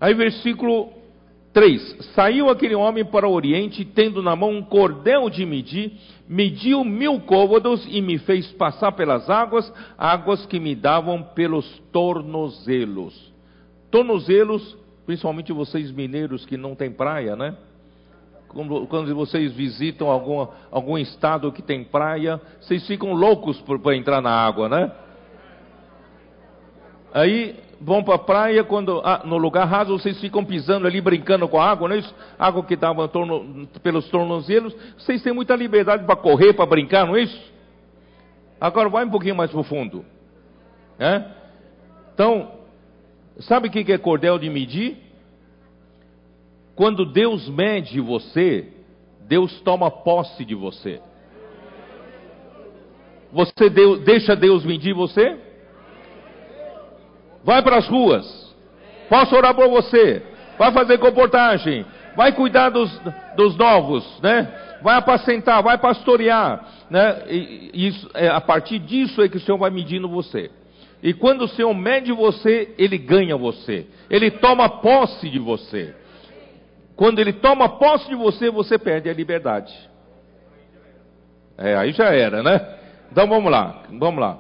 Aí, 0.01 0.15
versículo 0.15 0.96
3: 1.57 2.11
Saiu 2.15 2.51
aquele 2.51 2.75
homem 2.75 3.03
para 3.03 3.27
o 3.27 3.33
oriente, 3.33 3.83
tendo 3.83 4.23
na 4.23 4.37
mão 4.37 4.51
um 4.51 4.63
cordel 4.63 5.31
de 5.31 5.47
medir, 5.47 5.91
mediu 6.29 6.85
mil 6.85 7.19
côvados 7.21 7.83
e 7.89 8.03
me 8.03 8.19
fez 8.19 8.53
passar 8.53 8.93
pelas 8.93 9.31
águas, 9.31 9.73
águas 9.97 10.45
que 10.45 10.61
me 10.61 10.75
davam 10.75 11.23
pelos 11.23 11.67
tornozelos. 11.91 13.33
Tornozelos, 13.91 14.77
principalmente 15.07 15.51
vocês 15.51 15.91
mineiros 15.91 16.45
que 16.45 16.59
não 16.59 16.75
têm 16.75 16.91
praia, 16.91 17.35
né? 17.35 17.57
Quando 18.49 19.15
vocês 19.15 19.51
visitam 19.55 20.11
algum, 20.11 20.47
algum 20.71 20.99
estado 20.99 21.51
que 21.51 21.63
tem 21.63 21.83
praia, 21.85 22.39
vocês 22.61 22.87
ficam 22.87 23.15
loucos 23.15 23.59
para 23.63 23.97
entrar 23.97 24.21
na 24.21 24.31
água, 24.31 24.69
né? 24.69 24.93
Aí 27.15 27.66
vão 27.81 28.03
para 28.03 28.15
a 28.15 28.19
praia, 28.19 28.65
quando 28.65 29.01
ah, 29.05 29.23
no 29.25 29.37
lugar 29.37 29.67
raso 29.67 29.99
vocês 29.99 30.21
ficam 30.21 30.45
pisando 30.45 30.87
ali, 30.87 31.01
brincando 31.01 31.49
com 31.49 31.61
a 31.61 31.71
água, 31.71 31.89
não 31.89 31.97
é 31.97 31.99
isso? 31.99 32.15
Água 32.39 32.65
que 32.65 32.77
dava 32.77 33.07
torno, 33.09 33.67
pelos 33.83 34.09
tornozelos. 34.09 34.75
Vocês 34.99 35.23
têm 35.23 35.33
muita 35.33 35.55
liberdade 35.55 36.05
para 36.05 36.17
correr, 36.17 36.55
para 36.55 36.67
brincar, 36.67 37.07
não 37.07 37.17
é 37.17 37.23
isso? 37.23 37.53
Agora 38.61 38.89
vai 38.89 39.05
um 39.05 39.11
pouquinho 39.11 39.37
mais 39.37 39.51
para 39.51 39.61
o 39.61 39.65
fundo. 39.65 40.05
É? 40.99 41.25
Então, 42.15 42.53
sabe 43.41 43.69
o 43.69 43.71
que 43.71 43.93
é 43.93 43.99
cordel 43.99 44.39
de 44.39 44.49
medir? 44.49 44.97
Quando 46.75 47.05
Deus 47.05 47.49
mede 47.49 48.01
você, 48.01 48.73
Deus 49.21 49.61
toma 49.61 49.91
posse 49.91 50.45
de 50.45 50.55
você. 50.55 51.01
Você 53.33 53.69
deu, 53.69 53.99
deixa 53.99 54.35
Deus 54.35 54.65
medir 54.65 54.95
você? 54.95 55.46
Vai 57.47 57.63
para 57.63 57.77
as 57.77 57.87
ruas. 57.87 58.27
Posso 59.09 59.37
orar 59.37 59.55
por 59.55 59.69
você. 59.69 60.21
Vai 60.59 60.73
fazer 60.73 60.99
comportagem. 60.99 61.87
Vai 62.17 62.33
cuidar 62.33 62.71
dos, 62.71 62.91
dos 63.37 63.57
novos, 63.57 64.21
né? 64.21 64.53
Vai 64.83 64.97
apacentar, 64.97 65.63
vai 65.63 65.79
pastorear, 65.79 66.67
né? 66.91 67.23
E, 67.29 67.71
isso, 67.87 68.11
é, 68.15 68.29
a 68.29 68.41
partir 68.41 68.81
disso 68.81 69.23
é 69.23 69.29
que 69.29 69.37
o 69.37 69.41
Senhor 69.41 69.59
vai 69.59 69.71
medindo 69.71 70.09
você. 70.09 70.51
E 71.03 71.15
quando 71.15 71.43
o 71.43 71.49
Senhor 71.49 71.73
mede 71.73 72.11
você, 72.11 72.75
Ele 72.77 72.99
ganha 72.99 73.37
você. 73.37 73.87
Ele 74.11 74.31
toma 74.31 74.69
posse 74.69 75.29
de 75.29 75.39
você. 75.39 75.95
Quando 76.97 77.21
Ele 77.21 77.35
toma 77.35 77.69
posse 77.69 78.09
de 78.09 78.17
você, 78.17 78.51
você 78.51 78.77
perde 78.77 79.09
a 79.09 79.15
liberdade. 79.15 79.73
É, 81.57 81.77
aí 81.77 81.93
já 81.93 82.07
era, 82.07 82.43
né? 82.43 82.77
Então 83.13 83.29
vamos 83.29 83.53
lá, 83.53 83.83
vamos 83.93 84.21
lá. 84.21 84.39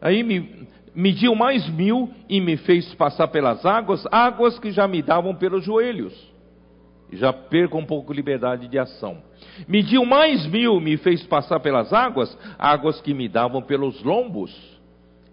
Aí 0.00 0.22
me, 0.22 0.66
mediu 0.94 1.34
mais 1.34 1.68
mil 1.68 2.10
e 2.28 2.40
me 2.40 2.56
fez 2.56 2.92
passar 2.94 3.28
pelas 3.28 3.64
águas, 3.64 4.04
águas 4.10 4.58
que 4.58 4.70
já 4.70 4.86
me 4.86 5.02
davam 5.02 5.34
pelos 5.34 5.64
joelhos. 5.64 6.14
já 7.12 7.32
perco 7.32 7.78
um 7.78 7.86
pouco 7.86 8.12
liberdade 8.12 8.68
de 8.68 8.78
ação. 8.78 9.22
Mediu 9.66 10.04
mais 10.04 10.46
mil, 10.46 10.78
me 10.80 10.96
fez 10.98 11.22
passar 11.24 11.58
pelas 11.60 11.92
águas, 11.92 12.36
águas 12.58 13.00
que 13.00 13.14
me 13.14 13.28
davam 13.28 13.62
pelos 13.62 14.02
lombos. 14.02 14.54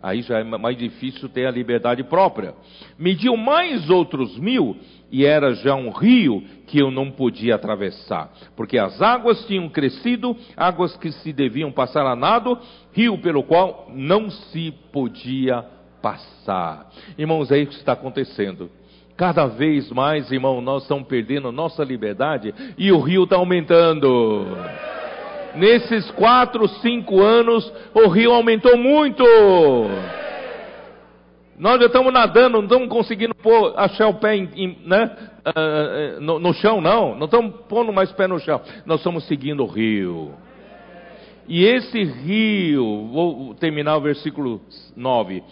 Aí 0.01 0.21
já 0.21 0.39
é 0.39 0.43
mais 0.43 0.77
difícil 0.77 1.27
ter 1.27 1.47
a 1.47 1.51
liberdade 1.51 2.03
própria. 2.03 2.53
Mediu 2.97 3.35
mais 3.35 3.89
outros 3.89 4.37
mil, 4.37 4.77
e 5.11 5.25
era 5.25 5.53
já 5.55 5.75
um 5.75 5.89
rio 5.89 6.43
que 6.67 6.79
eu 6.79 6.89
não 6.89 7.11
podia 7.11 7.55
atravessar, 7.55 8.31
porque 8.55 8.77
as 8.77 9.01
águas 9.01 9.45
tinham 9.45 9.69
crescido, 9.69 10.35
águas 10.55 10.95
que 10.97 11.11
se 11.11 11.31
deviam 11.31 11.71
passar 11.71 12.05
a 12.05 12.15
nado, 12.15 12.57
rio 12.93 13.17
pelo 13.17 13.43
qual 13.43 13.91
não 13.93 14.29
se 14.29 14.71
podia 14.91 15.63
passar. 16.01 16.89
Irmãos, 17.17 17.51
é 17.51 17.59
isso 17.59 17.71
que 17.71 17.77
está 17.77 17.93
acontecendo. 17.93 18.69
Cada 19.17 19.45
vez 19.47 19.89
mais, 19.91 20.29
irmão, 20.31 20.59
nós 20.59 20.83
estamos 20.83 21.07
perdendo 21.07 21.51
nossa 21.51 21.83
liberdade 21.83 22.53
e 22.77 22.91
o 22.91 22.99
rio 22.99 23.23
está 23.23 23.37
aumentando. 23.37 24.45
Nesses 25.55 26.11
quatro, 26.11 26.67
cinco 26.67 27.21
anos, 27.21 27.71
o 27.93 28.09
rio 28.09 28.33
aumentou 28.33 28.77
muito. 28.77 29.23
Nós 31.57 31.79
já 31.79 31.87
estamos 31.87 32.11
nadando, 32.11 32.57
não 32.57 32.63
estamos 32.63 32.89
conseguindo 32.89 33.33
pôr, 33.33 33.73
achar 33.77 34.07
o 34.07 34.15
pé 34.15 34.35
em, 34.35 34.49
em, 34.55 34.77
né, 34.85 35.09
uh, 35.47 36.21
no, 36.21 36.37
no, 36.37 36.53
chão, 36.53 36.81
não. 36.81 37.15
Não 37.15 37.25
estamos 37.25 37.55
pondo 37.69 37.93
mais 37.93 38.11
pé 38.11 38.27
no 38.27 38.39
chão. 38.39 38.61
Nós 38.85 38.99
estamos 38.99 39.25
seguindo 39.25 39.63
o 39.63 39.67
rio. 39.67 40.33
E 41.47 41.63
esse 41.63 42.03
rio, 42.03 43.07
vou 43.07 43.53
terminar 43.55 43.95
o 43.97 44.01
versículo 44.01 44.61
9. 44.95 45.43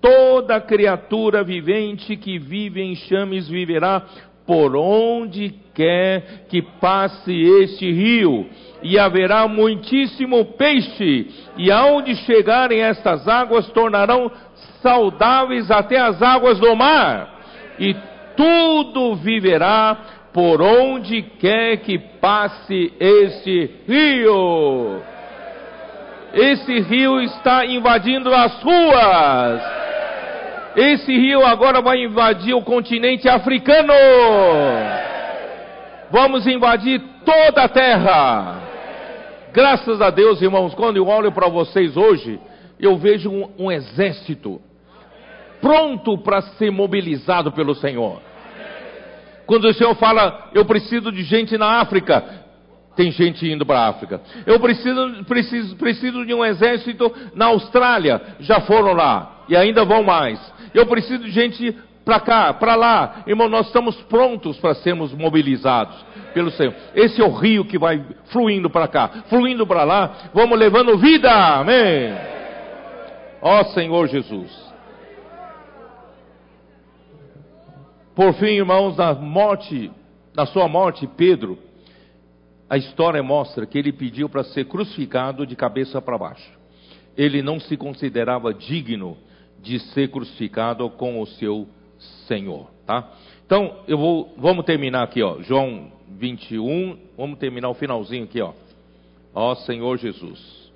Toda 0.00 0.60
criatura 0.60 1.44
vivente 1.44 2.16
que 2.16 2.38
vive 2.38 2.82
em 2.82 2.96
chames 2.96 3.48
viverá 3.48 4.04
por 4.46 4.74
onde 4.74 5.54
quer 5.74 6.46
que 6.48 6.60
passe 6.62 7.32
este 7.62 7.90
rio, 7.90 8.46
e 8.82 8.98
haverá 8.98 9.46
muitíssimo 9.46 10.44
peixe, 10.56 11.28
e 11.56 11.70
aonde 11.70 12.16
chegarem 12.16 12.80
estas 12.80 13.28
águas 13.28 13.68
tornarão 13.68 14.30
saudáveis 14.82 15.70
até 15.70 15.98
as 15.98 16.20
águas 16.20 16.58
do 16.58 16.74
mar, 16.76 17.40
e 17.78 17.96
tudo 18.36 19.14
viverá 19.16 19.96
por 20.32 20.60
onde 20.60 21.22
quer 21.22 21.78
que 21.78 21.98
passe 21.98 22.92
este 22.98 23.70
rio. 23.88 25.00
Esse 26.34 26.80
rio 26.80 27.20
está 27.20 27.64
invadindo 27.66 28.34
as 28.34 28.62
ruas 28.62 29.82
esse 30.76 31.12
rio 31.12 31.44
agora 31.44 31.82
vai 31.82 32.02
invadir 32.02 32.54
o 32.54 32.62
continente 32.62 33.28
africano. 33.28 33.92
Vamos 36.10 36.46
invadir 36.46 37.00
toda 37.24 37.64
a 37.64 37.68
terra. 37.68 38.60
Graças 39.52 40.00
a 40.00 40.08
Deus, 40.08 40.40
irmãos, 40.40 40.74
quando 40.74 40.96
eu 40.96 41.06
olho 41.06 41.30
para 41.30 41.48
vocês 41.48 41.96
hoje, 41.96 42.40
eu 42.80 42.96
vejo 42.96 43.30
um, 43.30 43.50
um 43.58 43.72
exército 43.72 44.60
pronto 45.62 46.18
para 46.18 46.42
ser 46.42 46.70
mobilizado 46.70 47.52
pelo 47.52 47.74
Senhor. 47.76 48.20
Quando 49.46 49.64
o 49.66 49.74
Senhor 49.74 49.94
fala, 49.94 50.50
eu 50.52 50.64
preciso 50.64 51.12
de 51.12 51.22
gente 51.22 51.56
na 51.56 51.80
África, 51.80 52.42
tem 52.96 53.10
gente 53.10 53.50
indo 53.50 53.64
para 53.64 53.80
a 53.80 53.88
África. 53.88 54.20
Eu 54.44 54.60
preciso, 54.60 55.24
preciso, 55.24 55.76
preciso 55.76 56.26
de 56.26 56.34
um 56.34 56.44
exército 56.44 57.10
na 57.34 57.46
Austrália, 57.46 58.20
já 58.40 58.60
foram 58.60 58.92
lá 58.92 59.44
e 59.48 59.56
ainda 59.56 59.84
vão 59.84 60.02
mais. 60.02 60.38
Eu 60.74 60.86
preciso 60.86 61.22
de 61.22 61.30
gente 61.30 61.74
para 62.04 62.20
cá, 62.20 62.52
para 62.52 62.74
lá. 62.74 63.22
Irmão, 63.26 63.48
nós 63.48 63.66
estamos 63.66 63.96
prontos 64.02 64.58
para 64.58 64.74
sermos 64.74 65.12
mobilizados 65.12 65.96
pelo 66.34 66.50
Senhor. 66.50 66.74
Esse 66.94 67.20
é 67.20 67.24
o 67.24 67.30
rio 67.30 67.64
que 67.64 67.78
vai 67.78 68.04
fluindo 68.26 68.68
para 68.68 68.88
cá, 68.88 69.24
fluindo 69.28 69.66
para 69.66 69.84
lá. 69.84 70.30
Vamos 70.34 70.58
levando 70.58 70.98
vida. 70.98 71.30
Amém. 71.30 72.12
Ó 73.40 73.64
Senhor 73.64 74.08
Jesus. 74.08 74.71
Por 78.14 78.34
fim, 78.34 78.56
irmãos, 78.56 78.96
na 78.96 79.14
morte, 79.14 79.90
na 80.36 80.44
sua 80.44 80.68
morte, 80.68 81.06
Pedro, 81.06 81.58
a 82.68 82.76
história 82.76 83.22
mostra 83.22 83.66
que 83.66 83.78
ele 83.78 83.92
pediu 83.92 84.28
para 84.28 84.44
ser 84.44 84.66
crucificado 84.66 85.46
de 85.46 85.56
cabeça 85.56 86.00
para 86.00 86.18
baixo. 86.18 86.50
Ele 87.16 87.40
não 87.40 87.58
se 87.58 87.74
considerava 87.76 88.52
digno 88.52 89.16
de 89.60 89.78
ser 89.78 90.10
crucificado 90.10 90.90
com 90.90 91.20
o 91.20 91.26
seu 91.26 91.66
Senhor, 92.26 92.70
tá? 92.86 93.12
Então, 93.46 93.82
eu 93.86 93.96
vou, 93.96 94.34
vamos 94.36 94.64
terminar 94.64 95.04
aqui, 95.04 95.22
ó, 95.22 95.40
João 95.40 95.92
21, 96.08 96.98
vamos 97.16 97.38
terminar 97.38 97.70
o 97.70 97.74
finalzinho 97.74 98.24
aqui, 98.24 98.40
ó. 98.40 98.52
Ó 99.34 99.54
Senhor 99.54 99.96
Jesus. 99.96 100.70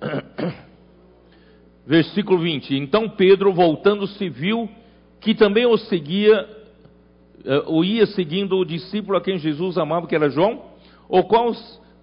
Versículo 1.90 2.38
20. 2.38 2.76
Então 2.76 3.08
Pedro, 3.08 3.52
voltando-se, 3.52 4.28
viu 4.28 4.68
que 5.20 5.34
também 5.34 5.66
o 5.66 5.76
seguia, 5.76 6.48
eh, 7.44 7.64
o 7.66 7.82
ia 7.82 8.06
seguindo 8.06 8.56
o 8.56 8.64
discípulo 8.64 9.18
a 9.18 9.20
quem 9.20 9.38
Jesus 9.38 9.76
amava, 9.76 10.06
que 10.06 10.14
era 10.14 10.30
João, 10.30 10.62
o 11.08 11.24
qual 11.24 11.52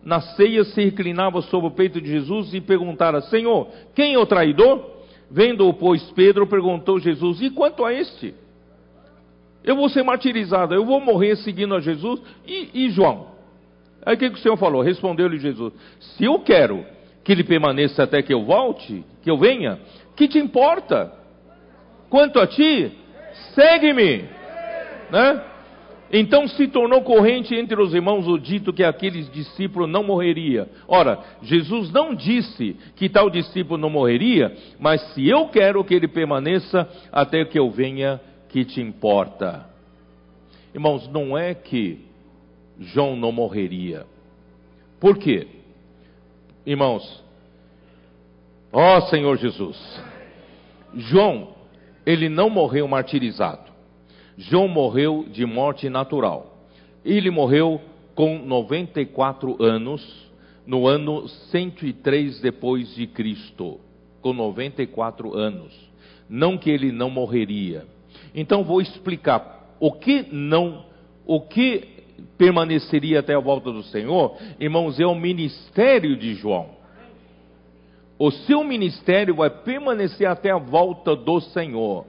na 0.04 0.20
ceia 0.20 0.66
se 0.66 0.84
reclinava 0.84 1.42
sobre 1.44 1.68
o 1.68 1.72
peito 1.72 2.02
de 2.02 2.10
Jesus 2.10 2.54
e 2.54 2.60
perguntara: 2.60 3.22
Senhor, 3.22 3.70
quem 3.96 4.14
é 4.14 4.20
o 4.20 4.26
traidor? 4.26 4.92
Vendo-o, 5.32 5.74
pois, 5.74 6.04
Pedro 6.12 6.46
perguntou 6.48 7.00
Jesus: 7.00 7.42
E 7.42 7.50
quanto 7.50 7.86
a 7.86 7.94
este? 7.94 8.36
Eu 9.64 9.78
vou 9.78 9.88
ser 9.88 10.04
martirizado, 10.04 10.74
eu 10.74 10.84
vou 10.84 11.00
morrer 11.00 11.38
seguindo 11.38 11.74
a 11.74 11.80
Jesus 11.80 12.22
e, 12.46 12.72
e 12.74 12.90
João. 12.90 13.28
Aí 14.06 14.16
o 14.16 14.18
que, 14.18 14.32
que 14.32 14.36
o 14.38 14.42
Senhor 14.42 14.58
falou? 14.58 14.82
Respondeu-lhe 14.82 15.40
Jesus: 15.40 15.72
Se 15.98 16.26
eu 16.26 16.40
quero 16.40 16.97
que 17.28 17.34
ele 17.34 17.44
permaneça 17.44 18.04
até 18.04 18.22
que 18.22 18.34
eu 18.34 18.46
volte, 18.46 19.04
que 19.22 19.30
eu 19.30 19.38
venha, 19.38 19.78
que 20.16 20.30
te 20.30 20.40
importa? 20.40 21.12
Quanto 22.10 22.40
a 22.40 22.48
ti, 22.48 22.90
segue-me. 23.54 24.24
Né? 25.12 25.44
Então 26.14 26.48
se 26.48 26.70
tornou 26.70 27.02
corrente 27.02 27.54
entre 27.54 27.82
os 27.82 27.94
irmãos 27.94 28.26
o 28.30 28.38
dito 28.38 28.72
que 28.72 28.82
aquele 28.82 29.24
discípulo 29.24 29.86
não 29.86 30.04
morreria. 30.04 30.70
Ora, 30.88 31.20
Jesus 31.42 31.92
não 31.92 32.16
disse 32.16 32.78
que 32.96 33.10
tal 33.10 33.30
discípulo 33.30 33.78
não 33.78 33.90
morreria, 33.90 34.56
mas 34.80 35.02
se 35.14 35.28
eu 35.28 35.50
quero 35.50 35.84
que 35.84 35.94
ele 35.94 36.08
permaneça 36.08 36.90
até 37.12 37.44
que 37.44 37.60
eu 37.60 37.70
venha, 37.70 38.22
que 38.48 38.64
te 38.64 38.80
importa? 38.80 39.68
Irmãos, 40.74 41.10
não 41.10 41.38
é 41.38 41.54
que 41.54 42.06
João 42.80 43.18
não 43.18 43.34
morreria. 43.34 44.06
Por 44.98 45.18
quê? 45.18 45.57
Irmãos, 46.68 47.24
ó 48.74 49.00
Senhor 49.04 49.38
Jesus, 49.38 49.78
João, 50.94 51.56
ele 52.06 52.28
não 52.28 52.50
morreu 52.50 52.86
martirizado. 52.90 53.72
João 54.38 54.68
morreu 54.68 55.26
de 55.32 55.46
morte 55.46 55.88
natural. 55.88 56.58
Ele 57.06 57.32
morreu 57.32 57.80
com 58.14 58.38
94 58.40 59.64
anos, 59.64 60.30
no 60.66 60.86
ano 60.88 61.30
103 61.30 62.42
depois 62.42 62.94
de 62.96 63.08
Cristo, 63.08 63.80
com 64.20 64.34
94 64.34 65.38
anos. 65.38 65.74
Não 66.30 66.58
que 66.58 66.70
ele 66.70 66.92
não 66.92 67.10
morreria. 67.10 67.86
Então 68.36 68.66
vou 68.66 68.82
explicar 68.82 69.74
o 69.80 69.94
que 69.94 70.28
não, 70.34 70.86
o 71.26 71.40
que 71.40 71.97
permaneceria 72.38 73.20
até 73.20 73.34
a 73.36 73.40
volta 73.40 73.72
do 73.72 73.84
Senhor, 73.84 74.38
irmãos, 74.60 75.00
é 75.00 75.06
o 75.06 75.16
ministério 75.16 76.16
de 76.16 76.34
João. 76.36 76.78
O 78.20 78.32
seu 78.32 78.64
ministério 78.64 79.36
vai 79.36 79.50
permanecer 79.50 80.28
até 80.28 80.52
a 80.52 80.58
volta 80.58 81.16
do 81.16 81.40
Senhor. 81.40 82.06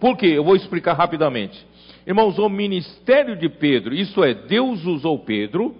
Por 0.00 0.16
quê? 0.16 0.26
Eu 0.26 0.44
vou 0.44 0.56
explicar 0.56 0.94
rapidamente. 0.94 1.64
Irmãos, 2.06 2.38
o 2.38 2.48
ministério 2.48 3.36
de 3.36 3.48
Pedro, 3.48 3.94
isso 3.94 4.24
é, 4.24 4.34
Deus 4.34 4.84
usou 4.84 5.20
Pedro, 5.20 5.76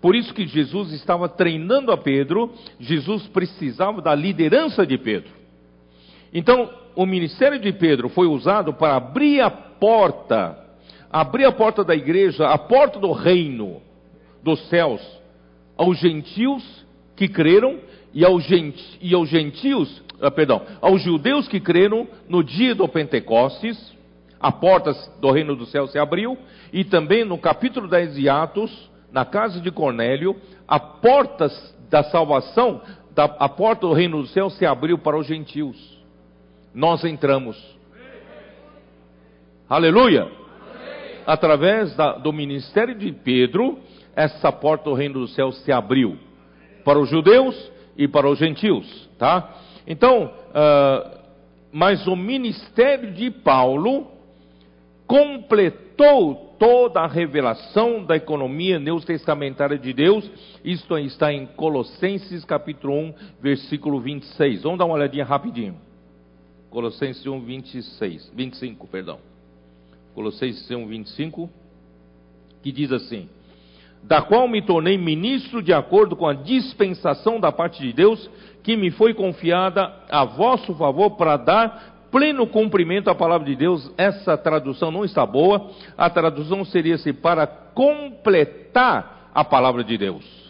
por 0.00 0.16
isso 0.16 0.34
que 0.34 0.46
Jesus 0.46 0.92
estava 0.92 1.28
treinando 1.28 1.92
a 1.92 1.96
Pedro, 1.96 2.50
Jesus 2.80 3.26
precisava 3.28 4.00
da 4.02 4.14
liderança 4.14 4.84
de 4.84 4.98
Pedro. 4.98 5.30
Então, 6.32 6.70
o 6.96 7.06
ministério 7.06 7.58
de 7.58 7.72
Pedro 7.72 8.08
foi 8.08 8.26
usado 8.26 8.72
para 8.72 8.96
abrir 8.96 9.40
a 9.40 9.50
porta, 9.50 10.58
abrir 11.10 11.44
a 11.44 11.52
porta 11.52 11.82
da 11.82 11.94
igreja, 11.94 12.48
a 12.48 12.56
porta 12.56 12.98
do 13.00 13.10
reino 13.10 13.82
dos 14.42 14.68
céus, 14.68 15.00
aos 15.76 15.98
gentios 15.98 16.62
que 17.16 17.28
creram 17.28 17.78
e 18.14 18.24
aos, 18.24 18.46
e 19.00 19.14
aos 19.14 19.28
gentios, 19.28 20.02
ah, 20.20 20.30
perdão, 20.30 20.62
aos 20.80 21.02
judeus 21.02 21.48
que 21.48 21.60
creram 21.60 22.06
no 22.28 22.44
dia 22.44 22.74
do 22.74 22.86
Pentecostes, 22.88 23.98
a 24.38 24.50
porta 24.52 24.92
do 25.20 25.30
reino 25.30 25.54
do 25.54 25.66
céu 25.66 25.86
se 25.86 25.98
abriu, 25.98 26.38
e 26.72 26.84
também 26.84 27.24
no 27.24 27.36
capítulo 27.36 27.88
10 27.88 28.14
de 28.14 28.28
Atos, 28.28 28.90
na 29.12 29.24
casa 29.24 29.60
de 29.60 29.70
Cornélio, 29.70 30.36
a 30.66 30.78
porta 30.78 31.50
da 31.90 32.04
salvação, 32.04 32.80
da, 33.14 33.24
a 33.24 33.48
porta 33.48 33.86
do 33.86 33.92
reino 33.92 34.22
do 34.22 34.28
céu 34.28 34.48
se 34.48 34.64
abriu 34.64 34.96
para 34.96 35.18
os 35.18 35.26
gentios. 35.26 35.98
Nós 36.72 37.04
entramos. 37.04 37.56
Aleluia! 39.68 40.39
Através 41.26 41.94
da, 41.96 42.12
do 42.12 42.32
ministério 42.32 42.94
de 42.94 43.12
Pedro, 43.12 43.78
essa 44.14 44.50
porta 44.50 44.90
do 44.90 44.94
reino 44.94 45.20
do 45.20 45.28
céu 45.28 45.52
se 45.52 45.70
abriu 45.72 46.18
para 46.84 46.98
os 46.98 47.08
judeus 47.08 47.70
e 47.96 48.08
para 48.08 48.28
os 48.28 48.38
gentios, 48.38 49.08
tá? 49.18 49.56
Então, 49.86 50.24
uh, 50.26 51.20
mas 51.72 52.06
o 52.06 52.16
ministério 52.16 53.12
de 53.12 53.30
Paulo 53.30 54.06
completou 55.06 56.56
toda 56.58 57.00
a 57.00 57.06
revelação 57.06 58.04
da 58.04 58.16
economia 58.16 58.78
neotestamentária 58.78 59.78
de 59.78 59.92
Deus. 59.92 60.30
Isto 60.64 60.98
está 60.98 61.32
em 61.32 61.46
Colossenses 61.46 62.44
capítulo 62.44 62.94
1, 62.94 63.14
versículo 63.40 64.00
26. 64.00 64.62
Vamos 64.62 64.78
dar 64.78 64.84
uma 64.84 64.94
olhadinha 64.94 65.24
rapidinho. 65.24 65.76
Colossenses 66.68 67.26
1, 67.26 67.40
26, 67.40 68.32
25, 68.34 68.86
perdão. 68.86 69.29
Colossenses 70.14 70.70
1, 70.70 70.86
25, 70.86 71.50
que 72.62 72.72
diz 72.72 72.92
assim: 72.92 73.28
Da 74.02 74.22
qual 74.22 74.48
me 74.48 74.62
tornei 74.62 74.98
ministro 74.98 75.62
de 75.62 75.72
acordo 75.72 76.16
com 76.16 76.26
a 76.26 76.34
dispensação 76.34 77.38
da 77.38 77.52
parte 77.52 77.80
de 77.82 77.92
Deus, 77.92 78.30
que 78.62 78.76
me 78.76 78.90
foi 78.90 79.14
confiada 79.14 79.92
a 80.10 80.24
vosso 80.24 80.74
favor 80.74 81.12
para 81.12 81.36
dar 81.36 82.08
pleno 82.10 82.46
cumprimento 82.46 83.08
à 83.08 83.14
palavra 83.14 83.46
de 83.46 83.56
Deus. 83.56 83.90
Essa 83.96 84.36
tradução 84.36 84.90
não 84.90 85.04
está 85.04 85.24
boa. 85.24 85.70
A 85.96 86.10
tradução 86.10 86.64
seria 86.64 86.96
assim: 86.96 87.12
para 87.12 87.46
completar 87.46 89.30
a 89.34 89.44
palavra 89.44 89.84
de 89.84 89.96
Deus. 89.96 90.40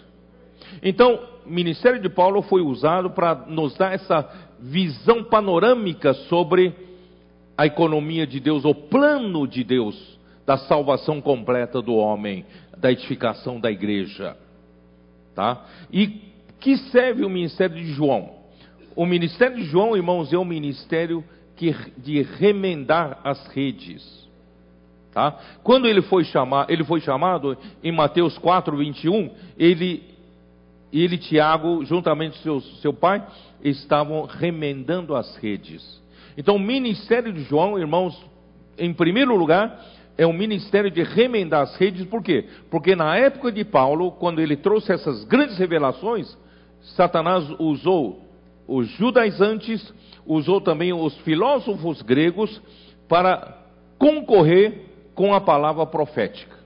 Então, 0.82 1.20
o 1.44 1.50
ministério 1.50 2.00
de 2.00 2.08
Paulo 2.08 2.42
foi 2.42 2.62
usado 2.62 3.10
para 3.10 3.34
nos 3.34 3.76
dar 3.76 3.92
essa 3.92 4.28
visão 4.60 5.24
panorâmica 5.24 6.14
sobre 6.14 6.74
a 7.60 7.66
economia 7.66 8.26
de 8.26 8.40
Deus, 8.40 8.64
o 8.64 8.74
plano 8.74 9.46
de 9.46 9.62
Deus 9.62 10.18
da 10.46 10.56
salvação 10.56 11.20
completa 11.20 11.82
do 11.82 11.94
homem, 11.94 12.46
da 12.78 12.90
edificação 12.90 13.60
da 13.60 13.70
igreja. 13.70 14.34
Tá? 15.34 15.66
E 15.92 16.22
que 16.58 16.78
serve 16.90 17.22
o 17.22 17.28
ministério 17.28 17.76
de 17.76 17.92
João? 17.92 18.30
O 18.96 19.04
ministério 19.04 19.58
de 19.58 19.64
João, 19.64 19.94
irmãos, 19.94 20.32
é 20.32 20.38
um 20.38 20.44
ministério 20.44 21.22
que, 21.54 21.76
de 21.98 22.22
remendar 22.22 23.20
as 23.22 23.46
redes. 23.48 24.26
Tá? 25.12 25.38
Quando 25.62 25.86
ele 25.86 26.00
foi, 26.00 26.24
chamar, 26.24 26.64
ele 26.70 26.82
foi 26.82 27.02
chamado, 27.02 27.58
em 27.84 27.92
Mateus 27.92 28.38
4, 28.38 28.74
21, 28.74 29.30
ele, 29.58 30.02
ele 30.90 31.18
Tiago, 31.18 31.84
juntamente 31.84 32.38
com 32.38 32.42
seu, 32.42 32.60
seu 32.80 32.94
pai, 32.94 33.22
estavam 33.62 34.24
remendando 34.24 35.14
as 35.14 35.36
redes. 35.36 36.00
Então, 36.36 36.56
o 36.56 36.60
ministério 36.60 37.32
de 37.32 37.42
João, 37.42 37.78
irmãos, 37.78 38.18
em 38.78 38.92
primeiro 38.92 39.36
lugar, 39.36 39.84
é 40.16 40.26
um 40.26 40.32
ministério 40.32 40.90
de 40.90 41.02
remendar 41.02 41.62
as 41.62 41.76
redes, 41.76 42.04
por 42.06 42.22
quê? 42.22 42.46
Porque 42.70 42.94
na 42.94 43.16
época 43.16 43.50
de 43.50 43.64
Paulo, 43.64 44.12
quando 44.12 44.40
ele 44.40 44.56
trouxe 44.56 44.92
essas 44.92 45.24
grandes 45.24 45.58
revelações, 45.58 46.36
Satanás 46.96 47.44
usou 47.58 48.28
os 48.66 48.88
judaizantes, 48.90 49.92
usou 50.26 50.60
também 50.60 50.92
os 50.92 51.16
filósofos 51.18 52.02
gregos 52.02 52.60
para 53.08 53.58
concorrer 53.98 54.86
com 55.14 55.34
a 55.34 55.40
palavra 55.40 55.84
profética. 55.86 56.58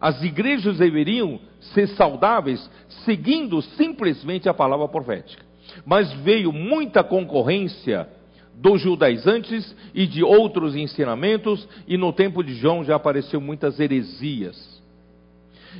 As 0.00 0.22
igrejas 0.22 0.78
deveriam 0.78 1.40
ser 1.74 1.88
saudáveis 1.88 2.70
seguindo 3.04 3.60
simplesmente 3.62 4.48
a 4.48 4.54
palavra 4.54 4.88
profética 4.88 5.46
mas 5.84 6.12
veio 6.12 6.52
muita 6.52 7.02
concorrência 7.02 8.08
dos 8.56 8.80
judaizantes 8.80 9.74
e 9.94 10.06
de 10.06 10.22
outros 10.22 10.74
ensinamentos, 10.74 11.68
e 11.86 11.96
no 11.96 12.12
tempo 12.12 12.42
de 12.42 12.54
João 12.54 12.84
já 12.84 12.96
apareceu 12.96 13.40
muitas 13.40 13.78
heresias. 13.78 14.82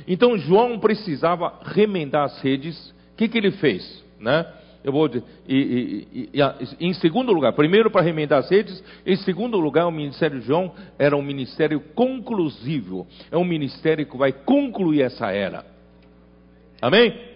Então 0.07 0.37
João 0.37 0.77
precisava 0.79 1.53
remendar 1.63 2.25
as 2.25 2.39
redes. 2.41 2.89
O 3.13 3.17
que, 3.17 3.27
que 3.27 3.37
ele 3.37 3.51
fez? 3.51 4.03
Né? 4.19 4.45
Eu 4.83 4.91
vou 4.91 5.09
e, 5.09 5.21
e, 5.49 6.29
e, 6.33 6.41
em 6.79 6.93
segundo 6.93 7.33
lugar, 7.33 7.51
primeiro 7.53 7.89
para 7.89 8.03
remendar 8.03 8.39
as 8.39 8.49
redes, 8.49 8.81
em 9.05 9.15
segundo 9.17 9.59
lugar, 9.59 9.87
o 9.87 9.91
ministério 9.91 10.39
de 10.39 10.45
João 10.45 10.71
era 10.99 11.17
um 11.17 11.21
ministério 11.21 11.81
conclusivo, 11.93 13.07
é 13.31 13.37
um 13.37 13.43
ministério 13.43 14.05
que 14.05 14.15
vai 14.15 14.31
concluir 14.31 15.01
essa 15.01 15.31
era. 15.31 15.65
Amém? 16.81 17.26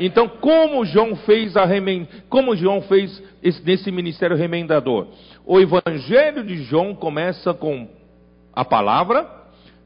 Então, 0.00 0.26
como 0.26 0.82
João 0.86 1.14
fez 1.14 1.58
a 1.58 1.66
remend... 1.66 2.08
como 2.30 2.56
João 2.56 2.80
fez 2.80 3.22
esse, 3.42 3.62
nesse 3.62 3.90
ministério 3.92 4.34
remendador? 4.34 5.08
O 5.44 5.60
evangelho 5.60 6.42
de 6.42 6.62
João 6.62 6.94
começa 6.94 7.52
com 7.52 7.86
a 8.50 8.64
palavra. 8.64 9.28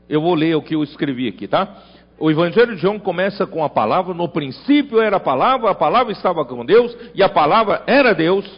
Eu 0.09 0.21
vou 0.21 0.35
ler 0.35 0.55
o 0.55 0.63
que 0.63 0.77
eu 0.77 0.85
escrevi 0.85 1.27
aqui, 1.27 1.49
tá? 1.49 1.83
O 2.17 2.31
evangelho 2.31 2.77
de 2.77 2.81
João 2.81 2.97
começa 2.97 3.45
com 3.45 3.65
a 3.65 3.69
palavra, 3.69 4.15
no 4.15 4.29
princípio 4.29 5.01
era 5.01 5.17
a 5.17 5.21
palavra, 5.21 5.71
a 5.71 5.75
palavra 5.75 6.13
estava 6.13 6.45
com 6.45 6.65
Deus 6.65 6.97
e 7.13 7.21
a 7.21 7.29
palavra 7.29 7.83
era 7.89 8.15
Deus, 8.15 8.49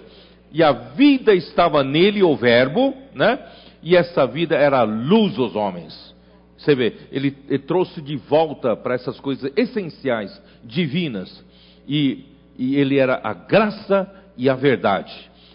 e 0.53 0.63
a 0.63 0.73
vida 0.73 1.33
estava 1.35 1.83
nele, 1.83 2.23
o 2.23 2.37
verbo, 2.37 2.95
né? 3.15 3.39
E 3.83 3.97
essa 3.97 4.27
vida 4.27 4.55
era 4.55 4.81
a 4.81 4.83
luz 4.83 5.35
dos 5.35 5.57
homens. 5.57 6.15
Você 6.59 6.75
vê, 6.75 6.95
ele, 7.11 7.35
ele 7.49 7.59
trouxe 7.61 8.03
de 8.03 8.17
volta 8.17 8.77
para 8.77 8.95
essas 8.95 9.19
coisas 9.21 9.51
essenciais, 9.57 10.39
divinas, 10.65 11.45
e, 11.87 12.25
e 12.59 12.77
ele 12.77 12.99
era 12.99 13.21
a 13.23 13.33
graça 13.33 14.11
e 14.37 14.49
a 14.49 14.55
verdade. 14.55 15.13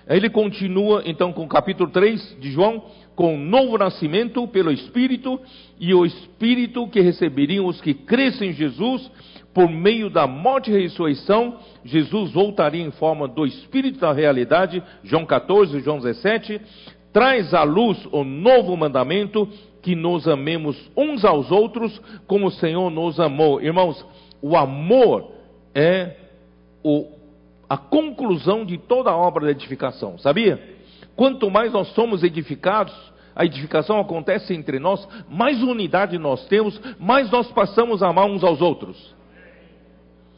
Aí 0.08 0.18
ele 0.18 0.30
continua 0.30 1.04
então 1.06 1.32
com 1.32 1.44
o 1.44 1.48
capítulo 1.48 1.90
3 1.90 2.38
de 2.40 2.52
João, 2.52 2.84
com 3.16 3.36
o 3.36 3.38
novo 3.38 3.78
nascimento 3.78 4.48
pelo 4.48 4.72
Espírito, 4.72 5.40
e 5.80 5.94
o 5.94 6.06
Espírito 6.06 6.88
que 6.88 7.02
receberiam 7.02 7.66
os 7.66 7.80
que 7.82 7.94
crescem 7.94 8.50
em 8.50 8.54
Jesus, 8.54 9.10
por 9.54 9.70
meio 9.70 10.10
da 10.10 10.26
morte 10.26 10.72
e 10.72 10.82
ressurreição, 10.82 11.58
Jesus 11.84 12.32
voltaria 12.32 12.84
em 12.84 12.92
forma 12.92 13.28
do 13.28 13.46
Espírito 13.46 14.00
da 14.00 14.14
realidade, 14.14 14.82
João 15.04 15.26
14, 15.26 15.82
João 15.82 16.00
17, 16.00 16.62
traz 17.12 17.54
à 17.54 17.64
luz 17.64 17.98
o 18.12 18.24
novo 18.24 18.76
mandamento, 18.78 19.48
que 19.82 19.96
nos 19.96 20.28
amemos 20.28 20.78
uns 20.96 21.26
aos 21.26 21.52
outros, 21.52 22.00
como 22.28 22.48
o 22.48 22.52
Senhor 22.52 22.90
nos 22.90 23.20
amou. 23.20 23.62
Irmãos, 23.62 24.06
o 24.42 24.56
amor 24.56 25.32
é 25.74 26.16
o, 26.84 27.08
a 27.70 27.78
conclusão 27.78 28.66
de 28.66 28.78
toda 28.78 29.10
a 29.10 29.16
obra 29.16 29.46
da 29.46 29.52
edificação, 29.52 30.18
sabia? 30.18 30.62
Quanto 31.16 31.50
mais 31.50 31.72
nós 31.72 31.88
somos 31.94 32.24
edificados, 32.24 32.94
a 33.36 33.46
edificação 33.46 34.00
acontece 34.00 34.54
entre 34.54 34.80
nós, 34.80 35.08
mais 35.30 35.62
unidade 35.62 36.18
nós 36.18 36.46
temos, 36.48 36.80
mais 37.00 37.30
nós 37.32 37.52
passamos 37.52 38.04
a 38.04 38.10
amar 38.10 38.26
uns 38.26 38.44
aos 38.44 38.62
outros. 38.62 39.16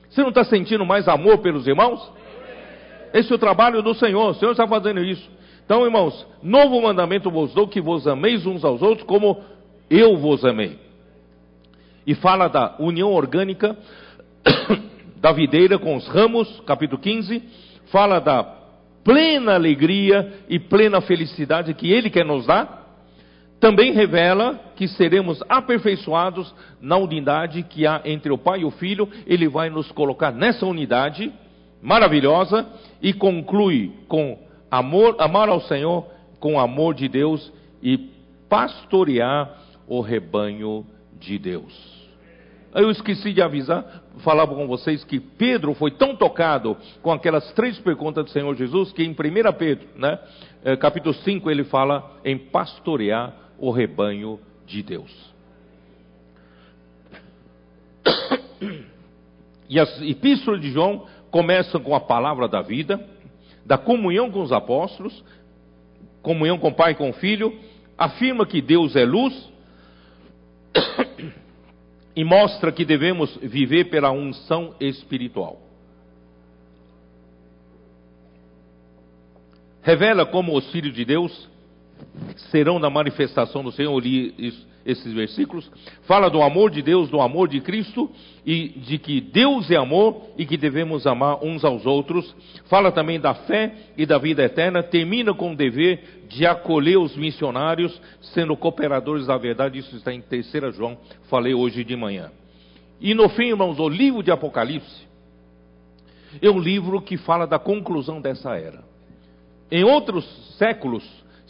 Você 0.10 0.22
não 0.22 0.30
está 0.30 0.44
sentindo 0.44 0.86
mais 0.86 1.08
amor 1.08 1.40
pelos 1.40 1.68
irmãos? 1.68 2.12
Esse 3.14 3.32
é 3.32 3.36
o 3.36 3.40
trabalho 3.40 3.82
do 3.82 3.94
Senhor, 3.96 4.30
o 4.30 4.34
Senhor 4.36 4.52
está 4.52 4.68
fazendo 4.68 5.04
isso. 5.04 5.30
Então, 5.66 5.86
irmãos, 5.86 6.28
novo 6.42 6.82
mandamento 6.82 7.32
vos 7.32 7.54
dou 7.54 7.68
que 7.68 7.82
vos 7.82 8.08
ameis 8.08 8.46
uns 8.46 8.64
aos 8.64 8.82
outros 8.82 9.08
como 9.08 9.42
eu 9.90 10.18
vos 10.18 10.44
amei. 10.44 10.78
E 12.06 12.14
fala 12.16 12.48
da 12.48 12.76
união 12.80 13.12
orgânica 13.12 13.78
da 15.24 15.32
videira 15.32 15.80
com 15.80 15.96
os 15.96 16.06
ramos, 16.10 16.60
capítulo 16.66 17.02
15, 17.02 17.42
fala 17.86 18.20
da 18.20 18.44
plena 19.06 19.54
alegria 19.54 20.34
e 20.50 20.60
plena 20.60 21.00
felicidade 21.00 21.74
que 21.74 21.90
Ele 21.90 22.10
quer 22.10 22.26
nos 22.26 22.46
dar. 22.46 22.84
Também 23.58 23.94
revela 23.94 24.60
que 24.76 24.86
seremos 24.86 25.42
aperfeiçoados 25.48 26.54
na 26.82 26.98
unidade 26.98 27.64
que 27.64 27.88
há 27.88 28.02
entre 28.04 28.34
o 28.34 28.38
Pai 28.38 28.60
e 28.60 28.66
o 28.66 28.72
Filho. 28.72 29.08
Ele 29.26 29.48
vai 29.48 29.70
nos 29.70 29.90
colocar 29.94 30.34
nessa 30.34 30.66
unidade 30.66 31.32
maravilhosa 31.82 32.68
e 33.02 33.14
conclui 33.14 33.94
com 34.10 34.38
amor, 34.70 35.16
amar 35.20 35.48
ao 35.48 35.62
Senhor 35.62 36.06
com 36.38 36.60
amor 36.60 36.94
de 36.94 37.08
Deus 37.08 37.50
e 37.82 38.10
pastorear 38.50 39.58
o 39.88 40.02
rebanho 40.02 40.86
de 41.18 41.40
Deus. 41.40 41.93
Eu 42.76 42.90
esqueci 42.90 43.32
de 43.34 43.42
avisar, 43.42 44.04
falava 44.20 44.56
com 44.56 44.68
vocês 44.68 45.04
que 45.04 45.20
Pedro 45.20 45.74
foi 45.76 45.92
tão 45.92 46.16
tocado 46.16 46.76
com 47.02 47.12
aquelas 47.12 47.52
três 47.54 47.78
perguntas 47.80 48.26
do 48.26 48.32
Senhor 48.32 48.56
Jesus 48.56 48.92
que 48.92 49.04
em 49.04 49.12
1 49.12 49.16
Pedro, 49.58 49.88
né, 49.96 50.20
é, 50.64 50.76
capítulo 50.76 51.14
5, 51.14 51.52
ele 51.52 51.64
fala 51.66 52.20
em 52.26 52.38
pastorear 52.38 53.34
o 53.60 53.70
rebanho 53.70 54.40
de 54.66 54.82
Deus. 54.82 55.34
E 59.70 59.80
as 59.80 60.02
epístolas 60.02 60.62
de 60.62 60.72
João 60.72 61.06
começam 61.32 61.82
com 61.82 61.96
a 61.96 62.00
palavra 62.00 62.48
da 62.48 62.62
vida, 62.62 63.04
da 63.66 63.78
comunhão 63.78 64.30
com 64.30 64.42
os 64.42 64.52
apóstolos, 64.52 65.24
comunhão 66.22 66.58
com 66.58 66.70
o 66.70 66.74
Pai 66.74 66.92
e 66.92 66.96
com 66.96 67.10
o 67.10 67.14
Filho, 67.14 67.58
afirma 67.98 68.46
que 68.46 68.62
Deus 68.62 68.96
é 68.96 69.06
luz 69.06 69.52
e 72.16 72.24
mostra 72.24 72.72
que 72.72 72.86
devemos 72.86 73.36
viver 73.38 73.86
pela 73.86 74.12
unção 74.12 74.76
espiritual. 74.80 75.60
Revela 79.82 80.26
como 80.26 80.56
os 80.58 80.72
filhos 80.72 80.94
de 80.94 81.04
Deus 81.04 81.50
serão 82.52 82.80
da 82.80 82.90
manifestação 82.90 83.64
do 83.64 83.72
Senhor. 83.72 83.98
Li 84.00 84.54
esses 84.86 85.14
versículos. 85.14 85.70
Fala 86.04 86.30
do 86.30 86.42
amor 86.42 86.70
de 86.70 86.82
Deus, 86.82 87.10
do 87.10 87.22
amor 87.22 87.48
de 87.48 87.62
Cristo 87.62 88.10
e 88.46 88.70
de 88.70 88.98
que 88.98 89.22
Deus 89.22 89.72
é 89.72 89.76
amor 89.76 90.30
e 90.38 90.46
que 90.46 90.58
devemos 90.58 91.08
amar 91.08 91.44
uns 91.44 91.64
aos 91.64 91.86
outros. 91.86 92.36
Fala 92.66 92.92
também 92.92 93.20
da 93.20 93.34
fé 93.34 93.74
e 93.98 94.06
da 94.06 94.18
vida 94.18 94.44
eterna. 94.44 94.84
Termina 94.84 95.34
com 95.34 95.54
o 95.54 95.56
dever 95.56 96.26
de 96.28 96.46
acolher 96.46 96.98
os 96.98 97.16
missionários, 97.16 98.00
sendo 98.22 98.58
cooperadores 98.58 99.28
da 99.28 99.38
verdade. 99.38 99.80
Isso 99.80 99.96
está 99.96 100.14
em 100.14 100.22
3 100.22 100.76
João, 100.76 100.98
falei 101.30 101.54
hoje 101.54 101.84
de 101.84 101.96
manhã. 101.96 102.32
E 103.00 103.14
no 103.14 103.30
fim, 103.30 103.50
irmãos, 103.50 103.80
o 103.80 103.90
livro 103.90 104.24
de 104.24 104.32
Apocalipse 104.32 105.08
é 106.42 106.50
um 106.50 106.60
livro 106.60 107.02
que 107.02 107.18
fala 107.18 107.46
da 107.46 107.60
conclusão 107.60 108.20
dessa 108.20 108.56
era. 108.56 108.84
Em 109.72 109.84
outros 109.84 110.26
séculos, 110.58 111.04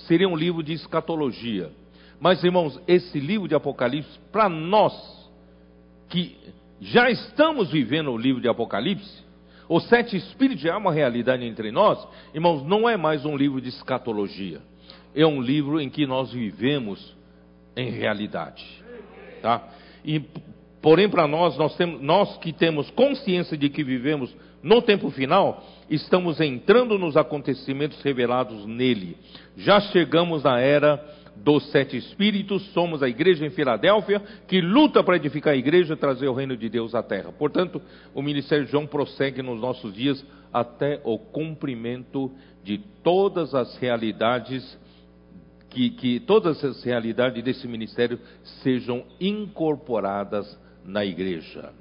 seria 0.07 0.27
um 0.27 0.35
livro 0.35 0.63
de 0.63 0.73
escatologia. 0.73 1.71
Mas, 2.19 2.43
irmãos, 2.43 2.79
esse 2.87 3.19
livro 3.19 3.47
de 3.47 3.55
Apocalipse, 3.55 4.17
para 4.31 4.47
nós 4.47 4.93
que 6.09 6.37
já 6.79 7.09
estamos 7.09 7.71
vivendo 7.71 8.11
o 8.11 8.17
livro 8.17 8.41
de 8.41 8.47
Apocalipse, 8.47 9.23
os 9.67 9.87
sete 9.87 10.15
espíritos 10.15 10.61
já 10.61 10.73
é 10.73 10.77
uma 10.77 10.91
realidade 10.91 11.45
entre 11.45 11.71
nós, 11.71 12.05
irmãos, 12.33 12.63
não 12.63 12.87
é 12.87 12.97
mais 12.97 13.25
um 13.25 13.35
livro 13.35 13.59
de 13.59 13.69
escatologia. 13.69 14.61
É 15.15 15.25
um 15.25 15.41
livro 15.41 15.79
em 15.79 15.89
que 15.89 16.05
nós 16.05 16.31
vivemos 16.31 17.15
em 17.75 17.89
realidade. 17.89 18.63
Tá? 19.41 19.67
E, 20.03 20.21
porém, 20.81 21.09
para 21.09 21.27
nós, 21.27 21.57
nós, 21.57 21.75
temos, 21.75 22.01
nós 22.01 22.37
que 22.37 22.51
temos 22.51 22.89
consciência 22.91 23.57
de 23.57 23.69
que 23.69 23.83
vivemos 23.83 24.35
no 24.61 24.81
tempo 24.81 25.09
final, 25.11 25.63
estamos 25.89 26.39
entrando 26.39 26.97
nos 26.97 27.17
acontecimentos 27.17 28.01
revelados 28.01 28.65
nele. 28.65 29.17
Já 29.57 29.79
chegamos 29.79 30.43
na 30.43 30.59
era 30.59 31.03
dos 31.35 31.69
sete 31.71 31.97
espíritos, 31.97 32.63
somos 32.73 33.01
a 33.01 33.09
igreja 33.09 33.45
em 33.45 33.49
Filadélfia, 33.49 34.21
que 34.47 34.61
luta 34.61 35.03
para 35.03 35.15
edificar 35.15 35.53
a 35.53 35.57
igreja 35.57 35.93
e 35.93 35.97
trazer 35.97 36.27
o 36.27 36.33
reino 36.33 36.55
de 36.55 36.69
Deus 36.69 36.93
à 36.93 37.01
terra. 37.01 37.31
Portanto, 37.31 37.81
o 38.13 38.21
ministério 38.21 38.65
de 38.65 38.71
João 38.71 38.85
prossegue 38.85 39.41
nos 39.41 39.59
nossos 39.59 39.93
dias 39.93 40.23
até 40.51 41.01
o 41.03 41.17
cumprimento 41.17 42.31
de 42.63 42.77
todas 43.03 43.55
as 43.55 43.75
realidades 43.77 44.77
que, 45.69 45.89
que, 45.89 46.19
todas 46.19 46.63
as 46.63 46.83
realidades 46.83 47.43
desse 47.43 47.67
ministério 47.67 48.19
sejam 48.61 49.03
incorporadas 49.19 50.57
na 50.85 51.03
igreja. 51.03 51.73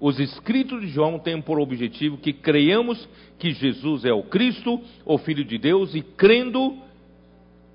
Os 0.00 0.20
escritos 0.20 0.80
de 0.80 0.88
João 0.88 1.18
têm 1.18 1.40
por 1.40 1.58
objetivo 1.58 2.18
que 2.18 2.32
creiamos 2.32 3.08
que 3.38 3.52
Jesus 3.52 4.04
é 4.04 4.12
o 4.12 4.22
Cristo, 4.22 4.80
o 5.04 5.18
Filho 5.18 5.44
de 5.44 5.58
Deus, 5.58 5.94
e 5.94 6.02
crendo, 6.02 6.76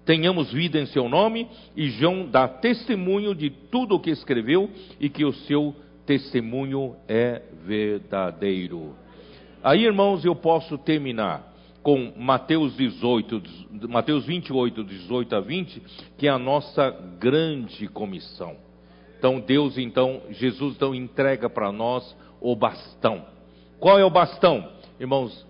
tenhamos 0.06 0.52
vida 0.52 0.80
em 0.80 0.86
seu 0.86 1.10
nome, 1.10 1.48
e 1.76 1.90
João 1.90 2.26
dá 2.26 2.48
testemunho 2.48 3.36
de 3.36 3.50
tudo 3.50 3.96
o 3.96 4.00
que 4.00 4.10
escreveu 4.10 4.70
e 5.00 5.10
que 5.10 5.26
o 5.26 5.34
seu 5.34 5.76
testemunho 6.06 6.96
é 7.08 7.42
verdadeiro. 7.66 8.96
Aí, 9.62 9.86
irmãos, 9.86 10.24
eu 10.24 10.36
posso 10.36 10.78
terminar 10.78 11.54
com 11.82 12.14
Mateus 12.18 12.76
18, 12.78 13.42
Mateus 13.90 14.26
28, 14.26 14.84
18 14.84 15.36
a 15.36 15.40
20, 15.42 15.82
que 16.18 16.28
é 16.28 16.30
a 16.30 16.40
nossa 16.40 16.90
grande 17.20 17.88
comissão. 17.90 18.56
Então 19.24 19.40
Deus, 19.40 19.78
então, 19.78 20.22
Jesus 20.32 20.76
então 20.76 20.94
entrega 20.94 21.50
para 21.50 21.72
nós 21.72 22.14
o 22.42 22.54
bastão. 22.58 23.26
Qual 23.80 23.98
é 23.98 24.04
o 24.04 24.10
bastão? 24.10 24.70
Irmãos, 25.00 25.48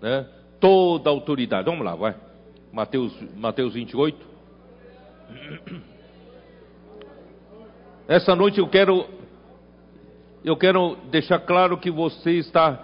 né? 0.00 0.26
toda 0.58 1.08
autoridade. 1.08 1.64
Vamos 1.64 1.84
lá, 1.84 1.94
vai. 1.94 2.16
Mateus, 2.72 3.16
Mateus 3.36 3.74
28. 3.74 4.18
Essa 8.08 8.34
noite 8.34 8.58
eu 8.58 8.66
quero 8.66 9.06
eu 10.44 10.56
quero 10.56 10.96
deixar 11.08 11.38
claro 11.38 11.78
que 11.78 11.88
você 11.88 12.32
está 12.32 12.82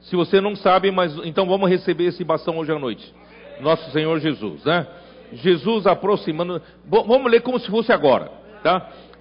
se 0.00 0.16
você 0.16 0.40
não 0.40 0.56
sabe, 0.56 0.90
mas 0.90 1.16
então 1.18 1.46
vamos 1.46 1.70
receber 1.70 2.06
esse 2.06 2.24
bastão 2.24 2.58
hoje 2.58 2.72
à 2.72 2.78
noite. 2.80 3.14
Nosso 3.60 3.88
Senhor 3.92 4.18
Jesus, 4.18 4.64
né? 4.64 4.84
Jesus 5.32 5.86
aproximando, 5.86 6.60
vamos 6.84 7.30
ler 7.30 7.40
como 7.40 7.60
se 7.60 7.70
fosse 7.70 7.92
agora, 7.92 8.28
tá? 8.64 8.90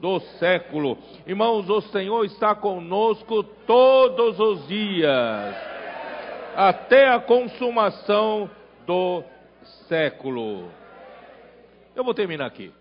do 0.00 0.20
século. 0.38 0.98
Irmãos, 1.26 1.68
o 1.68 1.80
Senhor 1.80 2.24
está 2.24 2.54
conosco 2.54 3.42
todos 3.42 4.38
os 4.38 4.66
dias, 4.68 5.56
até 6.56 7.08
a 7.08 7.20
consumação 7.20 8.50
do 8.86 9.22
século. 9.88 10.68
Eu 11.94 12.04
vou 12.04 12.14
terminar 12.14 12.46
aqui. 12.46 12.72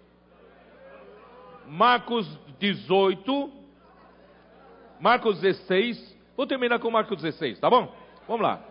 Marcos 1.67 2.27
18, 2.59 3.51
Marcos 4.99 5.41
16. 5.41 6.17
Vou 6.35 6.47
terminar 6.47 6.79
com 6.79 6.89
Marcos 6.91 7.21
16, 7.21 7.59
tá 7.59 7.69
bom? 7.69 7.93
Vamos 8.27 8.43
lá. 8.43 8.61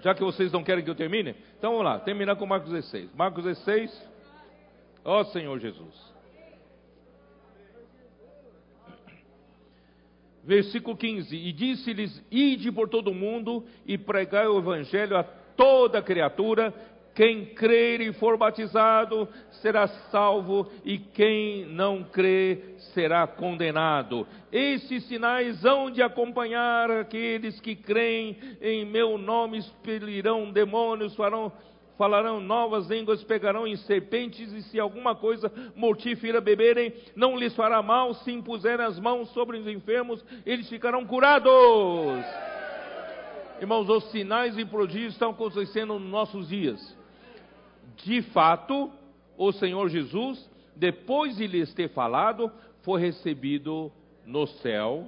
Já 0.00 0.14
que 0.14 0.22
vocês 0.22 0.50
não 0.52 0.64
querem 0.64 0.82
que 0.82 0.90
eu 0.90 0.94
termine, 0.94 1.34
então 1.58 1.70
vamos 1.72 1.84
lá, 1.84 1.98
terminar 1.98 2.36
com 2.36 2.46
Marcos 2.46 2.70
16. 2.70 3.14
Marcos 3.14 3.44
16. 3.44 4.10
Ó 5.04 5.24
Senhor 5.24 5.58
Jesus. 5.58 6.13
Versículo 10.46 10.96
15: 10.96 11.34
E 11.36 11.52
disse-lhes: 11.52 12.22
Ide 12.30 12.70
por 12.70 12.88
todo 12.88 13.10
o 13.10 13.14
mundo 13.14 13.64
e 13.86 13.96
pregai 13.98 14.46
o 14.46 14.58
evangelho 14.58 15.16
a 15.16 15.22
toda 15.22 16.02
criatura. 16.02 16.72
Quem 17.14 17.44
crer 17.44 18.00
e 18.00 18.12
for 18.12 18.36
batizado 18.36 19.28
será 19.62 19.86
salvo, 19.86 20.68
e 20.84 20.98
quem 20.98 21.64
não 21.66 22.02
crer 22.02 22.74
será 22.92 23.24
condenado. 23.24 24.26
Esses 24.50 25.04
sinais 25.04 25.64
hão 25.64 25.92
de 25.92 26.02
acompanhar 26.02 26.90
aqueles 26.90 27.60
que 27.60 27.76
creem, 27.76 28.36
em 28.60 28.84
meu 28.84 29.16
nome 29.16 29.58
expelirão 29.58 30.50
demônios, 30.50 31.14
farão 31.14 31.52
falarão 31.96 32.40
novas 32.40 32.88
línguas, 32.88 33.22
pegarão 33.22 33.66
em 33.66 33.76
serpentes, 33.76 34.52
e 34.52 34.62
se 34.62 34.80
alguma 34.80 35.14
coisa 35.14 35.52
mortífera 35.76 36.40
beberem, 36.40 36.92
não 37.14 37.36
lhes 37.36 37.54
fará 37.54 37.82
mal, 37.82 38.14
se 38.14 38.32
impuserem 38.32 38.84
as 38.84 38.98
mãos 38.98 39.30
sobre 39.30 39.58
os 39.58 39.66
enfermos, 39.66 40.24
eles 40.44 40.68
ficarão 40.68 41.06
curados. 41.06 41.52
Irmãos, 43.60 43.88
os 43.88 44.10
sinais 44.10 44.58
e 44.58 44.64
prodígios 44.64 45.12
estão 45.12 45.30
acontecendo 45.30 45.98
nos 45.98 46.10
nossos 46.10 46.48
dias. 46.48 46.96
De 47.96 48.20
fato, 48.22 48.90
o 49.36 49.52
Senhor 49.52 49.88
Jesus, 49.88 50.50
depois 50.74 51.36
de 51.36 51.46
lhes 51.46 51.72
ter 51.72 51.88
falado, 51.90 52.50
foi 52.82 53.00
recebido 53.00 53.92
no 54.26 54.46
céu 54.46 55.06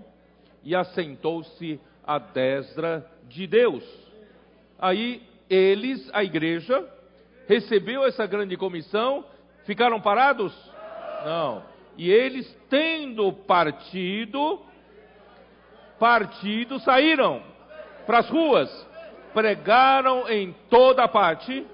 e 0.63 0.75
assentou-se 0.75 1.81
à 2.05 2.19
destra 2.19 3.05
de 3.29 3.47
Deus. 3.47 3.85
Aí 4.79 5.23
eles, 5.49 6.09
a 6.13 6.25
igreja, 6.25 6.85
recebeu 7.47 8.05
essa 8.05 8.27
grande 8.27 8.57
comissão, 8.57 9.25
ficaram 9.65 10.01
parados? 10.01 10.53
Não. 11.25 11.63
E 11.97 12.11
eles, 12.11 12.47
tendo 12.69 13.33
partido, 13.33 14.61
partido, 15.99 16.79
saíram 16.81 17.43
para 18.07 18.19
as 18.19 18.29
ruas, 18.29 18.87
pregaram 19.33 20.29
em 20.29 20.55
toda 20.69 21.09
parte, 21.09 21.67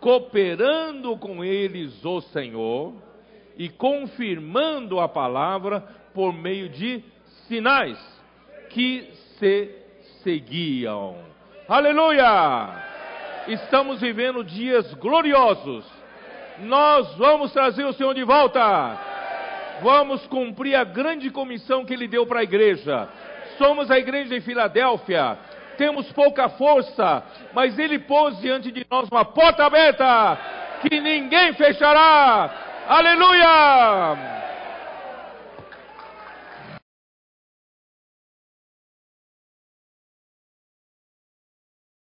cooperando 0.00 1.16
com 1.16 1.44
eles 1.44 2.04
o 2.04 2.20
Senhor 2.20 2.94
e 3.56 3.68
confirmando 3.68 5.00
a 5.00 5.08
palavra 5.08 5.80
por 6.12 6.32
meio 6.32 6.68
de 6.68 7.02
sinais 7.48 7.98
que 8.70 9.10
se 9.38 9.70
seguiam. 10.22 11.35
Aleluia! 11.68 12.68
Estamos 13.48 14.00
vivendo 14.00 14.44
dias 14.44 14.94
gloriosos. 14.94 15.84
Nós 16.60 17.12
vamos 17.16 17.52
trazer 17.52 17.84
o 17.84 17.92
Senhor 17.92 18.14
de 18.14 18.22
volta. 18.22 18.96
Vamos 19.82 20.24
cumprir 20.28 20.76
a 20.76 20.84
grande 20.84 21.28
comissão 21.28 21.84
que 21.84 21.92
Ele 21.92 22.06
deu 22.06 22.24
para 22.24 22.38
a 22.38 22.44
igreja. 22.44 23.08
Somos 23.58 23.90
a 23.90 23.98
igreja 23.98 24.32
de 24.32 24.40
Filadélfia. 24.42 25.36
Temos 25.76 26.10
pouca 26.12 26.48
força, 26.50 27.24
mas 27.52 27.76
Ele 27.76 27.98
pôs 27.98 28.38
diante 28.38 28.70
de 28.70 28.86
nós 28.88 29.08
uma 29.10 29.24
porta 29.24 29.64
aberta 29.64 30.38
que 30.82 31.00
ninguém 31.00 31.52
fechará. 31.54 32.48
Aleluia! 32.86 34.35